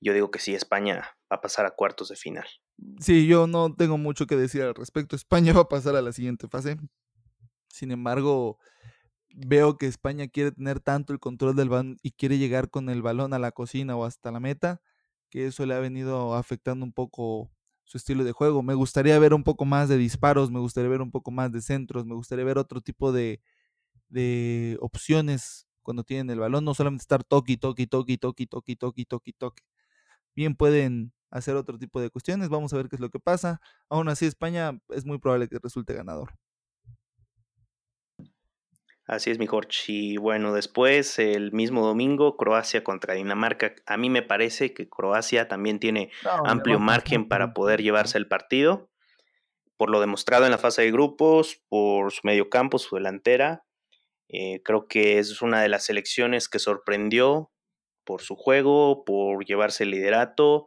yo 0.00 0.12
digo 0.14 0.30
que 0.30 0.38
sí, 0.38 0.54
España 0.54 1.16
va 1.30 1.36
a 1.36 1.40
pasar 1.40 1.66
a 1.66 1.72
cuartos 1.72 2.08
de 2.08 2.16
final. 2.16 2.46
Sí, 3.00 3.26
yo 3.26 3.46
no 3.46 3.74
tengo 3.74 3.98
mucho 3.98 4.26
que 4.26 4.36
decir 4.36 4.62
al 4.62 4.74
respecto. 4.74 5.16
España 5.16 5.52
va 5.54 5.62
a 5.62 5.68
pasar 5.68 5.96
a 5.96 6.02
la 6.02 6.12
siguiente 6.12 6.48
fase. 6.48 6.76
Sin 7.68 7.90
embargo, 7.90 8.58
veo 9.34 9.78
que 9.78 9.86
España 9.86 10.28
quiere 10.28 10.52
tener 10.52 10.80
tanto 10.80 11.12
el 11.12 11.20
control 11.20 11.56
del 11.56 11.68
balón 11.68 11.98
y 12.02 12.12
quiere 12.12 12.38
llegar 12.38 12.70
con 12.70 12.88
el 12.90 13.02
balón 13.02 13.32
a 13.34 13.38
la 13.38 13.52
cocina 13.52 13.96
o 13.96 14.04
hasta 14.04 14.30
la 14.32 14.40
meta, 14.40 14.80
que 15.30 15.46
eso 15.46 15.66
le 15.66 15.74
ha 15.74 15.78
venido 15.80 16.34
afectando 16.34 16.84
un 16.84 16.92
poco 16.92 17.50
su 17.84 17.98
estilo 17.98 18.24
de 18.24 18.32
juego. 18.32 18.62
Me 18.62 18.74
gustaría 18.74 19.18
ver 19.18 19.34
un 19.34 19.44
poco 19.44 19.64
más 19.64 19.88
de 19.88 19.96
disparos, 19.98 20.50
me 20.50 20.60
gustaría 20.60 20.90
ver 20.90 21.02
un 21.02 21.10
poco 21.10 21.30
más 21.30 21.52
de 21.52 21.62
centros, 21.62 22.06
me 22.06 22.14
gustaría 22.14 22.44
ver 22.44 22.58
otro 22.58 22.80
tipo 22.80 23.12
de, 23.12 23.40
de 24.08 24.78
opciones 24.80 25.66
cuando 25.82 26.04
tienen 26.04 26.30
el 26.30 26.40
balón, 26.40 26.64
no 26.64 26.74
solamente 26.74 27.02
estar 27.02 27.24
toqui, 27.24 27.56
toqui, 27.56 27.86
toqui, 27.86 28.18
toqui, 28.18 28.46
toqui, 28.46 28.76
toqui, 28.76 29.04
toqui, 29.06 29.32
toqui. 29.32 29.64
Bien 30.36 30.54
pueden 30.56 31.12
hacer 31.30 31.56
otro 31.56 31.78
tipo 31.78 32.00
de 32.00 32.10
cuestiones, 32.10 32.48
vamos 32.48 32.72
a 32.72 32.76
ver 32.76 32.88
qué 32.88 32.96
es 32.96 33.00
lo 33.00 33.10
que 33.10 33.20
pasa. 33.20 33.60
Aún 33.88 34.08
así, 34.08 34.26
España 34.26 34.80
es 34.90 35.04
muy 35.06 35.18
probable 35.18 35.48
que 35.48 35.58
resulte 35.58 35.94
ganador. 35.94 36.30
Así 39.10 39.32
es, 39.32 39.40
mi 39.40 39.48
Jorge. 39.48 39.72
Y 39.88 40.16
bueno, 40.18 40.52
después, 40.52 41.18
el 41.18 41.50
mismo 41.50 41.84
domingo, 41.84 42.36
Croacia 42.36 42.84
contra 42.84 43.14
Dinamarca. 43.14 43.74
A 43.84 43.96
mí 43.96 44.08
me 44.08 44.22
parece 44.22 44.72
que 44.72 44.88
Croacia 44.88 45.48
también 45.48 45.80
tiene 45.80 46.12
amplio 46.44 46.78
margen 46.78 47.26
para 47.26 47.52
poder 47.52 47.82
llevarse 47.82 48.18
el 48.18 48.28
partido. 48.28 48.88
Por 49.76 49.90
lo 49.90 49.98
demostrado 49.98 50.44
en 50.44 50.52
la 50.52 50.58
fase 50.58 50.82
de 50.82 50.92
grupos, 50.92 51.60
por 51.68 52.12
su 52.12 52.20
medio 52.22 52.50
campo, 52.50 52.78
su 52.78 52.94
delantera. 52.94 53.64
Eh, 54.28 54.62
creo 54.62 54.86
que 54.86 55.18
es 55.18 55.42
una 55.42 55.60
de 55.60 55.68
las 55.68 55.86
selecciones 55.86 56.48
que 56.48 56.60
sorprendió 56.60 57.50
por 58.04 58.22
su 58.22 58.36
juego, 58.36 59.04
por 59.04 59.44
llevarse 59.44 59.82
el 59.82 59.90
liderato. 59.90 60.66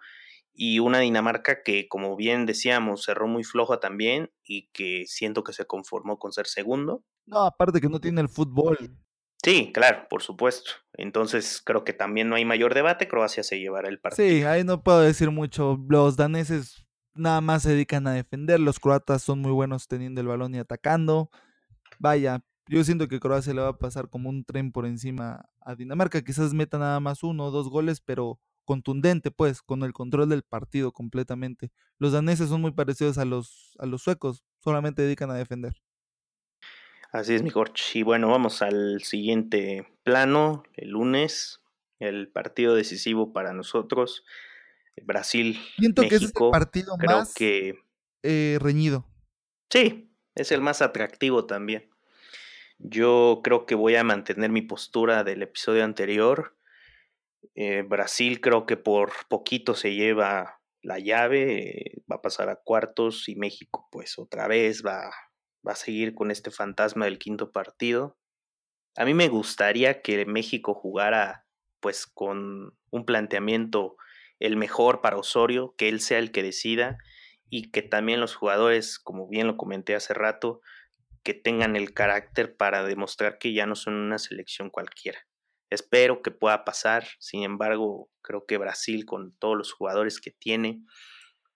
Y 0.53 0.79
una 0.79 0.99
Dinamarca 0.99 1.63
que, 1.63 1.87
como 1.87 2.15
bien 2.15 2.45
decíamos, 2.45 3.03
cerró 3.03 3.27
muy 3.27 3.43
floja 3.43 3.79
también 3.79 4.31
y 4.43 4.69
que 4.71 5.05
siento 5.07 5.43
que 5.43 5.53
se 5.53 5.65
conformó 5.65 6.19
con 6.19 6.31
ser 6.31 6.47
segundo 6.47 7.03
no, 7.25 7.39
aparte 7.45 7.79
que 7.79 7.89
no 7.89 7.99
tiene 7.99 8.21
el 8.21 8.29
fútbol. 8.29 8.77
Sí, 9.43 9.71
claro, 9.73 10.07
por 10.09 10.21
supuesto. 10.21 10.71
Entonces 10.93 11.61
creo 11.63 11.83
que 11.83 11.93
también 11.93 12.29
no 12.29 12.35
hay 12.35 12.45
mayor 12.45 12.73
debate, 12.73 13.07
Croacia 13.07 13.43
se 13.43 13.59
llevará 13.59 13.89
el 13.89 13.99
partido. 13.99 14.27
Sí, 14.27 14.43
ahí 14.43 14.63
no 14.63 14.83
puedo 14.83 15.01
decir 15.01 15.31
mucho. 15.31 15.77
Los 15.89 16.15
daneses 16.15 16.85
nada 17.13 17.41
más 17.41 17.63
se 17.63 17.71
dedican 17.71 18.07
a 18.07 18.13
defender, 18.13 18.59
los 18.59 18.79
croatas 18.79 19.21
son 19.21 19.39
muy 19.39 19.51
buenos 19.51 19.87
teniendo 19.87 20.21
el 20.21 20.27
balón 20.27 20.55
y 20.55 20.59
atacando. 20.59 21.29
Vaya, 21.99 22.41
yo 22.67 22.83
siento 22.83 23.07
que 23.07 23.19
Croacia 23.19 23.53
le 23.53 23.61
va 23.61 23.69
a 23.69 23.77
pasar 23.77 24.09
como 24.09 24.29
un 24.29 24.45
tren 24.45 24.71
por 24.71 24.85
encima 24.85 25.45
a 25.61 25.75
Dinamarca, 25.75 26.21
quizás 26.21 26.53
meta 26.53 26.77
nada 26.77 26.99
más 26.99 27.23
uno 27.23 27.45
o 27.45 27.51
dos 27.51 27.69
goles, 27.69 28.01
pero 28.01 28.39
contundente, 28.63 29.31
pues, 29.31 29.61
con 29.61 29.83
el 29.83 29.93
control 29.93 30.29
del 30.29 30.43
partido 30.43 30.91
completamente. 30.91 31.71
Los 31.97 32.11
daneses 32.11 32.49
son 32.49 32.61
muy 32.61 32.71
parecidos 32.71 33.17
a 33.17 33.25
los, 33.25 33.75
a 33.79 33.85
los 33.85 34.01
suecos, 34.01 34.43
solamente 34.59 35.01
dedican 35.01 35.31
a 35.31 35.35
defender. 35.35 35.73
Así 37.11 37.35
es, 37.35 37.43
mi 37.43 37.51
Jorge. 37.51 37.99
Y 37.99 38.03
bueno, 38.03 38.29
vamos 38.29 38.61
al 38.61 39.03
siguiente 39.03 39.87
plano, 40.03 40.63
el 40.73 40.89
lunes, 40.89 41.61
el 41.99 42.27
partido 42.27 42.73
decisivo 42.73 43.31
para 43.33 43.53
nosotros, 43.53 44.25
Brasil. 45.03 45.59
Siento 45.77 46.01
que 46.03 46.15
es 46.15 46.23
el 46.23 46.31
partido 46.51 46.95
más 46.97 47.33
eh, 47.39 48.57
reñido. 48.59 49.05
Sí, 49.69 50.11
es 50.35 50.51
el 50.51 50.61
más 50.61 50.81
atractivo 50.81 51.45
también. 51.45 51.89
Yo 52.79 53.41
creo 53.43 53.65
que 53.65 53.75
voy 53.75 53.95
a 53.95 54.03
mantener 54.03 54.49
mi 54.49 54.61
postura 54.61 55.23
del 55.23 55.43
episodio 55.43 55.83
anterior. 55.83 56.55
Eh, 57.55 57.83
Brasil 57.83 58.41
creo 58.41 58.65
que 58.65 58.77
por 58.77 59.11
poquito 59.29 59.75
se 59.75 59.93
lleva 59.93 60.61
la 60.81 60.99
llave, 60.99 62.03
va 62.11 62.17
a 62.17 62.21
pasar 62.21 62.49
a 62.49 62.57
cuartos 62.57 63.29
y 63.29 63.35
México 63.35 63.87
pues 63.91 64.19
otra 64.19 64.47
vez 64.47 64.83
va, 64.85 65.11
va 65.65 65.71
a 65.71 65.75
seguir 65.75 66.13
con 66.13 66.31
este 66.31 66.51
fantasma 66.51 67.05
del 67.05 67.19
quinto 67.19 67.51
partido. 67.51 68.17
A 68.95 69.05
mí 69.05 69.13
me 69.13 69.29
gustaría 69.29 70.01
que 70.01 70.25
México 70.25 70.73
jugara 70.73 71.45
pues 71.79 72.05
con 72.05 72.77
un 72.91 73.05
planteamiento 73.05 73.97
el 74.39 74.57
mejor 74.57 75.01
para 75.01 75.17
Osorio, 75.17 75.73
que 75.77 75.89
él 75.89 76.01
sea 76.01 76.19
el 76.19 76.31
que 76.31 76.43
decida 76.43 76.97
y 77.49 77.71
que 77.71 77.81
también 77.81 78.19
los 78.19 78.35
jugadores, 78.35 78.99
como 78.99 79.27
bien 79.27 79.47
lo 79.47 79.57
comenté 79.57 79.95
hace 79.95 80.13
rato, 80.13 80.61
que 81.23 81.33
tengan 81.33 81.75
el 81.75 81.93
carácter 81.93 82.55
para 82.55 82.83
demostrar 82.83 83.37
que 83.37 83.53
ya 83.53 83.65
no 83.65 83.75
son 83.75 83.93
una 83.95 84.17
selección 84.19 84.69
cualquiera. 84.69 85.19
Espero 85.73 86.21
que 86.21 86.29
pueda 86.29 86.65
pasar, 86.65 87.07
sin 87.19 87.41
embargo, 87.41 88.07
creo 88.21 88.45
que 88.45 88.59
Brasil 88.59 89.05
con 89.05 89.35
todos 89.39 89.57
los 89.57 89.73
jugadores 89.73 90.21
que 90.21 90.29
tiene 90.29 90.85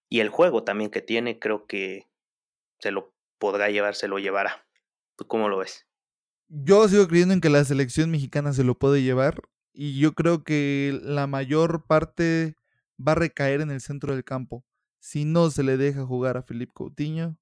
y 0.09 0.21
el 0.21 0.29
juego 0.29 0.63
también 0.63 0.89
que 0.89 1.01
tiene, 1.01 1.37
creo 1.37 1.67
que 1.67 2.07
se 2.79 2.89
lo 2.89 3.13
podrá 3.37 3.69
llevar, 3.69 3.93
se 3.93 4.07
lo 4.07 4.17
llevará. 4.17 4.65
cómo 5.27 5.49
lo 5.49 5.59
ves? 5.59 5.85
Yo 6.47 6.87
sigo 6.87 7.07
creyendo 7.07 7.35
en 7.35 7.41
que 7.41 7.49
la 7.49 7.63
selección 7.63 8.09
mexicana 8.09 8.53
se 8.53 8.63
lo 8.63 8.79
puede 8.79 9.03
llevar 9.03 9.39
y 9.71 9.99
yo 9.99 10.13
creo 10.13 10.43
que 10.43 10.99
la 11.03 11.27
mayor 11.27 11.85
parte 11.85 12.55
va 12.99 13.11
a 13.11 13.15
recaer 13.15 13.61
en 13.61 13.69
el 13.69 13.81
centro 13.81 14.15
del 14.15 14.23
campo. 14.23 14.65
Si 14.99 15.25
no 15.25 15.51
se 15.51 15.61
le 15.61 15.77
deja 15.77 16.07
jugar 16.07 16.37
a 16.37 16.41
Felipe 16.41 16.73
Coutinho, 16.73 17.37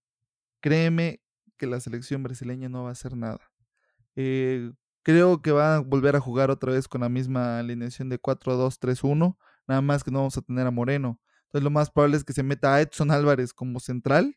créeme 0.59 1.21
que 1.55 1.67
la 1.67 1.79
selección 1.79 2.21
brasileña 2.21 2.67
no 2.67 2.83
va 2.83 2.89
a 2.89 2.91
hacer 2.91 3.15
nada. 3.15 3.39
Eh, 4.17 4.71
creo 5.05 5.39
que 5.43 5.51
va 5.51 5.75
a 5.75 5.79
volver 5.81 6.15
a 6.15 6.19
jugar 6.19 6.49
otra 6.49 6.71
vez 6.71 6.87
con 6.87 7.01
la 7.01 7.09
misma 7.09 7.59
alineación 7.59 8.09
de 8.09 8.19
4-2-3-1, 8.19 9.37
nada 9.67 9.81
más 9.81 10.03
que 10.03 10.09
no 10.09 10.17
vamos 10.17 10.35
a 10.35 10.41
tener 10.41 10.65
a 10.65 10.71
Moreno. 10.71 11.19
Entonces 11.45 11.63
lo 11.63 11.69
más 11.69 11.91
probable 11.91 12.17
es 12.17 12.23
que 12.23 12.33
se 12.33 12.41
meta 12.41 12.73
a 12.73 12.81
Edson 12.81 13.11
Álvarez 13.11 13.53
como 13.53 13.79
central 13.79 14.35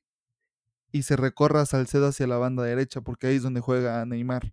y 0.93 1.05
se 1.05 1.16
recorra 1.16 1.62
a 1.62 1.66
Salcedo 1.66 2.09
hacia 2.09 2.27
la 2.27 2.37
banda 2.37 2.64
derecha, 2.64 3.01
porque 3.01 3.29
ahí 3.29 3.37
es 3.37 3.43
donde 3.43 3.62
juega 3.62 4.05
Neymar. 4.05 4.53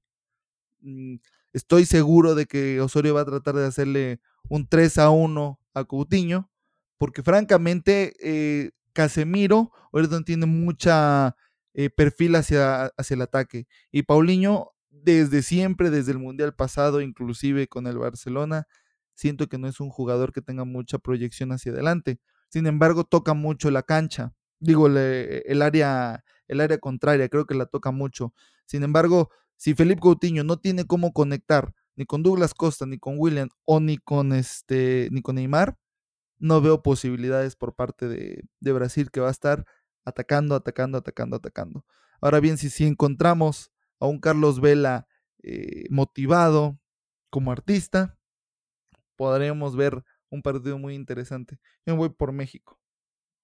Mm, 0.80 1.18
estoy 1.52 1.86
seguro 1.86 2.34
de 2.34 2.46
que 2.46 2.80
Osorio 2.80 3.14
va 3.14 3.22
a 3.22 3.26
tratar 3.26 3.56
de 3.56 3.66
hacerle 3.66 4.22
un 4.48 4.70
3 4.70 4.98
a 5.00 5.10
1 5.10 5.60
a 5.74 5.84
Coutinho, 5.84 6.50
porque 6.98 7.24
francamente 7.24 8.14
eh, 8.22 8.72
Casemiro 8.94 9.74
ahorita 9.92 10.24
tiene 10.24 10.46
mucha 10.46 11.36
eh, 11.74 11.90
perfil 11.90 12.36
hacia, 12.38 12.86
hacia 12.98 13.16
el 13.16 13.22
ataque. 13.22 13.68
Y 13.92 14.04
Paulinho, 14.04 14.75
desde 15.06 15.44
siempre, 15.44 15.90
desde 15.90 16.12
el 16.12 16.20
Mundial 16.20 16.56
pasado, 16.56 17.02
inclusive 17.02 17.68
con 17.68 17.88
el 17.88 17.98
Barcelona, 17.98 18.68
siento 19.14 19.48
que 19.48 19.58
no 19.58 19.68
es 19.68 19.80
un 19.80 19.90
jugador 19.90 20.34
que 20.34 20.42
tenga 20.42 20.66
mucha 20.66 20.98
proyección 20.98 21.52
hacia 21.52 21.72
adelante. 21.72 22.20
Sin 22.50 22.68
embargo, 22.68 23.04
toca 23.04 23.34
mucho 23.34 23.72
la 23.72 23.84
cancha. 23.84 24.34
Digo, 24.60 24.88
el, 24.88 25.62
área, 25.62 26.24
el 26.48 26.62
área 26.62 26.78
contraria, 26.80 27.30
creo 27.30 27.46
que 27.46 27.56
la 27.56 27.68
toca 27.68 27.92
mucho. 27.92 28.34
Sin 28.66 28.84
embargo, 28.84 29.30
si 29.56 29.76
Felipe 29.76 30.02
Coutinho 30.02 30.44
no 30.44 30.58
tiene 30.58 30.86
cómo 30.86 31.14
conectar 31.14 31.74
ni 31.96 32.06
con 32.06 32.24
Douglas 32.24 32.54
Costa, 32.54 32.86
ni 32.86 32.98
con 32.98 33.16
William, 33.18 33.50
o 33.64 33.80
ni 33.80 33.98
con 33.98 34.34
este, 34.34 35.08
ni 35.12 35.22
con 35.22 35.36
Neymar, 35.36 35.78
no 36.40 36.62
veo 36.62 36.82
posibilidades 36.84 37.56
por 37.56 37.76
parte 37.76 38.08
de, 38.08 38.74
Brasil 38.74 39.12
que 39.12 39.22
va 39.22 39.30
a 39.30 39.32
estar 39.32 39.66
atacando, 40.04 40.56
atacando, 40.56 40.98
atacando, 40.98 41.38
atacando. 41.38 41.86
Ahora 42.22 42.40
bien, 42.40 42.58
si, 42.58 42.70
si 42.70 42.86
encontramos 42.86 43.72
a 44.00 44.08
un 44.08 44.20
Carlos 44.20 44.62
Vela 44.62 45.08
eh, 45.44 45.86
motivado 45.90 46.80
como 47.30 47.52
artista, 47.52 48.18
podremos 49.16 49.76
ver 49.76 50.04
un 50.30 50.42
partido 50.42 50.78
muy 50.78 50.96
interesante. 50.96 51.60
Yo 51.86 51.96
voy 51.96 52.10
por 52.10 52.32
México. 52.32 52.80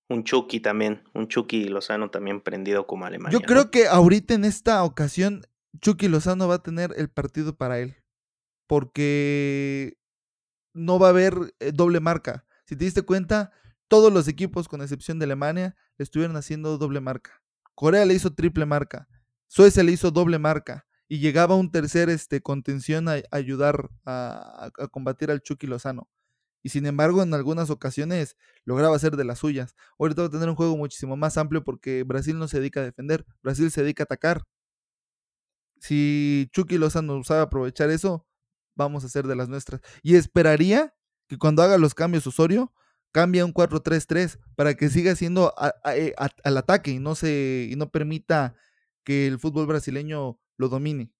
Un 0.09 0.23
Chucky 0.23 0.59
también, 0.59 1.03
un 1.13 1.27
Chucky 1.27 1.69
Lozano 1.69 2.09
también 2.09 2.41
prendido 2.41 2.85
como 2.85 3.05
Alemania. 3.05 3.37
Yo 3.37 3.45
creo 3.45 3.71
que 3.71 3.87
ahorita 3.87 4.33
en 4.33 4.43
esta 4.43 4.83
ocasión 4.83 5.43
Chucky 5.79 6.09
Lozano 6.09 6.47
va 6.47 6.55
a 6.55 6.63
tener 6.63 6.93
el 6.97 7.09
partido 7.09 7.55
para 7.55 7.79
él, 7.79 7.95
porque 8.67 9.97
no 10.73 10.99
va 10.99 11.07
a 11.07 11.11
haber 11.11 11.53
eh, 11.59 11.71
doble 11.73 11.99
marca. 11.99 12.45
Si 12.65 12.75
te 12.75 12.85
diste 12.85 13.03
cuenta, 13.03 13.51
todos 13.87 14.11
los 14.11 14.27
equipos, 14.27 14.67
con 14.67 14.81
excepción 14.81 15.19
de 15.19 15.25
Alemania, 15.25 15.75
estuvieron 15.97 16.35
haciendo 16.35 16.77
doble 16.77 16.99
marca. 16.99 17.41
Corea 17.75 18.05
le 18.05 18.13
hizo 18.13 18.33
triple 18.33 18.65
marca. 18.65 19.07
Suecia 19.51 19.83
le 19.83 19.91
hizo 19.91 20.11
doble 20.11 20.39
marca. 20.39 20.87
Y 21.09 21.19
llegaba 21.19 21.55
un 21.55 21.71
tercer 21.71 22.09
este, 22.09 22.39
contención 22.41 23.09
a, 23.09 23.21
ayudar 23.31 23.89
a, 24.05 24.71
combatir 24.91 25.29
al 25.29 25.41
Chucky 25.41 25.67
Lozano. 25.67 26.09
Y 26.63 26.69
sin 26.69 26.85
embargo, 26.85 27.21
en 27.21 27.33
algunas 27.33 27.69
ocasiones 27.69 28.37
lograba 28.63 28.95
hacer 28.95 29.17
de 29.17 29.25
las 29.25 29.39
suyas. 29.39 29.75
Ahorita 29.99 30.21
va 30.21 30.27
a 30.29 30.31
tener 30.31 30.47
un 30.47 30.55
juego 30.55 30.77
muchísimo 30.77 31.17
más 31.17 31.37
amplio 31.37 31.65
porque 31.65 32.03
Brasil 32.03 32.39
no 32.39 32.47
se 32.47 32.59
dedica 32.59 32.79
a 32.79 32.83
defender, 32.83 33.25
Brasil 33.43 33.69
se 33.71 33.83
dedica 33.83 34.03
a 34.03 34.05
atacar. 34.05 34.43
Si 35.81 36.49
Chucky 36.53 36.77
Lozano 36.77 37.21
sabe 37.25 37.41
aprovechar 37.41 37.89
eso, 37.89 38.25
vamos 38.75 39.03
a 39.03 39.07
hacer 39.07 39.27
de 39.27 39.35
las 39.35 39.49
nuestras. 39.49 39.81
Y 40.01 40.15
esperaría 40.15 40.95
que 41.27 41.37
cuando 41.37 41.61
haga 41.61 41.77
los 41.77 41.93
cambios 41.93 42.25
Osorio, 42.25 42.73
cambie 43.11 43.41
a 43.41 43.45
un 43.45 43.53
4-3-3 43.53 44.39
para 44.55 44.75
que 44.75 44.89
siga 44.89 45.13
siendo 45.15 45.53
eh, 45.93 46.13
al 46.15 46.57
ataque 46.57 46.91
y 46.91 46.99
no, 46.99 47.15
se, 47.15 47.67
y 47.69 47.75
no 47.75 47.91
permita 47.91 48.55
que 49.03 49.27
el 49.27 49.39
fútbol 49.39 49.67
brasileño 49.67 50.39
lo 50.57 50.69
domine. 50.69 51.11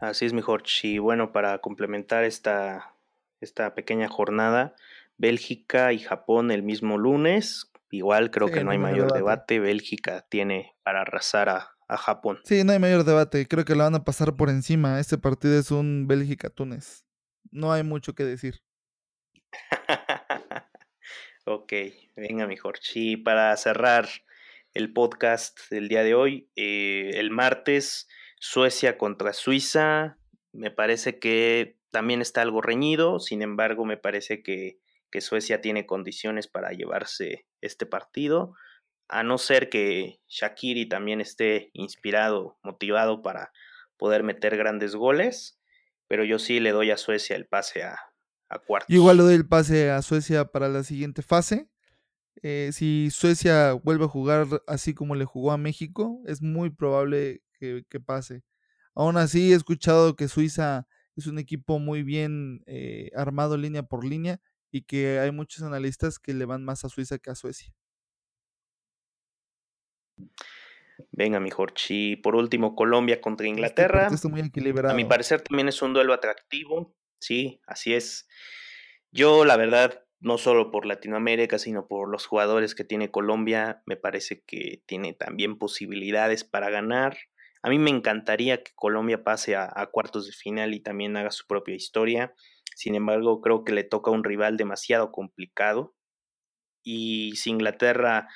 Así 0.00 0.26
es, 0.26 0.32
mejor. 0.32 0.64
Y 0.82 0.98
bueno, 0.98 1.32
para 1.32 1.58
complementar 1.58 2.24
esta, 2.24 2.96
esta 3.40 3.74
pequeña 3.74 4.08
jornada, 4.08 4.74
Bélgica 5.16 5.92
y 5.92 6.00
Japón 6.00 6.50
el 6.50 6.62
mismo 6.62 6.98
lunes. 6.98 7.70
Igual 7.90 8.30
creo 8.30 8.50
que 8.50 8.64
no 8.64 8.70
hay 8.70 8.78
mayor 8.78 9.12
debate. 9.12 9.60
Bélgica 9.60 10.26
tiene 10.28 10.74
para 10.82 11.02
arrasar 11.02 11.50
a, 11.50 11.76
a 11.86 11.96
Japón. 11.96 12.40
Sí, 12.44 12.64
no 12.64 12.72
hay 12.72 12.78
mayor 12.78 13.04
debate. 13.04 13.46
Creo 13.46 13.64
que 13.64 13.76
la 13.76 13.84
van 13.84 13.94
a 13.94 14.04
pasar 14.04 14.34
por 14.34 14.48
encima. 14.48 14.98
Este 14.98 15.18
partido 15.18 15.58
es 15.58 15.70
un 15.70 16.08
Bélgica-Túnez. 16.08 17.04
No 17.50 17.72
hay 17.72 17.82
mucho 17.82 18.14
que 18.14 18.24
decir. 18.24 18.62
ok, 21.44 21.72
venga, 22.16 22.46
mi 22.46 22.56
Y 22.94 23.18
para 23.18 23.56
cerrar 23.56 24.08
el 24.74 24.92
podcast 24.92 25.58
del 25.70 25.88
día 25.88 26.02
de 26.02 26.14
hoy, 26.14 26.50
eh, 26.56 27.12
el 27.14 27.30
martes, 27.30 28.08
Suecia 28.38 28.98
contra 28.98 29.32
Suiza. 29.32 30.18
Me 30.52 30.70
parece 30.70 31.18
que 31.18 31.78
también 31.90 32.20
está 32.20 32.42
algo 32.42 32.60
reñido. 32.60 33.20
Sin 33.20 33.42
embargo, 33.42 33.84
me 33.84 33.96
parece 33.96 34.42
que, 34.42 34.78
que 35.10 35.20
Suecia 35.20 35.60
tiene 35.60 35.86
condiciones 35.86 36.48
para 36.48 36.72
llevarse 36.72 37.46
este 37.60 37.86
partido 37.86 38.54
a 39.12 39.22
no 39.22 39.36
ser 39.36 39.68
que 39.68 40.20
Shakiri 40.26 40.88
también 40.88 41.20
esté 41.20 41.70
inspirado, 41.74 42.58
motivado 42.62 43.20
para 43.20 43.52
poder 43.98 44.22
meter 44.22 44.56
grandes 44.56 44.96
goles, 44.96 45.60
pero 46.08 46.24
yo 46.24 46.38
sí 46.38 46.60
le 46.60 46.72
doy 46.72 46.90
a 46.90 46.96
Suecia 46.96 47.36
el 47.36 47.46
pase 47.46 47.82
a, 47.82 47.98
a 48.48 48.58
cuartos. 48.58 48.88
igual 48.88 49.18
le 49.18 49.22
doy 49.24 49.34
el 49.34 49.46
pase 49.46 49.90
a 49.90 50.00
Suecia 50.00 50.46
para 50.46 50.68
la 50.68 50.82
siguiente 50.82 51.20
fase. 51.20 51.68
Eh, 52.42 52.70
si 52.72 53.10
Suecia 53.10 53.72
vuelve 53.74 54.04
a 54.04 54.08
jugar 54.08 54.46
así 54.66 54.94
como 54.94 55.14
le 55.14 55.24
jugó 55.24 55.52
a 55.52 55.58
México, 55.58 56.20
es 56.26 56.42
muy 56.42 56.70
probable 56.70 57.42
que, 57.58 57.84
pase. 58.04 58.42
Aún 58.94 59.16
así, 59.16 59.52
he 59.52 59.56
escuchado 59.56 60.16
que 60.16 60.28
Suiza 60.28 60.86
es 61.16 61.26
un 61.26 61.38
equipo 61.38 61.78
muy 61.78 62.02
bien 62.02 62.62
eh, 62.66 63.10
armado 63.14 63.56
línea 63.56 63.82
por 63.82 64.04
línea 64.04 64.40
y 64.70 64.82
que 64.82 65.20
hay 65.20 65.30
muchos 65.30 65.62
analistas 65.62 66.18
que 66.18 66.34
le 66.34 66.44
van 66.44 66.64
más 66.64 66.84
a 66.84 66.88
Suiza 66.88 67.18
que 67.18 67.30
a 67.30 67.34
Suecia. 67.34 67.72
Venga, 71.10 71.40
mi 71.40 71.50
Jorchi. 71.50 72.16
Por 72.16 72.34
último, 72.36 72.74
Colombia 72.74 73.20
contra 73.20 73.46
este 73.46 73.50
Inglaterra. 73.50 74.08
A 74.90 74.94
mi 74.94 75.04
parecer 75.04 75.42
también 75.42 75.68
es 75.68 75.82
un 75.82 75.92
duelo 75.92 76.12
atractivo. 76.14 76.96
Sí, 77.18 77.60
así 77.66 77.94
es. 77.94 78.26
Yo, 79.10 79.44
la 79.44 79.56
verdad, 79.56 80.04
no 80.22 80.38
solo 80.38 80.70
por 80.70 80.86
Latinoamérica, 80.86 81.58
sino 81.58 81.86
por 81.86 82.10
los 82.10 82.26
jugadores 82.26 82.74
que 82.74 82.84
tiene 82.84 83.10
Colombia, 83.10 83.82
me 83.86 83.96
parece 83.96 84.42
que 84.46 84.82
tiene 84.86 85.12
también 85.12 85.58
posibilidades 85.58 86.44
para 86.44 86.70
ganar. 86.70 87.18
A 87.62 87.68
mí 87.68 87.78
me 87.78 87.90
encantaría 87.90 88.62
que 88.62 88.72
Colombia 88.74 89.22
pase 89.22 89.54
a, 89.54 89.70
a 89.74 89.86
cuartos 89.86 90.26
de 90.26 90.32
final 90.32 90.74
y 90.74 90.80
también 90.80 91.16
haga 91.16 91.30
su 91.30 91.46
propia 91.46 91.74
historia. 91.74 92.34
Sin 92.74 92.94
embargo, 92.94 93.40
creo 93.40 93.64
que 93.64 93.72
le 93.72 93.84
toca 93.84 94.10
un 94.10 94.24
rival 94.24 94.56
demasiado 94.56 95.12
complicado. 95.12 95.94
Y 96.82 97.36
si 97.36 97.50
Inglaterra 97.50 98.28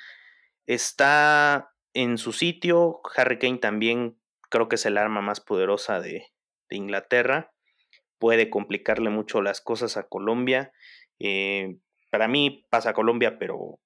está 0.67 1.73
en 1.93 2.17
su 2.19 2.33
sitio. 2.33 3.01
Harry 3.15 3.39
Kane 3.39 3.57
también 3.57 4.19
creo 4.49 4.69
que 4.69 4.75
es 4.75 4.85
el 4.85 4.97
arma 4.97 5.21
más 5.21 5.39
poderosa 5.39 5.99
de, 5.99 6.27
Inglaterra. 6.69 7.53
Puede 8.19 8.49
complicarle 8.49 9.09
mucho 9.09 9.41
las 9.41 9.61
cosas 9.61 9.95
a 9.95 10.03
Colombia. 10.03 10.73
Eh, 11.19 11.77
para 12.11 12.27
mí 12.27 12.65
pasa 12.69 12.93
Colombia, 12.93 13.37
pero 13.39 13.79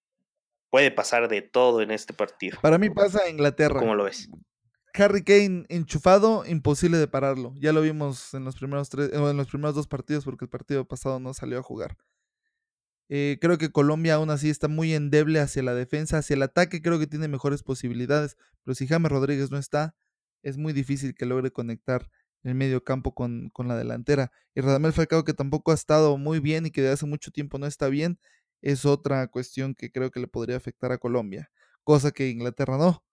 puede 0.70 0.92
pasar 0.92 1.28
de 1.28 1.42
todo 1.42 1.82
en 1.82 1.92
este 1.92 2.14
partido. 2.14 2.58
Para 2.62 2.78
mí 2.78 2.90
pasa 2.90 3.30
Inglaterra. 3.30 3.80
¿Cómo 3.80 3.96
lo 3.96 4.06
ves? 4.06 4.30
Harry 4.94 5.24
Kane 5.24 5.66
enchufado, 5.70 6.46
imposible 6.46 6.98
de 6.98 7.08
pararlo. 7.08 7.54
Ya 7.58 7.72
lo 7.72 7.82
vimos 7.82 8.34
en 8.34 8.44
los 8.44 8.56
primeros 8.56 8.90
tres, 8.90 9.12
en 9.14 9.38
los 9.38 9.48
primeros 9.48 9.76
dos 9.76 9.88
partidos, 9.88 10.26
porque 10.26 10.46
el 10.46 10.50
partido 10.50 10.86
pasado 10.86 11.20
no 11.20 11.34
salió 11.34 11.60
a 11.60 11.64
jugar. 11.64 11.98
Eh, 13.14 13.38
creo 13.42 13.58
que 13.58 13.72
Colombia 13.72 14.16
aún 14.16 14.30
así 14.30 14.50
está 14.50 14.70
muy 14.70 14.94
endeble 14.94 15.40
hacia 15.40 15.64
la 15.64 15.74
defensa, 15.74 16.20
hacia 16.20 16.36
el 16.36 16.44
ataque 16.44 16.82
creo 16.82 16.98
que 16.98 17.08
tiene 17.08 17.28
mejores 17.28 17.62
posibilidades, 17.62 18.38
pero 18.64 18.74
si 18.74 18.88
James 18.88 19.12
Rodríguez 19.12 19.52
no 19.52 19.58
está, 19.58 19.96
es 20.44 20.58
muy 20.58 20.72
difícil 20.72 21.14
que 21.14 21.26
logre 21.26 21.52
conectar 21.52 22.10
el 22.44 22.56
medio 22.56 22.84
campo 22.84 23.14
con, 23.14 23.50
con 23.52 23.68
la 23.68 23.76
delantera. 23.76 24.32
Y 24.56 24.62
Radamel 24.62 24.94
Falcao, 24.94 25.24
que 25.24 25.34
tampoco 25.34 25.72
ha 25.72 25.76
estado 25.76 26.18
muy 26.18 26.40
bien 26.40 26.66
y 26.66 26.72
que 26.72 26.82
de 26.82 26.90
hace 26.90 27.06
mucho 27.06 27.32
tiempo 27.32 27.58
no 27.58 27.68
está 27.68 27.88
bien, 27.88 28.20
es 28.62 28.86
otra 28.86 29.28
cuestión 29.28 29.76
que 29.76 29.92
creo 29.92 30.12
que 30.12 30.20
le 30.20 30.28
podría 30.28 30.58
afectar 30.58 30.92
a 30.92 30.98
Colombia, 30.98 31.52
cosa 31.84 32.12
que 32.12 32.30
Inglaterra 32.30 32.78
no. 32.78 33.04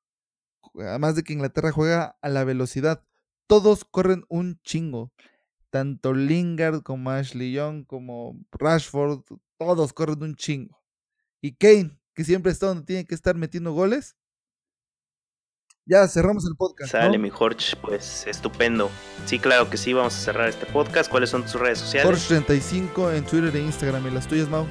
Además 0.75 1.17
de 1.17 1.23
que 1.23 1.33
Inglaterra 1.33 1.73
juega 1.73 2.17
a 2.21 2.29
la 2.29 2.45
velocidad, 2.45 3.05
todos 3.47 3.85
corren 3.85 4.25
un 4.29 4.61
chingo. 4.63 5.13
Tanto 5.71 6.15
Lingard 6.15 6.83
como 6.83 7.11
Ashley 7.11 7.53
Young 7.53 7.85
como 7.85 8.39
Rashford, 8.53 9.23
todos 9.59 9.93
corren 9.93 10.23
un 10.23 10.35
chingo. 10.35 10.83
Y 11.41 11.57
Kane, 11.57 11.99
que 12.15 12.25
siempre 12.25 12.53
está 12.53 12.67
donde 12.67 12.85
tiene 12.85 13.07
que 13.07 13.15
estar 13.15 13.37
metiendo 13.37 13.73
goles, 13.73 14.17
ya 15.89 16.07
cerramos 16.07 16.45
el 16.47 16.55
podcast. 16.55 16.93
Sale, 16.93 17.19
mi 17.19 17.31
Jorge, 17.31 17.75
pues 17.81 18.27
estupendo. 18.27 18.91
Sí, 19.25 19.39
claro 19.39 19.71
que 19.71 19.79
sí, 19.79 19.95
vamos 19.95 20.15
a 20.17 20.21
cerrar 20.21 20.49
este 20.49 20.67
podcast. 20.67 21.11
¿Cuáles 21.11 21.31
son 21.31 21.43
tus 21.43 21.55
redes 21.55 21.79
sociales? 21.79 22.31
Jorge35 22.31 23.15
en 23.15 23.25
Twitter 23.25 23.57
e 23.57 23.61
Instagram. 23.61 24.07
¿Y 24.07 24.11
las 24.11 24.29
tuyas, 24.29 24.49
Mau? 24.49 24.67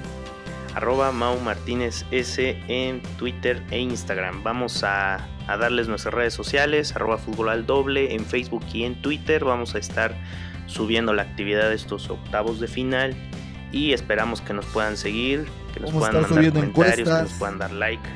Arroba 0.76 1.12
Mau 1.12 1.40
Martínez 1.40 2.06
S 2.12 2.62
en 2.68 3.02
Twitter 3.18 3.64
e 3.72 3.80
Instagram. 3.80 4.44
Vamos 4.44 4.84
a, 4.84 5.28
darles 5.48 5.88
nuestras 5.88 6.14
redes 6.14 6.36
sociales, 6.36 6.96
arroba 6.96 7.18
fútbol 7.18 7.50
al 7.50 7.66
doble 7.66 8.14
en 8.14 8.24
Facebook 8.24 8.64
y 8.72 8.84
en 8.84 9.02
Twitter. 9.02 9.44
Vamos 9.44 9.74
a 9.74 9.80
estar 9.80 10.16
subiendo 10.68 11.14
la 11.14 11.24
actividad 11.24 11.70
de 11.70 11.76
estos 11.76 12.12
octavos 12.12 12.60
de 12.60 12.68
final 12.68 13.16
y 13.72 13.94
esperamos 13.94 14.42
que 14.42 14.54
nos 14.54 14.66
puedan 14.68 14.98
seguir, 14.98 15.48
que 15.74 15.80
nos 15.80 15.92
puedan 15.92 16.22
mandar 16.22 16.52
comentarios, 16.52 17.10
que 17.10 17.24
nos 17.24 17.34
puedan 17.34 17.58
dar 17.58 17.72
like. 17.72 18.08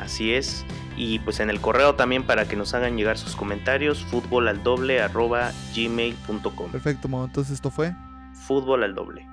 Así 0.00 0.32
es 0.32 0.64
y 0.98 1.20
pues 1.20 1.40
en 1.40 1.48
el 1.48 1.60
correo 1.60 1.94
también 1.94 2.24
para 2.24 2.48
que 2.48 2.56
nos 2.56 2.74
hagan 2.74 2.96
llegar 2.96 3.16
sus 3.16 3.36
comentarios, 3.36 4.04
fútbol 4.04 4.48
al 4.48 4.62
doble 4.62 5.00
arroba 5.00 5.52
gmail.com. 5.74 6.70
Perfecto, 6.72 7.08
entonces 7.08 7.54
esto 7.54 7.70
fue 7.70 7.94
fútbol 8.32 8.82
al 8.82 8.94
doble. 8.94 9.26